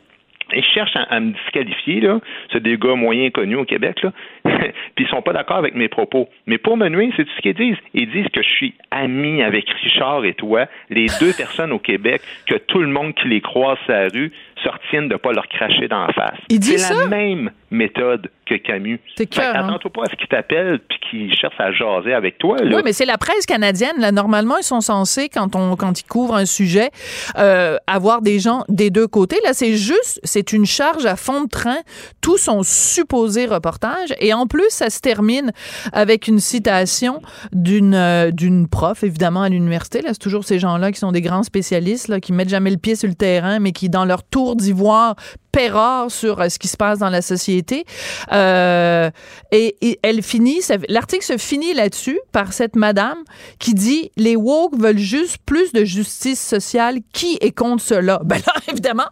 ils 0.54 0.64
cherchent 0.64 0.96
à, 0.96 1.04
à 1.04 1.20
me 1.20 1.32
disqualifier, 1.32 2.00
là. 2.00 2.20
C'est 2.52 2.64
des 2.64 2.78
gars 2.78 2.96
moyens 2.96 3.32
connus 3.34 3.58
au 3.58 3.66
Québec, 3.66 4.02
là. 4.04 4.12
Puis 4.96 5.06
ils 5.06 5.08
sont 5.08 5.22
pas 5.22 5.34
d'accord 5.34 5.58
avec 5.58 5.76
mes 5.76 5.90
propos. 5.90 6.30
Mais 6.46 6.58
pour 6.58 6.78
me 6.78 6.88
nuire, 6.88 7.12
c'est 7.18 7.28
ce 7.28 7.42
qu'ils 7.42 7.54
disent. 7.54 7.78
Ils 7.94 8.10
disent 8.10 8.30
que 8.30 8.42
je 8.42 8.50
suis 8.50 8.74
ami 8.92 9.42
avec 9.42 9.70
Richard 9.70 10.24
et 10.26 10.34
toi, 10.34 10.68
les 10.90 11.08
deux 11.20 11.34
personnes 11.38 11.72
au 11.72 11.80
Québec, 11.80 12.22
que 12.46 12.56
tout 12.56 12.80
le 12.80 12.88
monde 12.88 13.14
qui 13.14 13.28
les 13.28 13.42
croise 13.42 13.78
la 13.88 14.08
rue 14.08 14.32
se 14.64 14.70
retienne 14.70 15.08
de 15.08 15.16
pas 15.16 15.32
leur 15.32 15.48
cracher 15.48 15.88
dans 15.88 16.06
la 16.06 16.14
face. 16.14 16.40
Il 16.50 16.60
dit 16.60 16.78
C'est 16.78 16.94
la 16.94 17.08
même 17.08 17.52
méthode 17.72 18.30
que 18.46 18.56
Camus. 18.56 19.00
Hein? 19.20 19.26
Attends-toi 19.38 19.92
pas 19.92 20.02
à 20.04 20.10
ce 20.10 20.16
qu'ils 20.16 20.28
t'appellent 20.28 20.80
puis 20.88 21.00
qu'ils 21.10 21.36
cherchent 21.36 21.60
à 21.60 21.72
jaser 21.72 22.14
avec 22.14 22.38
toi. 22.38 22.58
Là. 22.58 22.76
Oui, 22.78 22.82
mais 22.84 22.94
c'est 22.94 23.06
la 23.06 23.18
presse 23.18 23.46
canadienne. 23.46 24.00
Là, 24.00 24.12
normalement, 24.12 24.58
ils 24.58 24.64
sont 24.64 24.82
censés, 24.82 25.30
quand 25.30 25.56
on 25.56 25.76
quand 25.76 26.00
ils 26.00 26.06
couvrent 26.06 26.36
un 26.36 26.46
sujet, 26.46 26.90
euh, 27.38 27.78
avoir 27.88 28.22
des 28.22 28.40
gens 28.40 28.64
des 28.70 28.90
deux 28.90 29.08
côtés. 29.08 29.38
Là, 29.44 29.54
c'est 29.54 29.76
juste, 29.76 30.20
c'est 30.24 30.54
une 30.54 30.66
charge 30.66 31.06
à 31.06 31.16
fond 31.16 31.44
de 31.44 31.50
train. 31.50 31.78
Tout 32.22 32.38
son 32.38 32.64
supposé 32.64 33.46
reportage. 33.46 34.14
Et 34.20 34.34
en 34.34 34.48
plus, 34.48 34.70
ça 34.70 34.90
se 34.90 35.02
termine 35.02 35.52
avec 35.92 36.28
une 36.28 36.40
citation 36.40 37.22
d'une 37.52 37.96
euh, 37.96 38.32
d'une 38.32 38.68
prof, 38.68 39.04
évidemment, 39.04 39.42
à 39.42 39.50
l'université. 39.50 40.02
Là, 40.02 40.10
c'est 40.14 40.20
toujours 40.20 40.46
ces 40.46 40.60
gens-là 40.60 40.92
qui 40.92 41.00
sont 41.00 41.12
des 41.12 41.22
grands 41.22 41.44
spécialistes, 41.44 42.08
là, 42.08 42.20
qui 42.20 42.34
mettent 42.34 42.50
jamais 42.50 42.72
le 42.72 42.78
pied 42.78 42.96
sur 42.96 43.10
le 43.10 43.16
terrain, 43.16 43.60
mais 43.60 43.72
qui, 43.72 43.90
dans 43.90 44.06
leur 44.06 44.24
tour 44.24 44.47
d'ivoire, 44.56 45.16
pérorent 45.52 46.12
sur 46.12 46.40
euh, 46.40 46.50
ce 46.50 46.60
qui 46.60 46.68
se 46.68 46.78
passe 46.78 47.00
dans 47.00 47.10
la 47.10 47.22
société. 47.22 47.86
Euh, 48.32 49.10
et, 49.52 49.76
et 49.82 50.00
elle 50.04 50.22
finit, 50.22 50.60
l'article 50.90 51.26
se 51.26 51.38
finit 51.38 51.74
là-dessus 51.74 52.20
par 52.32 52.54
cette 52.54 52.76
madame 52.76 53.18
qui 53.60 53.74
dit 53.74 54.12
les 54.18 54.36
woke 54.36 54.78
veulent 54.78 54.98
juste 54.98 55.38
plus 55.46 55.72
de 55.74 55.84
justice 55.84 56.40
sociale. 56.40 57.00
Qui 57.14 57.38
est 57.42 57.52
contre 57.52 57.84
cela? 57.84 58.20
Ben 58.24 58.38
là, 58.46 58.54
évidemment, 58.68 59.10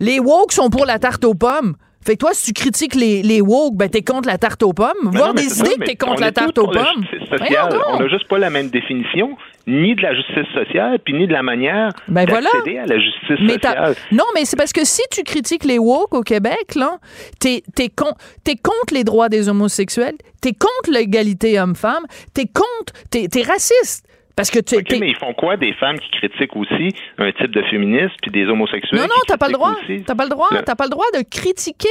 les 0.00 0.20
woke 0.20 0.52
sont 0.52 0.70
pour 0.70 0.86
la 0.86 0.98
tarte 0.98 1.24
aux 1.24 1.34
pommes. 1.34 1.76
Fait 2.04 2.14
que 2.14 2.18
toi, 2.18 2.30
si 2.32 2.52
tu 2.52 2.60
critiques 2.62 2.94
les, 2.94 3.22
les 3.22 3.40
woke, 3.40 3.76
ben 3.76 3.88
t'es 3.88 4.02
contre 4.02 4.28
la 4.28 4.38
tarte 4.38 4.62
aux 4.62 4.72
pommes. 4.72 4.88
Mais 5.04 5.16
Voir 5.18 5.28
non, 5.28 5.34
des 5.34 5.42
ça, 5.48 5.64
idées 5.64 5.76
que 5.76 5.84
t'es 5.84 5.96
contre 5.96 6.16
on 6.18 6.20
la 6.20 6.32
tarte 6.32 6.58
aux 6.58 6.66
pommes. 6.66 7.04
sociale. 7.30 7.78
On 7.88 8.00
n'a 8.00 8.08
juste 8.08 8.26
pas 8.28 8.38
la 8.38 8.50
même 8.50 8.68
définition, 8.70 9.36
ni 9.68 9.94
de 9.94 10.02
la 10.02 10.14
justice 10.14 10.52
sociale, 10.52 10.98
puis 11.04 11.14
ni 11.14 11.26
de 11.28 11.32
la 11.32 11.42
manière 11.42 11.90
Ben 12.08 12.26
voilà. 12.28 12.48
d'accéder 12.54 12.78
à 12.78 12.86
la 12.86 12.98
justice 12.98 13.38
Mais 13.46 13.52
sociale. 13.54 13.94
non, 14.10 14.24
mais 14.34 14.44
c'est 14.44 14.56
parce 14.56 14.72
que 14.72 14.84
si 14.84 15.02
tu 15.12 15.22
critiques 15.22 15.64
les 15.64 15.78
woke 15.78 16.14
au 16.14 16.22
Québec, 16.22 16.74
là, 16.74 16.98
t'es, 17.38 17.62
t'es, 17.74 17.88
con- 17.88 18.14
t'es 18.42 18.56
contre 18.56 18.94
les 18.94 19.04
droits 19.04 19.28
des 19.28 19.48
homosexuels, 19.48 20.16
t'es 20.40 20.52
contre 20.52 20.90
l'égalité 20.90 21.60
homme-femme, 21.60 22.04
t'es 22.34 22.46
contre, 22.46 22.92
t'es, 23.10 23.28
t'es 23.28 23.42
raciste. 23.42 24.06
Parce 24.34 24.50
que 24.50 24.60
OK, 24.60 24.64
t'es- 24.64 24.98
mais 24.98 25.10
ils 25.10 25.16
font 25.16 25.34
quoi 25.34 25.56
des 25.56 25.72
femmes 25.74 25.98
qui 25.98 26.10
critiquent 26.10 26.56
aussi 26.56 26.88
un 27.18 27.30
type 27.32 27.50
de 27.52 27.62
féministe 27.70 28.14
puis 28.22 28.30
des 28.30 28.46
homosexuels 28.46 28.98
non, 29.00 29.06
non, 29.06 29.20
t'as 29.26 29.36
pas 29.36 29.48
le 29.48 29.52
droit. 29.54 29.74
T'as 30.06 30.14
pas 30.14 30.24
le 30.24 30.30
droit. 30.30 30.48
Le- 30.50 30.62
T'as 30.62 30.74
pas 30.74 30.84
le 30.84 30.90
droit 30.90 31.04
de 31.14 31.22
critiquer, 31.22 31.88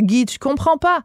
Guy. 0.00 0.26
Tu 0.26 0.38
comprends 0.38 0.76
pas. 0.76 1.00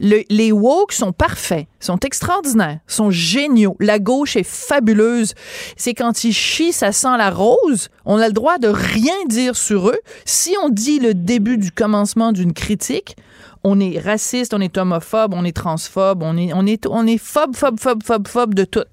Le- 0.00 0.22
les 0.30 0.52
woke 0.52 0.92
sont 0.92 1.12
parfaits, 1.12 1.66
sont 1.80 1.98
extraordinaires, 2.00 2.80
sont 2.86 3.10
géniaux. 3.10 3.76
La 3.80 3.98
gauche 3.98 4.36
est 4.36 4.46
fabuleuse. 4.46 5.34
C'est 5.76 5.94
quand 5.94 6.24
ils 6.24 6.32
chient, 6.32 6.72
ça 6.72 6.92
sent 6.92 7.16
la 7.16 7.30
rose. 7.30 7.88
On 8.04 8.18
a 8.18 8.26
le 8.26 8.32
droit 8.32 8.58
de 8.58 8.68
rien 8.68 9.14
dire 9.28 9.56
sur 9.56 9.88
eux. 9.88 9.98
Si 10.24 10.54
on 10.62 10.68
dit 10.70 10.98
le 10.98 11.14
début 11.14 11.56
du 11.56 11.70
commencement 11.70 12.32
d'une 12.32 12.52
critique, 12.52 13.16
on 13.64 13.80
est 13.80 13.98
raciste, 13.98 14.54
on 14.54 14.60
est 14.60 14.76
homophobe, 14.76 15.34
on 15.34 15.44
est 15.44 15.56
transphobe, 15.56 16.22
on 16.22 16.36
est, 16.36 16.52
on 16.52 16.66
est, 16.66 16.86
on 16.86 17.06
est 17.06 17.18
phobe, 17.18 17.54
phobe, 17.56 17.78
phobe, 17.80 18.02
phobe, 18.02 18.26
phobe 18.28 18.54
de 18.54 18.64
tout. 18.64 18.84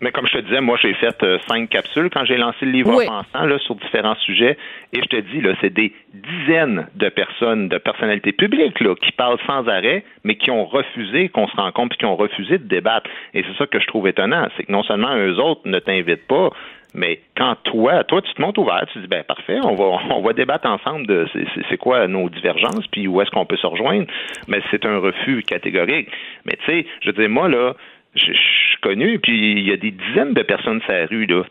Mais 0.00 0.12
comme 0.12 0.26
je 0.28 0.32
te 0.34 0.38
disais, 0.38 0.60
moi, 0.60 0.78
j'ai 0.80 0.94
fait 0.94 1.22
euh, 1.24 1.38
cinq 1.48 1.68
capsules 1.70 2.08
quand 2.10 2.24
j'ai 2.24 2.36
lancé 2.36 2.64
le 2.66 2.70
livre 2.72 2.94
Oui. 2.94 3.06
en 3.08 3.22
pensant 3.24 3.46
là, 3.46 3.58
sur 3.58 3.74
différents 3.74 4.14
sujets. 4.16 4.56
Et 4.92 5.00
je 5.02 5.06
te 5.08 5.16
dis, 5.16 5.40
là, 5.40 5.54
c'est 5.60 5.72
des 5.72 5.92
dizaines 6.14 6.86
de 6.94 7.08
personnes, 7.08 7.68
de 7.68 7.78
personnalités 7.78 8.32
publiques 8.32 8.78
là, 8.80 8.94
qui 8.94 9.10
parlent 9.12 9.38
sans 9.46 9.66
arrêt, 9.68 10.04
mais 10.24 10.36
qui 10.36 10.50
ont 10.50 10.64
refusé 10.64 11.28
qu'on 11.30 11.48
se 11.48 11.56
rencontre 11.56 11.90
puis 11.90 11.98
qui 11.98 12.04
ont 12.06 12.16
refusé 12.16 12.58
de 12.58 12.64
débattre. 12.68 13.10
Et 13.34 13.42
c'est 13.42 13.56
ça 13.58 13.66
que 13.66 13.80
je 13.80 13.86
trouve 13.86 14.06
étonnant. 14.08 14.46
C'est 14.56 14.64
que 14.64 14.72
non 14.72 14.82
seulement 14.84 15.16
eux 15.16 15.38
autres 15.40 15.62
ne 15.64 15.78
t'invitent 15.78 16.26
pas, 16.28 16.50
mais 16.94 17.20
quand 17.36 17.56
toi, 17.64 18.02
toi, 18.04 18.22
tu 18.22 18.32
te 18.32 18.40
montres 18.40 18.60
ouvert, 18.60 18.84
tu 18.92 18.98
dis 19.00 19.08
ben 19.08 19.22
parfait, 19.24 19.58
on 19.62 19.74
va 19.74 19.84
on 20.10 20.22
va 20.22 20.32
débattre 20.32 20.66
ensemble 20.68 21.06
de 21.06 21.26
c'est- 21.68 21.76
quoi 21.76 22.06
nos 22.08 22.28
divergences, 22.30 22.86
puis 22.86 23.06
où 23.06 23.20
est-ce 23.20 23.30
qu'on 23.30 23.44
peut 23.46 23.56
se 23.58 23.66
rejoindre. 23.66 24.06
Mais 24.48 24.60
c'est 24.70 24.86
un 24.86 24.98
refus 24.98 25.42
catégorique. 25.42 26.08
Mais 26.46 26.54
tu 26.64 26.66
sais, 26.66 26.86
je 27.02 27.10
veux 27.10 27.12
dire, 27.12 27.28
moi 27.28 27.48
là, 27.48 27.74
je 28.14 28.32
je 28.32 28.67
suis 28.78 28.80
connu, 28.80 29.18
puis 29.18 29.52
il 29.52 29.68
y 29.68 29.72
a 29.72 29.76
des 29.76 29.90
dizaines 29.90 30.34
de 30.34 30.42
personnes 30.42 30.80
sur 30.82 30.92
la 30.92 31.06
rue 31.06 31.26
là 31.26 31.42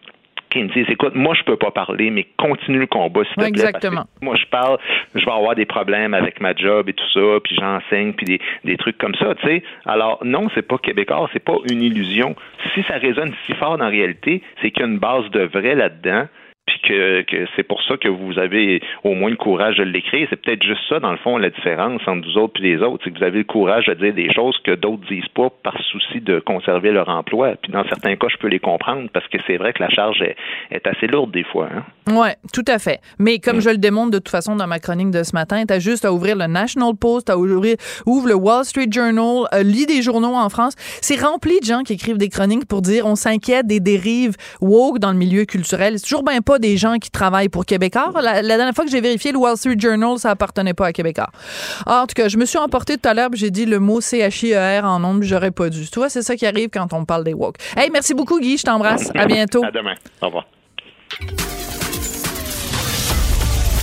qui 0.50 0.64
me 0.64 0.70
disent 0.70 0.90
écoute, 0.90 1.14
moi 1.16 1.36
je 1.36 1.44
peux 1.44 1.58
pas 1.58 1.72
parler, 1.72 2.10
mais 2.10 2.26
continue 2.38 2.80
le 2.80 2.88
combat 2.88 3.22
s'il 3.26 3.36
te 3.36 3.40
plaît. 3.40 3.52
parce 3.52 3.62
que 3.64 3.68
Exactement. 3.68 4.06
moi 4.22 4.36
je 4.36 4.46
parle, 4.46 4.78
je 5.14 5.26
vais 5.26 5.32
avoir 5.32 5.56
des 5.56 5.66
problèmes 5.66 6.14
avec 6.14 6.40
ma 6.40 6.56
job 6.56 6.90
et 6.90 6.94
tout 6.94 7.10
ça, 7.14 7.40
puis 7.44 7.56
j'enseigne, 7.56 8.14
puis 8.14 8.26
des, 8.26 8.40
des 8.64 8.78
trucs 8.78 8.98
comme 8.98 9.16
ça, 9.16 9.36
tu 9.36 9.48
sais. 9.48 9.64
Alors 9.86 10.20
non, 10.24 10.48
c'est 10.56 10.66
pas 10.66 10.78
québécois, 10.78 11.30
c'est 11.34 11.44
pas 11.44 11.58
une 11.70 11.82
illusion. 11.82 12.36
Si 12.74 12.84
ça 12.84 12.96
résonne 12.96 13.34
si 13.46 13.54
fort 13.56 13.78
dans 13.78 13.86
la 13.86 13.90
réalité, 13.92 14.42
c'est 14.62 14.72
qu'il 14.72 14.82
y 14.82 14.86
a 14.86 14.88
une 14.88 15.00
base 15.00 15.30
de 15.32 15.42
vrai 15.42 15.76
là-dedans. 15.76 16.28
Puis 16.68 16.80
que, 16.84 17.22
que 17.24 17.48
c'est 17.56 17.64
pour 17.64 17.82
ça 17.84 17.98
que 17.98 18.08
vous 18.08 18.38
avez 18.38 18.82
au 19.04 19.14
moins 19.14 19.30
le 19.30 19.38
courage 19.38 19.78
de 19.78 19.84
l'écrire. 19.84 20.28
C'est 20.30 20.42
peut-être 20.42 20.64
juste 20.64 20.82
ça, 20.90 21.00
dans 21.00 21.12
le 21.12 21.18
fond, 21.18 21.38
la 21.38 21.50
différence 21.50 22.02
entre 22.08 22.28
vous 22.28 22.38
autres 22.38 22.62
et 22.62 22.76
les 22.76 22.82
autres. 22.82 23.04
C'est 23.04 23.12
que 23.12 23.18
vous 23.18 23.24
avez 23.24 23.40
le 23.40 23.44
courage 23.44 23.86
de 23.88 23.94
dire 23.96 24.14
des 24.14 24.32
choses 24.34 24.58
que 24.64 24.76
d'autres 24.76 25.06
disent 25.10 25.28
pas 25.34 25.50
par 25.64 25.82
souci 25.84 26.22
de 26.22 26.40
conserver 26.40 26.92
leur 26.92 27.10
emploi. 27.10 27.56
Puis 27.62 27.72
dans 27.72 27.84
certains 27.88 28.16
cas, 28.16 28.28
je 28.30 28.38
peux 28.38 28.48
les 28.48 28.60
comprendre 28.60 29.10
parce 29.14 29.28
que 29.28 29.38
c'est 29.48 29.58
vrai 29.58 29.74
que 29.74 29.82
la 29.82 29.90
charge 29.90 30.22
est, 30.22 30.36
est 30.72 30.86
assez 30.86 31.08
lourde 31.08 31.32
des 31.32 31.44
fois. 31.44 31.70
Hein? 31.74 32.14
Ouais, 32.14 32.36
tout 32.54 32.66
à 32.68 32.80
fait. 32.80 33.00
Mais 33.20 33.40
comme 33.40 33.60
je 33.60 33.70
le 33.70 33.78
démontre 33.78 34.12
de 34.12 34.18
toute 34.18 34.30
façon 34.30 34.56
dans 34.56 34.68
ma 34.68 34.80
chronique 34.80 35.12
de 35.12 35.24
ce 35.24 35.34
matin, 35.34 35.64
t'as 35.68 35.80
juste 35.80 36.06
à 36.06 36.14
ouvrir 36.14 36.36
le 36.36 36.48
National 36.48 36.94
Post, 37.00 37.30
à 37.30 37.38
ouvrir, 37.38 37.76
ouvre 38.06 38.28
le 38.28 38.36
Wall 38.36 38.66
Street 38.66 38.88
Journal, 38.92 39.48
euh, 39.54 39.64
lis 39.64 39.86
des 39.86 40.02
journaux 40.02 40.36
en 40.36 40.50
France. 40.50 40.76
C'est 41.02 41.20
rempli 41.22 41.60
de 41.60 41.66
gens 41.66 41.84
qui 41.84 41.94
écrivent 41.94 42.18
des 42.18 42.30
chroniques 42.30 42.68
pour 42.68 42.82
dire 42.82 43.06
on 43.06 43.16
s'inquiète 43.16 43.68
des 43.68 43.80
dérives 43.80 44.36
woke 44.62 45.00
dans 45.00 45.12
le 45.12 45.18
milieu 45.18 45.46
culturel. 45.46 45.98
C'est 45.98 46.08
toujours 46.08 46.24
bien 46.24 46.42
pas 46.42 46.57
des 46.60 46.78
gens 46.78 46.98
qui 46.98 47.10
travaillent 47.10 47.50
pour 47.50 47.66
Québécois. 47.66 48.12
La, 48.22 48.42
la 48.42 48.58
dernière 48.58 48.74
fois 48.74 48.86
que 48.86 48.92
j'ai 48.92 49.02
vérifié 49.02 49.32
le 49.32 49.38
Wall 49.38 49.58
Street 49.58 49.76
Journal, 49.78 50.18
ça 50.18 50.32
appartenait 50.32 50.74
pas 50.74 50.88
à 50.88 50.94
Québécois. 50.94 51.30
Ah, 51.86 52.02
en 52.04 52.08
tout 52.08 52.14
cas, 52.16 52.28
je 52.28 52.38
me 52.38 52.46
suis 52.46 52.58
emporté 52.58 52.98
tout 52.98 53.08
à 53.10 53.14
l'heure, 53.14 53.30
puis 53.30 53.40
j'ai 53.40 53.52
dit 53.52 53.66
le 53.66 53.80
mot 53.80 54.02
C-H-I-E-R 54.02 54.86
en 54.86 55.00
nombre, 55.00 55.24
j'aurais 55.24 55.52
pas 55.52 55.70
dû. 55.70 55.88
Tu 55.90 56.00
vois, 56.00 56.10
c'est 56.10 56.22
ça 56.22 56.36
qui 56.36 56.46
arrive 56.46 56.70
quand 56.70 56.94
on 56.94 57.06
parle 57.06 57.24
des 57.24 57.34
woke. 57.34 57.58
Hey, 57.76 57.90
merci 57.92 58.14
beaucoup, 58.14 58.40
Guy. 58.40 58.58
Je 58.58 58.64
t'embrasse. 58.64 59.10
À 59.16 59.26
bientôt. 59.26 59.64
À 59.64 59.72
demain. 59.72 59.96
Au 60.22 60.28
revoir. 60.28 60.46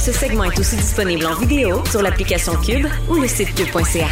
Ce 0.01 0.13
segment 0.13 0.45
est 0.45 0.59
aussi 0.59 0.77
disponible 0.77 1.25
en 1.27 1.35
vidéo 1.35 1.83
sur 1.87 2.03
l'application 2.03 2.53
Cube 2.57 2.87
ou 3.09 3.15
le 3.15 3.27
site 3.27 3.55
cube.ca. 3.55 4.07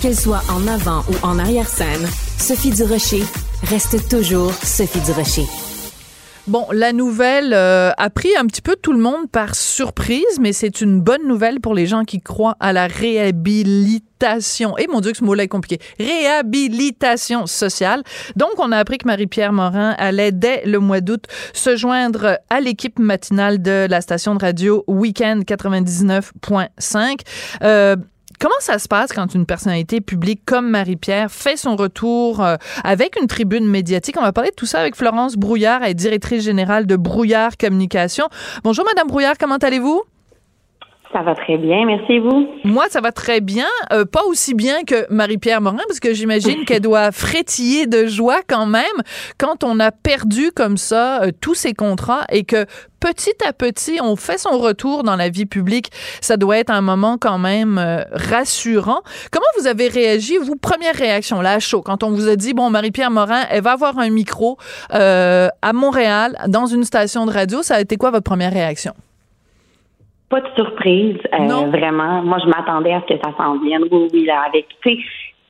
Qu'elle 0.00 0.16
soit 0.16 0.42
en 0.48 0.66
avant 0.66 1.04
ou 1.08 1.14
en 1.22 1.38
arrière-scène, 1.38 2.08
Sophie 2.38 2.70
Durocher 2.70 3.22
reste 3.62 4.08
toujours 4.08 4.52
Sophie 4.52 5.00
Durocher. 5.00 5.46
Bon, 6.48 6.66
la 6.72 6.92
nouvelle 6.92 7.54
euh, 7.54 7.92
a 7.96 8.10
pris 8.10 8.36
un 8.36 8.46
petit 8.46 8.62
peu 8.62 8.74
tout 8.74 8.92
le 8.92 8.98
monde 8.98 9.30
par 9.30 9.54
surprise, 9.54 10.40
mais 10.40 10.52
c'est 10.52 10.80
une 10.80 11.00
bonne 11.00 11.28
nouvelle 11.28 11.60
pour 11.60 11.72
les 11.72 11.86
gens 11.86 12.02
qui 12.02 12.20
croient 12.20 12.56
à 12.58 12.72
la 12.72 12.88
réhabilitation. 12.88 14.76
Et 14.76 14.88
mon 14.88 15.00
Dieu, 15.00 15.12
que 15.12 15.18
ce 15.18 15.24
mot-là 15.24 15.44
est 15.44 15.48
compliqué. 15.48 15.78
Réhabilitation 16.00 17.46
sociale. 17.46 18.02
Donc, 18.34 18.50
on 18.58 18.72
a 18.72 18.78
appris 18.78 18.98
que 18.98 19.06
Marie-Pierre 19.06 19.52
Morin 19.52 19.94
allait, 19.98 20.32
dès 20.32 20.64
le 20.64 20.80
mois 20.80 21.00
d'août, 21.00 21.26
se 21.52 21.76
joindre 21.76 22.40
à 22.50 22.60
l'équipe 22.60 22.98
matinale 22.98 23.62
de 23.62 23.86
la 23.88 24.00
station 24.00 24.34
de 24.34 24.40
radio 24.40 24.82
Weekend 24.88 25.44
99.5. 25.44 27.20
Euh, 27.62 27.94
Comment 28.42 28.54
ça 28.58 28.80
se 28.80 28.88
passe 28.88 29.12
quand 29.12 29.36
une 29.36 29.46
personnalité 29.46 30.00
publique 30.00 30.42
comme 30.44 30.68
Marie-Pierre 30.68 31.30
fait 31.30 31.56
son 31.56 31.76
retour 31.76 32.42
euh, 32.42 32.56
avec 32.82 33.16
une 33.16 33.28
tribune 33.28 33.70
médiatique? 33.70 34.16
On 34.18 34.22
va 34.22 34.32
parler 34.32 34.50
de 34.50 34.56
tout 34.56 34.66
ça 34.66 34.80
avec 34.80 34.96
Florence 34.96 35.36
Brouillard, 35.36 35.84
elle 35.84 35.92
est 35.92 35.94
directrice 35.94 36.42
générale 36.42 36.86
de 36.86 36.96
Brouillard 36.96 37.56
Communication. 37.56 38.26
Bonjour, 38.64 38.84
Madame 38.84 39.06
Brouillard, 39.06 39.38
comment 39.38 39.58
allez-vous? 39.58 40.02
Ça 41.12 41.22
va 41.22 41.34
très 41.34 41.58
bien, 41.58 41.84
merci 41.84 42.18
vous? 42.18 42.48
Moi, 42.64 42.86
ça 42.88 43.00
va 43.02 43.12
très 43.12 43.40
bien. 43.40 43.66
Euh, 43.92 44.06
pas 44.06 44.22
aussi 44.24 44.54
bien 44.54 44.82
que 44.84 45.06
Marie-Pierre 45.12 45.60
Morin, 45.60 45.82
parce 45.86 46.00
que 46.00 46.14
j'imagine 46.14 46.64
qu'elle 46.66 46.80
doit 46.80 47.12
frétiller 47.12 47.86
de 47.86 48.06
joie 48.06 48.40
quand 48.48 48.66
même 48.66 48.82
quand 49.38 49.62
on 49.62 49.78
a 49.78 49.92
perdu 49.92 50.52
comme 50.52 50.78
ça 50.78 51.22
euh, 51.22 51.30
tous 51.38 51.54
ses 51.54 51.74
contrats 51.74 52.24
et 52.30 52.44
que 52.44 52.64
petit 52.98 53.34
à 53.46 53.52
petit, 53.52 53.98
on 54.00 54.16
fait 54.16 54.38
son 54.38 54.58
retour 54.58 55.02
dans 55.02 55.16
la 55.16 55.28
vie 55.28 55.44
publique. 55.44 55.90
Ça 56.20 56.36
doit 56.36 56.56
être 56.58 56.70
un 56.70 56.80
moment 56.80 57.18
quand 57.18 57.38
même 57.38 57.78
euh, 57.78 58.04
rassurant. 58.12 59.00
Comment 59.30 59.44
vous 59.58 59.66
avez 59.66 59.88
réagi, 59.88 60.38
vous, 60.38 60.56
première 60.56 60.94
réaction, 60.94 61.40
là, 61.42 61.54
à 61.54 61.58
chaud, 61.58 61.82
quand 61.82 62.04
on 62.04 62.10
vous 62.10 62.28
a 62.28 62.36
dit, 62.36 62.54
bon, 62.54 62.70
Marie-Pierre 62.70 63.10
Morin, 63.10 63.42
elle 63.50 63.62
va 63.62 63.72
avoir 63.72 63.98
un 63.98 64.08
micro 64.08 64.56
euh, 64.94 65.48
à 65.60 65.72
Montréal, 65.72 66.38
dans 66.48 66.66
une 66.66 66.84
station 66.84 67.26
de 67.26 67.32
radio. 67.32 67.62
Ça 67.62 67.74
a 67.74 67.80
été 67.80 67.96
quoi 67.96 68.10
votre 68.10 68.24
première 68.24 68.52
réaction? 68.52 68.94
Pas 70.32 70.40
de 70.40 70.48
surprise, 70.56 71.18
euh, 71.34 71.66
vraiment. 71.66 72.22
Moi, 72.22 72.38
je 72.42 72.48
m'attendais 72.48 72.94
à 72.94 73.02
ce 73.02 73.14
que 73.14 73.20
ça 73.22 73.34
s'en 73.36 73.58
vienne. 73.58 73.82
Oui, 73.90 74.08
oui, 74.14 74.24
là, 74.24 74.44
avec, 74.46 74.66
tu 74.82 74.94
sais, 74.94 74.98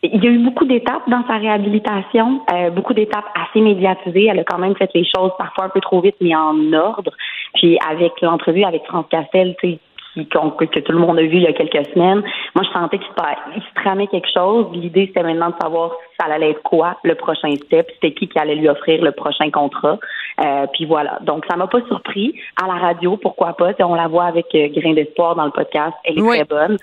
il 0.03 0.25
y 0.25 0.27
a 0.27 0.31
eu 0.31 0.39
beaucoup 0.39 0.65
d'étapes 0.65 1.09
dans 1.09 1.25
sa 1.29 1.37
réhabilitation, 1.37 2.41
euh, 2.53 2.71
beaucoup 2.71 2.93
d'étapes 2.93 3.27
assez 3.37 3.61
médiatisées. 3.61 4.27
Elle 4.27 4.41
a 4.41 4.45
quand 4.45 4.59
même 4.59 4.75
fait 4.75 4.91
les 4.93 5.05
choses 5.05 5.31
parfois 5.39 5.67
un 5.67 5.69
peu 5.69 5.81
trop 5.81 6.01
vite, 6.01 6.17
mais 6.21 6.35
en 6.35 6.73
ordre. 6.73 7.13
Puis 7.55 7.79
avec 7.89 8.21
l'entrevue 8.23 8.65
avec 8.65 8.85
France 8.87 9.07
Castel, 9.09 9.55
tu 9.61 9.71
sais, 9.71 9.79
qui- 10.15 10.27
que, 10.27 10.81
tout 10.81 10.93
le 10.93 10.99
monde 10.99 11.19
a 11.19 11.23
vu 11.23 11.37
il 11.37 11.43
y 11.43 11.47
a 11.47 11.53
quelques 11.53 11.87
semaines, 11.95 12.23
moi, 12.55 12.65
je 12.65 12.71
sentais 12.79 12.99
qu'il 12.99 13.07
se, 13.09 13.57
il 13.57 13.63
se 13.63 13.75
tramait 13.83 14.07
quelque 14.09 14.29
chose. 14.33 14.67
L'idée, 14.73 15.07
c'était 15.07 15.23
maintenant 15.23 15.51
de 15.51 15.55
savoir 15.61 15.91
si 15.93 16.17
ça 16.21 16.33
allait 16.33 16.51
être 16.51 16.63
quoi 16.63 16.97
le 17.03 17.15
prochain 17.15 17.55
step, 17.57 17.89
c'était 17.95 18.13
qui 18.13 18.29
qui 18.29 18.39
allait 18.39 18.57
lui 18.57 18.69
offrir 18.69 19.03
le 19.03 19.13
prochain 19.13 19.51
contrat. 19.51 19.99
Euh, 20.45 20.67
puis 20.73 20.85
voilà. 20.87 21.19
Donc, 21.23 21.45
ça 21.51 21.57
m'a 21.57 21.67
pas 21.67 21.81
surpris. 21.89 22.35
À 22.63 22.67
la 22.67 22.75
radio, 22.75 23.17
pourquoi 23.17 23.55
pas? 23.55 23.73
On 23.81 23.95
la 23.95 24.09
voit 24.09 24.25
avec 24.25 24.47
euh, 24.55 24.69
Grain 24.75 24.93
d'espoir 24.95 25.35
dans 25.35 25.45
le 25.45 25.51
podcast. 25.51 25.95
Elle 26.05 26.19
est 26.19 26.23
Oui. 26.23 26.37
très 26.37 26.45
bonne. 26.45 26.77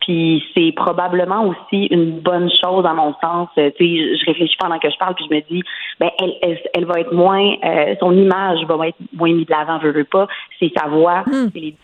Puis 0.00 0.42
c'est 0.52 0.72
probablement 0.72 1.44
aussi 1.46 1.86
une 1.86 2.18
bonne 2.18 2.50
chose 2.60 2.84
à 2.84 2.92
mon 2.92 3.14
sens. 3.22 3.48
Euh, 3.56 3.70
Tu 3.78 3.86
sais, 3.86 4.16
je 4.16 4.26
réfléchis 4.26 4.56
pendant 4.58 4.78
que 4.80 4.90
je 4.90 4.96
parle, 4.98 5.14
puis 5.14 5.24
je 5.30 5.34
me 5.36 5.40
dis, 5.42 5.62
ben 6.00 6.10
elle, 6.18 6.34
elle, 6.42 6.58
elle 6.74 6.84
va 6.86 6.98
être 6.98 7.12
moins, 7.12 7.52
euh, 7.64 7.94
son 8.00 8.10
image 8.10 8.64
va 8.66 8.88
être 8.88 8.96
moins 9.12 9.32
mise 9.32 9.46
de 9.46 9.52
l'avant, 9.52 9.78
je 9.80 9.88
veux 9.88 10.02
pas. 10.04 10.26
C'est 10.58 10.72
sa 10.76 10.88
voix, 10.88 11.22
c'est 11.30 11.54
les 11.60 11.76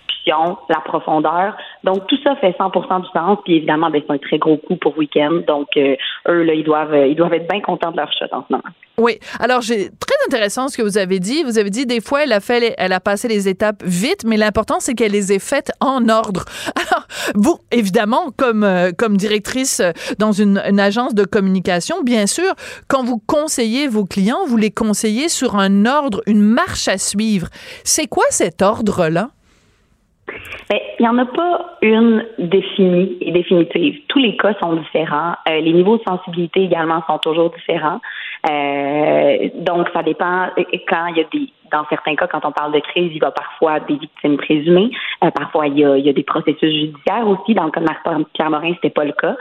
la 0.68 0.80
profondeur. 0.80 1.56
Donc 1.84 2.06
tout 2.06 2.18
ça 2.22 2.36
fait 2.36 2.56
100% 2.58 3.02
du 3.02 3.08
sens. 3.08 3.38
Puis 3.44 3.56
évidemment, 3.56 3.90
ben 3.90 4.02
c'est 4.06 4.12
un 4.12 4.18
très 4.18 4.38
gros 4.38 4.56
coup 4.56 4.76
pour 4.76 4.96
week-end. 4.98 5.40
Donc 5.46 5.68
euh, 5.76 5.96
eux 6.28 6.42
là, 6.42 6.54
ils 6.54 6.64
doivent, 6.64 6.94
euh, 6.94 7.06
ils 7.06 7.16
doivent 7.16 7.34
être 7.34 7.48
bien 7.48 7.60
contents 7.60 7.90
de 7.90 7.96
leur 7.96 8.12
shot 8.12 8.26
en 8.32 8.44
ce 8.48 8.52
moment. 8.52 8.64
Oui. 8.98 9.20
Alors, 9.38 9.60
j'ai 9.60 9.90
très 9.90 10.16
intéressant 10.26 10.66
ce 10.68 10.76
que 10.76 10.82
vous 10.82 10.98
avez 10.98 11.20
dit. 11.20 11.44
Vous 11.44 11.58
avez 11.58 11.70
dit 11.70 11.86
des 11.86 12.00
fois, 12.00 12.24
elle 12.24 12.32
a 12.32 12.40
fait, 12.40 12.74
elle 12.78 12.92
a 12.92 12.98
passé 12.98 13.28
les 13.28 13.48
étapes 13.48 13.82
vite, 13.84 14.24
mais 14.26 14.36
l'important 14.36 14.80
c'est 14.80 14.94
qu'elle 14.94 15.12
les 15.12 15.32
ait 15.32 15.38
faites 15.38 15.70
en 15.80 16.08
ordre. 16.08 16.44
Alors, 16.74 17.06
vous, 17.36 17.58
évidemment, 17.70 18.32
comme 18.36 18.64
euh, 18.64 18.90
comme 18.96 19.16
directrice 19.16 19.80
dans 20.18 20.32
une, 20.32 20.60
une 20.68 20.80
agence 20.80 21.14
de 21.14 21.24
communication, 21.24 22.02
bien 22.02 22.26
sûr, 22.26 22.52
quand 22.88 23.04
vous 23.04 23.22
conseillez 23.24 23.86
vos 23.86 24.04
clients, 24.04 24.44
vous 24.46 24.56
les 24.56 24.72
conseillez 24.72 25.28
sur 25.28 25.56
un 25.56 25.86
ordre, 25.86 26.20
une 26.26 26.42
marche 26.42 26.88
à 26.88 26.98
suivre. 26.98 27.48
C'est 27.84 28.08
quoi 28.08 28.24
cet 28.30 28.62
ordre-là? 28.62 29.30
Ben, 30.70 30.78
il 30.98 31.02
n'y 31.02 31.08
en 31.08 31.18
a 31.18 31.26
pas 31.26 31.76
une 31.82 32.24
définie 32.38 33.16
et 33.20 33.32
définitive. 33.32 34.00
Tous 34.08 34.18
les 34.18 34.36
cas 34.36 34.54
sont 34.60 34.74
différents. 34.74 35.34
Euh, 35.48 35.60
les 35.60 35.72
niveaux 35.72 35.98
de 35.98 36.02
sensibilité 36.02 36.64
également 36.64 37.02
sont 37.06 37.18
toujours 37.18 37.50
différents. 37.50 38.00
Euh, 38.50 39.48
donc, 39.56 39.88
ça 39.92 40.02
dépend. 40.02 40.48
Quand 40.88 41.06
il 41.08 41.16
y 41.16 41.20
a 41.20 41.24
des, 41.32 41.48
dans 41.72 41.84
certains 41.88 42.16
cas, 42.16 42.26
quand 42.26 42.44
on 42.44 42.52
parle 42.52 42.72
de 42.72 42.80
crise, 42.80 43.10
il 43.14 43.22
y 43.22 43.24
a 43.24 43.30
parfois 43.30 43.80
des 43.80 43.96
victimes 43.96 44.36
présumées. 44.36 44.90
Euh, 45.24 45.30
parfois, 45.30 45.66
il 45.66 45.78
y, 45.78 45.84
a, 45.84 45.96
il 45.96 46.04
y 46.04 46.10
a 46.10 46.12
des 46.12 46.22
processus 46.22 46.72
judiciaires 46.72 47.26
aussi. 47.26 47.54
Dans 47.54 47.64
le 47.64 47.70
cas 47.70 47.80
de 47.80 47.86
Marie-Pierre 47.86 48.50
Morin, 48.50 48.72
c'était 48.74 48.90
pas 48.90 49.04
le 49.04 49.12
cas. 49.12 49.36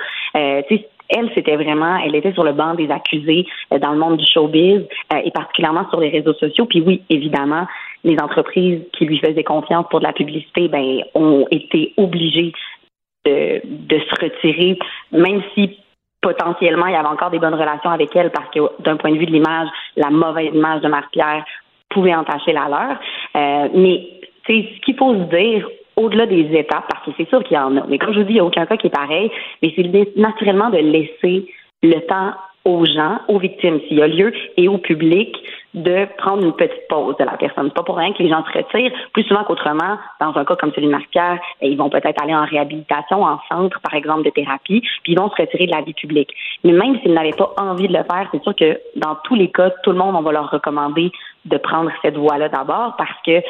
Elle, 1.09 1.31
c'était 1.35 1.55
vraiment, 1.55 1.97
elle 2.03 2.15
était 2.15 2.33
sur 2.33 2.43
le 2.43 2.51
banc 2.51 2.73
des 2.73 2.91
accusés 2.91 3.45
dans 3.71 3.91
le 3.93 3.97
monde 3.97 4.17
du 4.17 4.25
showbiz 4.25 4.85
et 5.23 5.31
particulièrement 5.31 5.87
sur 5.89 6.01
les 6.01 6.09
réseaux 6.09 6.33
sociaux. 6.33 6.65
Puis 6.65 6.81
oui, 6.81 7.01
évidemment, 7.09 7.65
les 8.03 8.17
entreprises 8.19 8.81
qui 8.93 9.05
lui 9.05 9.19
faisaient 9.19 9.43
confiance 9.43 9.85
pour 9.89 9.99
de 9.99 10.05
la 10.05 10.13
publicité, 10.13 10.67
ben, 10.67 11.03
ont 11.13 11.45
été 11.51 11.93
obligées 11.97 12.53
de, 13.25 13.99
se 13.99 14.23
retirer, 14.23 14.79
même 15.11 15.41
si 15.53 15.77
potentiellement 16.21 16.87
il 16.87 16.93
y 16.93 16.95
avait 16.95 17.07
encore 17.07 17.29
des 17.29 17.39
bonnes 17.39 17.55
relations 17.55 17.89
avec 17.89 18.15
elle 18.15 18.31
parce 18.31 18.49
que 18.51 18.59
d'un 18.81 18.97
point 18.97 19.11
de 19.11 19.17
vue 19.17 19.25
de 19.25 19.31
l'image, 19.31 19.67
la 19.95 20.09
mauvaise 20.09 20.53
image 20.53 20.81
de 20.81 20.87
Marie-Pierre 20.87 21.45
pouvait 21.89 22.15
entacher 22.15 22.53
la 22.53 22.67
leur. 22.67 22.97
Euh, 23.35 23.69
mais 23.73 24.07
ce 24.47 24.79
qu'il 24.81 24.95
faut 24.95 25.13
se 25.13 25.23
dire 25.35 25.67
au-delà 25.95 26.27
des 26.27 26.47
étapes, 26.53 26.85
parce 26.89 27.03
que 27.05 27.11
c'est 27.17 27.27
sûr 27.27 27.43
qu'il 27.43 27.57
y 27.57 27.59
en 27.59 27.75
a. 27.75 27.85
Mais 27.87 27.97
comme 27.97 28.13
je 28.13 28.19
vous 28.19 28.25
dis, 28.25 28.33
il 28.33 28.35
n'y 28.35 28.39
a 28.39 28.45
aucun 28.45 28.65
cas 28.65 28.77
qui 28.77 28.87
est 28.87 28.91
pareil, 28.91 29.31
mais 29.61 29.73
c'est 29.75 30.15
naturellement 30.15 30.69
de 30.69 30.77
laisser 30.77 31.51
le 31.81 31.99
temps 32.07 32.33
aux 32.67 32.85
gens, 32.85 33.19
aux 33.29 33.39
victimes 33.39 33.79
s'il 33.87 33.97
y 33.97 34.01
a 34.01 34.07
lieu, 34.07 34.33
et 34.57 34.67
au 34.67 34.77
public 34.77 35.35
de 35.73 36.05
prendre 36.17 36.43
une 36.43 36.53
petite 36.53 36.87
pause 36.89 37.15
de 37.17 37.23
la 37.23 37.37
personne. 37.37 37.71
Pas 37.71 37.83
pour 37.83 37.97
rien 37.97 38.11
que 38.13 38.21
les 38.23 38.29
gens 38.29 38.43
se 38.45 38.57
retirent 38.57 38.91
plus 39.13 39.23
souvent 39.23 39.43
qu'autrement. 39.43 39.97
Dans 40.19 40.35
un 40.35 40.43
cas 40.43 40.55
comme 40.55 40.71
celui 40.73 40.87
de 40.87 40.91
Marc-Pierre, 40.91 41.39
eh, 41.61 41.69
ils 41.69 41.77
vont 41.77 41.89
peut-être 41.89 42.21
aller 42.21 42.33
en 42.35 42.45
réhabilitation, 42.45 43.23
en 43.23 43.39
centre, 43.49 43.79
par 43.81 43.93
exemple, 43.93 44.23
de 44.23 44.29
thérapie, 44.31 44.81
puis 45.03 45.13
ils 45.13 45.17
vont 45.19 45.29
se 45.29 45.41
retirer 45.41 45.65
de 45.67 45.71
la 45.71 45.81
vie 45.81 45.93
publique. 45.93 46.33
Mais 46.63 46.73
même 46.73 46.99
s'ils 47.01 47.13
n'avaient 47.13 47.31
pas 47.37 47.53
envie 47.57 47.87
de 47.87 47.93
le 47.93 48.03
faire, 48.03 48.27
c'est 48.31 48.41
sûr 48.43 48.55
que 48.55 48.79
dans 48.95 49.15
tous 49.23 49.35
les 49.35 49.49
cas, 49.51 49.69
tout 49.83 49.91
le 49.91 49.97
monde, 49.97 50.15
on 50.15 50.21
va 50.21 50.31
leur 50.31 50.49
recommander 50.49 51.11
de 51.45 51.57
prendre 51.57 51.91
cette 52.01 52.17
voie-là 52.17 52.49
d'abord 52.49 52.95
parce 52.97 53.17
que 53.25 53.41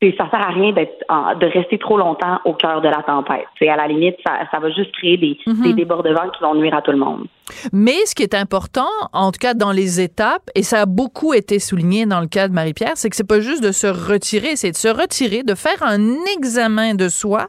c'est- 0.00 0.16
ça 0.16 0.28
sert 0.30 0.40
à 0.46 0.50
rien 0.52 0.72
d'être 0.72 1.02
de 1.40 1.46
rester 1.46 1.78
trop 1.78 1.96
longtemps 1.96 2.38
au 2.44 2.52
cœur 2.52 2.80
de 2.82 2.88
la 2.88 3.02
tempête. 3.02 3.46
C'est 3.58 3.68
à 3.68 3.76
la 3.76 3.88
limite, 3.88 4.16
ça, 4.24 4.32
ça 4.50 4.58
va 4.60 4.70
juste 4.70 4.92
créer 4.92 5.16
des, 5.16 5.38
des 5.62 5.72
débordements 5.72 6.28
qui 6.36 6.42
vont 6.42 6.54
nuire 6.54 6.74
à 6.74 6.82
tout 6.82 6.92
le 6.92 6.98
monde. 6.98 7.26
Mais 7.72 7.96
ce 8.06 8.14
qui 8.14 8.22
est 8.22 8.34
important, 8.34 8.88
en 9.12 9.32
tout 9.32 9.38
cas 9.38 9.54
dans 9.54 9.72
les 9.72 10.00
étapes, 10.00 10.50
et 10.54 10.62
ça 10.62 10.82
a 10.82 10.86
beaucoup 10.86 11.34
été 11.34 11.58
souligné 11.58 12.06
dans 12.06 12.20
le 12.20 12.26
cas 12.26 12.48
de 12.48 12.54
Marie-Pierre, 12.54 12.92
c'est 12.96 13.10
que 13.10 13.16
c'est 13.16 13.24
pas 13.24 13.40
juste 13.40 13.62
de 13.62 13.72
se 13.72 13.86
retirer, 13.86 14.56
c'est 14.56 14.72
de 14.72 14.76
se 14.76 14.88
retirer, 14.88 15.42
de 15.42 15.54
faire 15.54 15.82
un 15.82 16.16
examen 16.36 16.94
de 16.94 17.08
soi. 17.08 17.48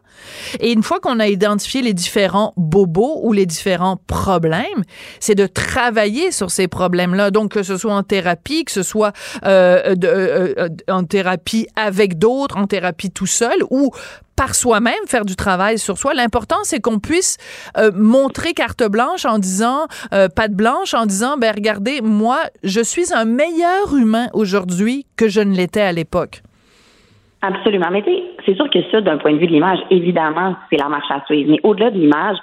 Et 0.59 0.71
une 0.71 0.83
fois 0.83 0.99
qu'on 0.99 1.19
a 1.19 1.27
identifié 1.27 1.81
les 1.81 1.93
différents 1.93 2.53
bobos 2.57 3.21
ou 3.23 3.33
les 3.33 3.45
différents 3.45 3.97
problèmes, 4.07 4.83
c'est 5.19 5.35
de 5.35 5.47
travailler 5.47 6.31
sur 6.31 6.51
ces 6.51 6.67
problèmes-là. 6.67 7.31
Donc 7.31 7.51
que 7.51 7.63
ce 7.63 7.77
soit 7.77 7.93
en 7.93 8.03
thérapie, 8.03 8.65
que 8.65 8.71
ce 8.71 8.83
soit 8.83 9.13
euh, 9.45 9.95
euh, 10.03 10.53
euh, 10.57 10.69
en 10.87 11.03
thérapie 11.03 11.67
avec 11.75 12.17
d'autres, 12.17 12.57
en 12.57 12.67
thérapie 12.67 13.11
tout 13.11 13.27
seul, 13.27 13.57
ou 13.69 13.91
par 14.39 14.55
soi-même 14.55 15.03
faire 15.05 15.25
du 15.25 15.35
travail 15.35 15.77
sur 15.77 15.97
soi. 15.97 16.13
L'important, 16.13 16.63
c'est 16.63 16.79
qu'on 16.79 16.99
puisse 16.99 17.35
euh, 17.77 17.91
montrer 17.93 18.53
carte 18.53 18.89
blanche 18.89 19.25
en 19.25 19.37
disant, 19.37 19.83
euh, 20.13 20.29
patte 20.33 20.53
blanche, 20.53 20.93
en 20.93 21.05
disant, 21.05 21.35
ben 21.37 21.51
regardez, 21.53 21.99
moi, 22.01 22.37
je 22.63 22.79
suis 22.79 23.13
un 23.13 23.25
meilleur 23.25 23.93
humain 23.93 24.27
aujourd'hui 24.33 25.03
que 25.17 25.27
je 25.27 25.41
ne 25.41 25.53
l'étais 25.53 25.81
à 25.81 25.91
l'époque. 25.91 26.39
Absolument. 27.41 27.89
Mais 27.91 28.01
tu 28.01 28.11
c'est 28.45 28.55
sûr 28.55 28.69
que 28.69 28.79
ça, 28.91 29.01
d'un 29.01 29.17
point 29.17 29.33
de 29.33 29.39
vue 29.39 29.47
de 29.47 29.51
l'image, 29.51 29.79
évidemment, 29.91 30.55
c'est 30.69 30.77
la 30.77 30.87
marche 30.87 31.11
à 31.11 31.21
suivre. 31.25 31.51
Mais 31.51 31.59
au-delà 31.63 31.91
de 31.91 31.99
l'image, 31.99 32.37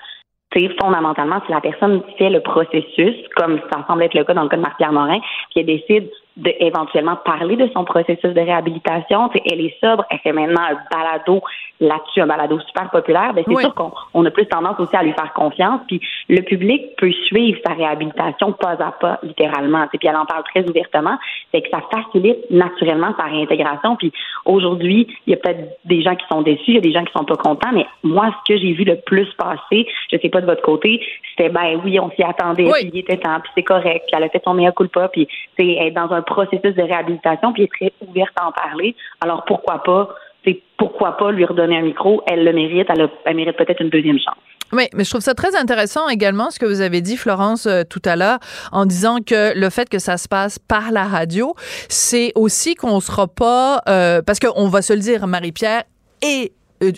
c'est 0.53 0.69
fondamentalement 0.79 1.41
si 1.47 1.53
la 1.53 1.63
personne 1.63 2.03
fait 2.19 2.29
le 2.29 2.41
processus, 2.41 3.17
comme 3.37 3.59
ça 3.73 3.85
semble 3.89 4.03
être 4.03 4.15
le 4.15 4.25
cas 4.25 4.35
dans 4.35 4.43
le 4.43 4.51
cas 4.51 4.57
de 4.57 4.63
Marc-Pierre 4.63 4.93
Morin, 4.93 5.21
qui 5.51 5.65
décide 5.65 6.11
de 6.37 6.53
éventuellement 6.61 7.17
parler 7.17 7.57
de 7.57 7.69
son 7.73 7.85
processus 7.85 8.35
de 8.35 8.41
réhabilitation. 8.41 9.29
Tu 9.31 9.39
sais, 9.39 9.45
elle 9.51 9.61
est 9.61 9.75
sobre, 9.81 10.05
elle 10.11 10.19
fait 10.19 10.33
maintenant 10.33 10.63
un 10.63 10.77
balado 10.95 11.43
là-dessus, 11.81 12.21
un 12.21 12.27
balado 12.27 12.59
super 12.61 12.91
populaire. 12.91 13.33
Ben, 13.35 13.43
c'est 13.47 13.55
Oui. 13.55 13.63
sûr 13.63 13.75
qu'on 13.75 13.93
on 14.15 14.25
a 14.25 14.31
plus 14.31 14.47
tendance 14.47 14.79
aussi 14.79 14.95
à 14.97 15.03
lui 15.03 15.13
faire 15.13 15.33
confiance. 15.33 15.81
Puis 15.89 16.01
le 16.29 16.43
public 16.43 16.95
peut 16.97 17.13
suivre 17.27 17.59
sa 17.67 17.73
réhabilitation 17.75 18.53
pas 18.53 18.73
à 18.73 18.93
pas, 18.93 19.19
littéralement. 19.23 19.85
Tu 19.85 19.91
sais, 19.93 19.99
Puis 19.99 20.09
elle 20.09 20.17
en 20.17 20.27
parle 20.27 20.45
très 20.45 20.69
ouvertement. 20.69 21.17
Fait 21.53 21.63
que 21.63 21.69
ça 21.71 21.81
facilite 21.91 22.51
naturellement 22.51 23.15
sa 23.19 23.25
réintégration. 23.25 23.97
Puis 23.97 24.13
aujourd'hui, 24.45 25.07
il 25.27 25.31
y 25.31 25.35
a 25.35 25.37
peut-être 25.39 25.79
des 25.85 26.03
gens 26.03 26.15
qui 26.17 26.27
sont 26.31 26.43
déçus, 26.43 26.63
il 26.69 26.75
y 26.75 26.79
a 26.79 26.81
des 26.81 26.93
gens 26.93 27.05
qui 27.05 27.13
sont 27.13 27.25
pas 27.25 27.37
contents, 27.37 27.73
mais 27.73 27.87
moi, 28.03 28.31
ce 28.47 28.53
que 28.53 28.59
j'ai 28.59 28.73
vu 28.73 28.85
le 28.85 28.97
plus 28.97 29.27
passer, 29.35 29.87
je 30.11 30.19
sais 30.19 30.29
pas 30.29 30.41
de 30.41 30.47
votre 30.47 30.63
côté, 30.63 31.01
c'était 31.31 31.49
ben 31.51 31.81
oui, 31.85 31.99
on 32.01 32.11
s'y 32.11 32.23
attendait, 32.23 32.65
Oui. 32.65 32.81
puis 32.83 32.91
il 32.95 32.99
était 33.01 33.17
temps, 33.19 33.41
puis 33.43 33.51
c'est 33.55 33.63
correct, 33.63 34.05
puis 34.07 34.17
elle 34.17 34.25
a 34.25 34.29
fait 34.29 34.43
son 34.45 34.55
mea 34.55 34.73
culpa, 34.73 35.09
puis 35.09 35.29
c'est 35.59 35.67
être 35.69 35.95
dans 35.95 36.13
un 36.13 36.23
processus 36.27 36.75
de 36.75 36.83
réhabilitation, 36.83 37.53
puis 37.53 37.65
est 37.65 37.73
très 37.73 37.93
ouverte 38.07 38.33
à 38.37 38.49
en 38.49 38.53
parler. 38.53 38.95
Alors 39.21 39.45
pourquoi 39.45 39.83
pas, 39.83 40.09
c'est 40.45 40.61
pourquoi 40.79 41.17
pas 41.17 41.33
lui 41.33 41.45
redonner 41.45 41.79
un 41.79 41.83
micro, 41.83 42.23
elle 42.27 42.45
le 42.45 42.53
mérite, 42.53 42.89
elle, 42.89 43.37
mérite 43.37 43.57
peut-être 43.57 43.81
une 43.81 43.91
deuxième 43.91 44.19
chance. 44.19 44.37
Oui, 44.73 44.85
mais 44.95 45.05
je 45.05 45.11
trouve 45.11 45.23
ça 45.23 45.35
très 45.35 45.55
intéressant 45.55 46.09
également 46.09 46.51
ce 46.51 46.59
que 46.59 46.67
vous 46.67 46.81
avez 46.81 47.01
dit, 47.01 47.17
Florence, 47.17 47.67
euh, 47.67 47.83
tout 47.89 48.03
à 48.05 48.17
l'heure, 48.17 48.39
en 48.73 48.85
disant 48.85 49.19
que 49.25 49.57
le 49.57 49.71
fait 49.71 49.89
que 49.89 50.01
ça 50.01 50.17
se 50.17 50.27
passe 50.27 50.59
par 50.59 50.91
la 50.91 51.05
radio, 51.05 51.55
c'est 51.89 52.33
aussi 52.35 52.75
qu'on 52.75 52.99
sera 52.99 53.29
pas, 53.29 53.81
euh, 53.89 54.23
parce 54.27 54.41
qu'on 54.41 54.69
va 54.69 54.83
se 54.83 54.93
le 54.93 54.99
dire, 54.99 55.27
Marie-Pierre 55.29 55.85
euh, 56.25 56.47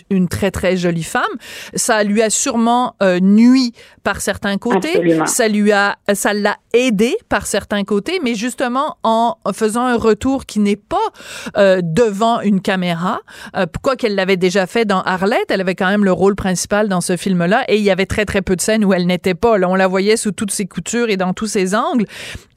une 0.09 0.27
très 0.27 0.51
très 0.51 0.77
jolie 0.77 1.03
femme. 1.03 1.23
Ça 1.73 2.03
lui 2.03 2.21
a 2.21 2.29
sûrement 2.29 2.95
euh, 3.01 3.19
nui 3.19 3.73
par 4.03 4.21
certains 4.21 4.57
côtés. 4.57 4.95
Absolument. 4.95 5.25
Ça 5.25 5.47
lui 5.47 5.71
a, 5.71 5.97
ça 6.13 6.33
l'a 6.33 6.57
aidé 6.73 7.15
par 7.29 7.45
certains 7.45 7.83
côtés, 7.83 8.19
mais 8.23 8.35
justement 8.35 8.97
en 9.03 9.35
faisant 9.53 9.85
un 9.85 9.97
retour 9.97 10.45
qui 10.45 10.59
n'est 10.59 10.75
pas 10.75 10.97
euh, 11.57 11.81
devant 11.83 12.41
une 12.41 12.61
caméra. 12.61 13.19
Euh, 13.55 13.65
pourquoi 13.65 13.95
qu'elle 13.95 14.15
l'avait 14.15 14.37
déjà 14.37 14.67
fait 14.67 14.85
dans 14.85 15.01
Arlette, 15.01 15.49
elle 15.49 15.61
avait 15.61 15.75
quand 15.75 15.89
même 15.89 16.05
le 16.05 16.11
rôle 16.11 16.35
principal 16.35 16.89
dans 16.89 17.01
ce 17.01 17.17
film-là, 17.17 17.65
et 17.67 17.77
il 17.77 17.83
y 17.83 17.91
avait 17.91 18.05
très 18.05 18.25
très 18.25 18.41
peu 18.41 18.55
de 18.55 18.61
scènes 18.61 18.85
où 18.85 18.93
elle 18.93 19.07
n'était 19.07 19.35
pas. 19.35 19.57
Là, 19.57 19.69
on 19.69 19.75
la 19.75 19.87
voyait 19.87 20.17
sous 20.17 20.31
toutes 20.31 20.51
ses 20.51 20.65
coutures 20.65 21.09
et 21.09 21.17
dans 21.17 21.33
tous 21.33 21.47
ses 21.47 21.75
angles. 21.75 22.05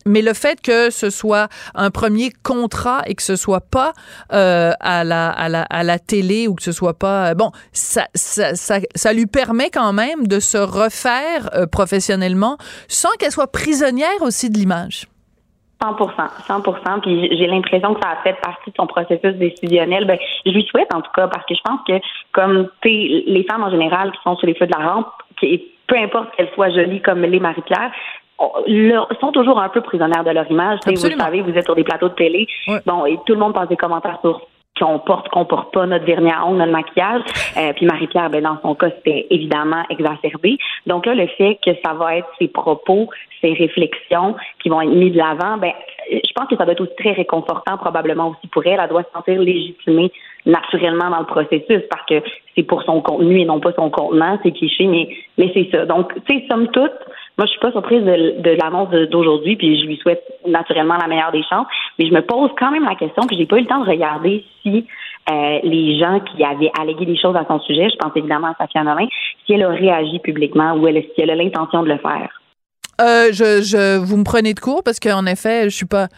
Mais 0.06 0.22
le 0.22 0.34
fait 0.34 0.60
que 0.60 0.90
ce 0.90 1.10
soit 1.10 1.48
un 1.74 1.90
premier 1.90 2.30
contrat 2.42 3.02
et 3.06 3.14
que 3.14 3.22
ce 3.22 3.36
soit 3.36 3.60
pas 3.60 3.92
euh, 4.32 4.72
à, 4.80 5.04
la, 5.04 5.30
à, 5.30 5.48
la, 5.48 5.62
à 5.62 5.82
la 5.82 5.98
télé 5.98 6.48
ou 6.48 6.54
que 6.54 6.62
ce 6.62 6.72
soit 6.72 6.98
pas 6.98 7.30
euh, 7.30 7.34
bon, 7.34 7.50
ça, 7.72 8.06
ça, 8.14 8.54
ça, 8.54 8.78
ça 8.94 9.12
lui 9.12 9.26
permet 9.26 9.70
quand 9.70 9.92
même 9.92 10.26
de 10.26 10.40
se 10.40 10.58
refaire 10.58 11.50
euh, 11.54 11.66
professionnellement 11.66 12.56
sans 12.88 13.10
qu'elle 13.18 13.30
soit 13.30 13.50
prisonnière 13.50 14.22
aussi 14.22 14.50
de 14.50 14.58
l'image. 14.58 15.06
100 15.82 15.96
100 16.46 17.00
Puis 17.00 17.36
j'ai 17.36 17.46
l'impression 17.46 17.94
que 17.94 18.00
ça 18.00 18.10
a 18.10 18.22
fait 18.22 18.40
partie 18.40 18.70
de 18.70 18.76
son 18.76 18.86
processus 18.86 19.34
décisionnel. 19.34 20.06
Ben, 20.06 20.18
je 20.46 20.52
lui 20.52 20.64
souhaite 20.64 20.94
en 20.94 21.00
tout 21.00 21.10
cas 21.14 21.26
parce 21.26 21.44
que 21.46 21.54
je 21.54 21.60
pense 21.64 21.80
que 21.86 21.94
comme 22.32 22.68
les 22.84 23.44
femmes 23.50 23.64
en 23.64 23.70
général 23.70 24.12
qui 24.12 24.18
sont 24.22 24.36
sur 24.36 24.46
les 24.46 24.54
feux 24.54 24.66
de 24.66 24.72
la 24.76 24.86
rampe, 24.86 25.08
peu 25.40 25.96
importe 25.96 26.34
qu'elles 26.36 26.50
soient 26.54 26.70
jolies 26.70 27.02
comme 27.02 27.22
les 27.22 27.40
Marie-Pierre, 27.40 27.90
leur- 28.66 29.08
sont 29.20 29.32
toujours 29.32 29.60
un 29.60 29.68
peu 29.68 29.80
prisonnières 29.80 30.24
de 30.24 30.30
leur 30.30 30.50
image. 30.50 30.78
Vous 30.86 30.92
le 30.92 31.16
savez, 31.18 31.42
vous 31.42 31.50
êtes 31.52 31.64
sur 31.64 31.74
des 31.74 31.84
plateaux 31.84 32.08
de 32.08 32.14
télé. 32.14 32.46
Ouais. 32.68 32.78
Bon, 32.86 33.06
et 33.06 33.18
tout 33.26 33.34
le 33.34 33.38
monde 33.40 33.54
passe 33.54 33.68
des 33.68 33.76
commentaires 33.76 34.18
sur 34.20 34.40
qu'on 34.80 34.98
porte, 34.98 35.28
qu'on 35.28 35.44
porte 35.44 35.72
pas 35.72 35.86
notre 35.86 36.06
vernis 36.06 36.30
à 36.32 36.46
ongles, 36.46 36.56
notre 36.58 36.72
maquillage. 36.72 37.20
Euh, 37.58 37.72
puis 37.74 37.84
Marie-Pierre, 37.86 38.30
ben, 38.30 38.42
dans 38.42 38.58
son 38.62 38.74
cas, 38.74 38.88
c'était 38.96 39.26
évidemment 39.30 39.82
exacerbé. 39.90 40.56
Donc 40.86 41.04
là, 41.06 41.14
le 41.14 41.26
fait 41.26 41.58
que 41.64 41.72
ça 41.84 41.92
va 41.92 42.16
être 42.16 42.28
ses 42.38 42.48
propos, 42.48 43.08
ses 43.42 43.52
réflexions 43.52 44.34
qui 44.62 44.70
vont 44.70 44.80
être 44.80 44.90
mis 44.90 45.10
de 45.10 45.18
l'avant, 45.18 45.58
ben, 45.58 45.72
je 46.10 46.32
pense 46.34 46.46
que 46.48 46.56
ça 46.56 46.64
doit 46.64 46.72
être 46.72 46.80
aussi 46.80 46.96
très 46.98 47.12
réconfortant, 47.12 47.76
probablement 47.76 48.30
aussi 48.30 48.46
pour 48.48 48.66
elle. 48.66 48.80
Elle 48.82 48.88
doit 48.88 49.02
se 49.02 49.10
sentir 49.12 49.40
légitimée 49.40 50.10
naturellement 50.46 51.10
dans 51.10 51.20
le 51.20 51.26
processus 51.26 51.82
parce 51.90 52.04
que 52.08 52.22
c'est 52.56 52.64
pour 52.64 52.82
son 52.82 53.00
contenu 53.02 53.40
et 53.40 53.44
non 53.44 53.60
pas 53.60 53.72
son 53.76 53.90
contenant, 53.90 54.38
c'est 54.42 54.52
cliché, 54.52 54.86
mais, 54.86 55.08
mais 55.38 55.50
c'est 55.54 55.68
ça. 55.70 55.84
Donc, 55.86 56.12
tu 56.26 56.34
sais, 56.40 56.44
somme 56.50 56.68
toute, 56.68 56.90
moi, 57.38 57.46
je 57.46 57.52
suis 57.52 57.60
pas 57.60 57.72
surprise 57.72 58.04
de, 58.04 58.50
l'annonce 58.62 58.90
d'aujourd'hui, 59.10 59.56
puis 59.56 59.80
je 59.80 59.86
lui 59.86 59.96
souhaite 59.96 60.22
naturellement 60.46 60.96
la 61.00 61.06
meilleure 61.06 61.32
des 61.32 61.42
chances. 61.44 61.66
Mais 61.98 62.06
je 62.06 62.12
me 62.12 62.20
pose 62.20 62.50
quand 62.58 62.70
même 62.70 62.84
la 62.84 62.94
question, 62.94 63.26
puis 63.26 63.36
j'ai 63.36 63.46
pas 63.46 63.56
eu 63.56 63.62
le 63.62 63.66
temps 63.66 63.82
de 63.82 63.88
regarder 63.88 64.44
si 64.62 64.86
euh, 65.30 65.58
les 65.62 65.98
gens 65.98 66.20
qui 66.20 66.44
avaient 66.44 66.70
allégué 66.78 67.06
des 67.06 67.16
choses 67.16 67.36
à 67.36 67.46
son 67.46 67.60
sujet, 67.60 67.88
je 67.90 67.96
pense 67.96 68.12
évidemment 68.16 68.48
à 68.48 68.54
Safia 68.58 68.84
Nolin, 68.84 69.06
si 69.46 69.54
elle 69.54 69.62
a 69.62 69.68
réagi 69.68 70.18
publiquement 70.18 70.74
ou 70.74 70.86
si 70.88 71.12
elle 71.18 71.30
a 71.30 71.34
l'intention 71.34 71.82
de 71.82 71.88
le 71.88 71.98
faire. 71.98 72.41
Euh, 73.00 73.30
je, 73.32 73.62
je, 73.62 73.96
vous 73.96 74.16
me 74.16 74.24
prenez 74.24 74.54
de 74.54 74.60
court 74.60 74.82
parce 74.82 75.00
qu'en 75.00 75.26
effet, 75.26 75.64
je 75.64 75.74
suis 75.76 75.86
pas. 75.86 76.08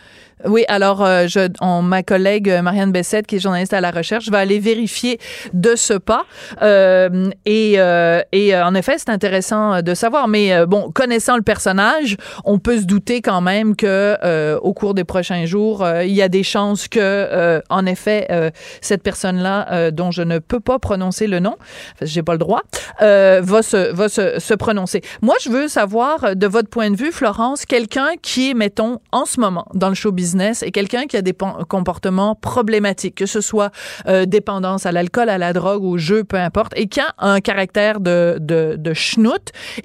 Oui, 0.44 0.64
alors 0.68 1.02
euh, 1.02 1.26
je, 1.26 1.48
ma 1.82 2.02
collègue 2.02 2.50
euh, 2.50 2.60
Marianne 2.60 2.92
Bessette, 2.92 3.26
qui 3.26 3.36
est 3.36 3.38
journaliste 3.38 3.72
à 3.72 3.80
la 3.80 3.90
recherche, 3.90 4.28
va 4.28 4.38
aller 4.38 4.58
vérifier 4.58 5.18
de 5.54 5.74
ce 5.74 5.94
pas. 5.94 6.24
Euh, 6.60 7.30
et 7.46 7.74
euh, 7.78 8.20
et 8.32 8.54
euh, 8.54 8.66
en 8.66 8.74
effet, 8.74 8.96
c'est 8.98 9.10
intéressant 9.10 9.80
de 9.80 9.94
savoir. 9.94 10.28
Mais 10.28 10.66
bon, 10.66 10.90
connaissant 10.92 11.36
le 11.36 11.42
personnage, 11.42 12.16
on 12.44 12.58
peut 12.58 12.78
se 12.78 12.84
douter 12.84 13.22
quand 13.22 13.40
même 13.40 13.76
que 13.76 14.56
au 14.58 14.74
cours 14.74 14.94
des 14.94 15.04
prochains 15.04 15.46
jours, 15.46 15.86
il 16.02 16.12
y 16.12 16.20
a 16.20 16.28
des 16.28 16.42
chances 16.42 16.88
que, 16.88 17.62
en 17.70 17.86
effet, 17.86 18.52
cette 18.80 19.02
personne-là, 19.02 19.90
dont 19.92 20.10
je 20.10 20.22
ne 20.22 20.38
peux 20.40 20.60
pas 20.60 20.78
prononcer 20.78 21.26
le 21.26 21.38
nom, 21.38 21.56
j'ai 22.02 22.22
pas 22.22 22.32
le 22.32 22.38
droit, 22.38 22.62
va 23.00 23.62
se 23.62 23.92
va 23.92 24.08
se, 24.08 24.38
se 24.38 24.54
prononcer. 24.54 25.00
Moi, 25.22 25.36
je 25.42 25.48
veux 25.48 25.68
savoir 25.68 26.34
de 26.36 26.46
votre 26.46 26.63
point 26.68 26.90
de 26.90 26.96
vue, 26.96 27.12
Florence, 27.12 27.64
quelqu'un 27.64 28.10
qui 28.20 28.50
est, 28.50 28.54
mettons, 28.54 29.00
en 29.12 29.24
ce 29.24 29.40
moment 29.40 29.66
dans 29.74 29.88
le 29.88 29.94
show 29.94 30.12
business 30.12 30.62
et 30.62 30.70
quelqu'un 30.70 31.06
qui 31.06 31.16
a 31.16 31.22
des 31.22 31.34
comportements 31.68 32.34
problématiques, 32.34 33.14
que 33.16 33.26
ce 33.26 33.40
soit 33.40 33.70
euh, 34.06 34.26
dépendance 34.26 34.86
à 34.86 34.92
l'alcool, 34.92 35.28
à 35.28 35.38
la 35.38 35.52
drogue, 35.52 35.84
au 35.84 35.98
jeu, 35.98 36.24
peu 36.24 36.36
importe, 36.36 36.72
et 36.76 36.88
qui 36.88 37.00
a 37.00 37.14
un 37.18 37.40
caractère 37.40 38.00
de, 38.00 38.38
de, 38.40 38.76
de 38.78 38.92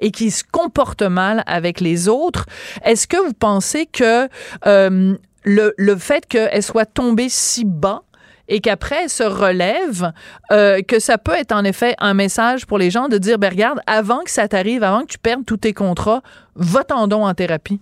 et 0.00 0.10
qui 0.10 0.30
se 0.30 0.44
comporte 0.50 1.02
mal 1.02 1.42
avec 1.46 1.80
les 1.80 2.08
autres. 2.08 2.46
Est-ce 2.84 3.06
que 3.06 3.16
vous 3.16 3.32
pensez 3.32 3.86
que 3.86 4.28
euh, 4.66 5.16
le, 5.44 5.74
le 5.76 5.96
fait 5.96 6.26
qu'elle 6.26 6.62
soit 6.62 6.86
tombée 6.86 7.28
si 7.28 7.64
bas 7.64 8.02
et 8.50 8.60
qu'après 8.60 9.08
se 9.08 9.22
relève, 9.22 10.12
euh, 10.52 10.82
que 10.86 10.98
ça 10.98 11.16
peut 11.16 11.32
être 11.32 11.52
en 11.52 11.64
effet 11.64 11.94
un 12.00 12.12
message 12.12 12.66
pour 12.66 12.76
les 12.76 12.90
gens 12.90 13.08
de 13.08 13.16
dire, 13.16 13.38
ben 13.38 13.48
regarde, 13.50 13.80
avant 13.86 14.22
que 14.24 14.30
ça 14.30 14.46
t'arrive, 14.48 14.82
avant 14.82 15.00
que 15.00 15.12
tu 15.12 15.18
perdes 15.18 15.46
tous 15.46 15.56
tes 15.56 15.72
contrats, 15.72 16.20
va-t'en 16.56 17.06
donc 17.06 17.24
en 17.24 17.32
thérapie. 17.32 17.80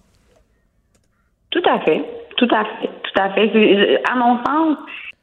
Tout 1.50 1.62
à 1.68 1.80
fait. 1.80 2.04
Tout 2.36 2.48
à 2.54 2.64
fait. 2.64 2.88
Tout 3.02 3.20
à 3.20 3.30
fait. 3.30 4.02
À 4.08 4.14
mon 4.14 4.36
sens, 4.44 4.76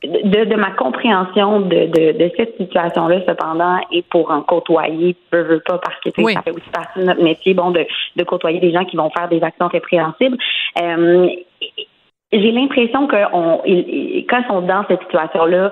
de, 0.03 0.45
de 0.45 0.55
ma 0.55 0.71
compréhension 0.71 1.61
de, 1.61 1.85
de, 1.87 2.17
de 2.17 2.31
cette 2.35 2.57
situation-là, 2.57 3.21
cependant, 3.27 3.77
et 3.91 4.01
pour 4.03 4.29
en 4.31 4.41
côtoyer, 4.41 5.15
peu, 5.31 5.41
veux 5.41 5.61
pas, 5.61 5.77
parce 5.77 5.99
que 6.01 6.09
Oui. 6.21 6.33
ça 6.33 6.41
fait 6.41 6.51
aussi 6.51 6.69
partie 6.71 6.99
de 6.99 7.05
notre 7.05 7.23
métier, 7.23 7.53
bon, 7.53 7.71
de, 7.71 7.85
de 8.15 8.23
côtoyer 8.23 8.59
des 8.59 8.71
gens 8.71 8.85
qui 8.85 8.97
vont 8.97 9.09
faire 9.11 9.29
des 9.29 9.41
actions 9.41 9.67
répréhensibles. 9.67 10.37
Euh, 10.81 11.27
j'ai 12.31 12.51
l'impression 12.51 13.07
que 13.07 13.15
on, 13.33 13.61
ils- 13.65 14.25
quand 14.27 14.39
ils 14.41 14.47
sont 14.47 14.61
dans 14.61 14.83
cette 14.87 15.01
situation-là, 15.03 15.71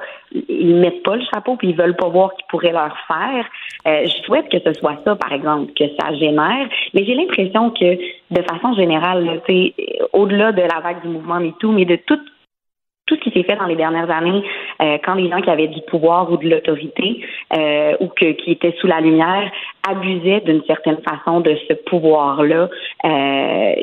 ils 0.49 0.76
mettent 0.76 1.04
pas 1.04 1.16
le 1.16 1.24
chapeau 1.34 1.56
puis 1.56 1.70
ils 1.70 1.76
veulent 1.76 1.95
pas 1.95 2.08
voir 2.08 2.34
qu'ils 2.36 2.45
pourraient 2.49 2.72
leur 2.72 2.95
faire. 3.08 3.45
Euh, 3.88 4.06
je 4.06 4.24
souhaite 4.24 4.49
que 4.49 4.60
ce 4.60 4.74
soit 4.74 4.97
ça, 5.04 5.16
par 5.16 5.34
exemple, 5.34 5.74
que 5.74 5.86
ça 5.99 6.14
génère. 6.16 6.68
Mais 6.93 7.04
j'ai 7.06 7.16
l'impression 7.16 7.70
que, 7.72 7.95
de 7.95 8.41
façon 8.43 8.74
générale, 8.76 9.41
au-delà 10.14 10.51
de 10.51 10.62
la 10.62 10.80
vague 10.82 11.01
du 11.01 11.10
mouvement 11.10 11.39
MeToo, 11.39 11.72
mais 11.72 11.86
de 11.86 11.95
tout 11.95 12.20
tout 13.06 13.16
ce 13.18 13.20
qui 13.20 13.32
s'est 13.32 13.43
fait 13.43 13.58
dans 13.58 13.66
les 13.66 13.76
dernières 13.76 14.10
années, 14.10 14.41
euh, 14.82 14.97
quand 15.04 15.16
les 15.16 15.30
gens 15.30 15.41
qui 15.41 15.49
avaient 15.49 15.68
du 15.68 15.82
pouvoir 15.82 16.32
ou 16.32 16.38
de 16.38 16.47
l'autorité 16.47 17.20
euh, 17.54 17.97
ou 17.99 18.08
que, 18.08 18.32
qui 18.32 18.51
étaient 18.51 18.74
sous 18.80 18.88
la 18.88 19.01
lumière 19.01 19.51
abusaient 19.86 20.39
d'une 20.39 20.64
certaine 20.64 20.99
façon 21.01 21.41
de 21.41 21.54
ce 21.68 21.74
pouvoir-là, 21.74 22.70
euh, 23.04 23.74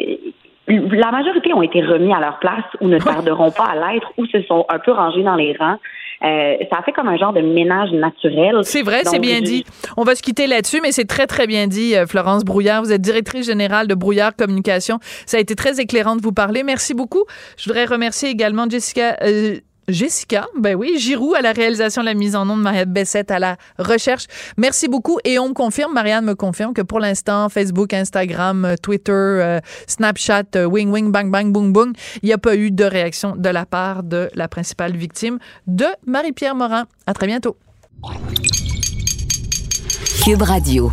la 0.68 1.10
majorité 1.10 1.52
ont 1.52 1.62
été 1.62 1.82
remis 1.82 2.12
à 2.12 2.20
leur 2.20 2.38
place 2.38 2.64
ou 2.80 2.88
ne 2.88 2.98
tarderont 2.98 3.50
pas 3.50 3.64
à 3.64 3.92
l'être 3.92 4.12
ou 4.18 4.26
se 4.26 4.42
sont 4.42 4.64
un 4.68 4.78
peu 4.78 4.92
rangés 4.92 5.22
dans 5.22 5.34
les 5.34 5.56
rangs. 5.58 5.78
Euh, 6.22 6.56
ça 6.70 6.78
a 6.78 6.82
fait 6.82 6.92
comme 6.92 7.08
un 7.08 7.16
genre 7.16 7.32
de 7.32 7.40
ménage 7.40 7.90
naturel. 7.92 8.56
C'est 8.62 8.82
vrai, 8.82 9.02
c'est 9.04 9.18
bien 9.18 9.40
dit. 9.40 9.64
On 9.96 10.02
va 10.04 10.14
se 10.14 10.22
quitter 10.22 10.46
là-dessus, 10.46 10.80
mais 10.82 10.92
c'est 10.92 11.06
très, 11.06 11.26
très 11.26 11.46
bien 11.46 11.66
dit, 11.66 11.96
euh, 11.96 12.06
Florence 12.06 12.44
Brouillard. 12.44 12.82
Vous 12.82 12.92
êtes 12.92 13.00
directrice 13.00 13.46
générale 13.46 13.86
de 13.86 13.94
Brouillard 13.94 14.36
Communication. 14.36 14.98
Ça 15.24 15.38
a 15.38 15.40
été 15.40 15.54
très 15.54 15.80
éclairant 15.80 16.16
de 16.16 16.22
vous 16.22 16.32
parler. 16.32 16.62
Merci 16.62 16.92
beaucoup. 16.92 17.24
Je 17.56 17.64
voudrais 17.64 17.86
remercier 17.86 18.28
également 18.28 18.68
Jessica. 18.68 19.16
euh, 19.22 19.56
Jessica, 19.92 20.46
ben 20.56 20.74
oui, 20.74 20.98
Giroux 20.98 21.34
à 21.34 21.42
la 21.42 21.52
réalisation 21.52 22.02
de 22.02 22.06
la 22.06 22.14
mise 22.14 22.36
en 22.36 22.48
onde, 22.48 22.62
Marianne 22.62 22.92
Bessette 22.92 23.30
à 23.30 23.38
la 23.38 23.56
recherche. 23.78 24.26
Merci 24.56 24.88
beaucoup. 24.88 25.18
Et 25.24 25.38
on 25.38 25.48
me 25.48 25.54
confirme, 25.54 25.92
Marianne 25.92 26.24
me 26.24 26.34
confirme 26.34 26.74
que 26.74 26.82
pour 26.82 27.00
l'instant, 27.00 27.48
Facebook, 27.48 27.92
Instagram, 27.92 28.64
euh, 28.64 28.76
Twitter, 28.76 29.12
euh, 29.12 29.60
Snapchat, 29.86 30.44
euh, 30.56 30.64
Wing 30.64 30.90
Wing, 30.90 31.12
Bang 31.12 31.30
Bang, 31.30 31.52
Boom 31.52 31.72
Boom, 31.72 31.92
il 32.22 32.26
n'y 32.26 32.32
a 32.32 32.38
pas 32.38 32.56
eu 32.56 32.70
de 32.70 32.84
réaction 32.84 33.34
de 33.36 33.48
la 33.48 33.66
part 33.66 34.02
de 34.02 34.30
la 34.34 34.48
principale 34.48 34.96
victime 34.96 35.38
de 35.66 35.86
Marie-Pierre 36.06 36.54
Morin. 36.54 36.86
À 37.06 37.14
très 37.14 37.26
bientôt. 37.26 37.56
Cube 40.24 40.42
Radio. 40.42 40.92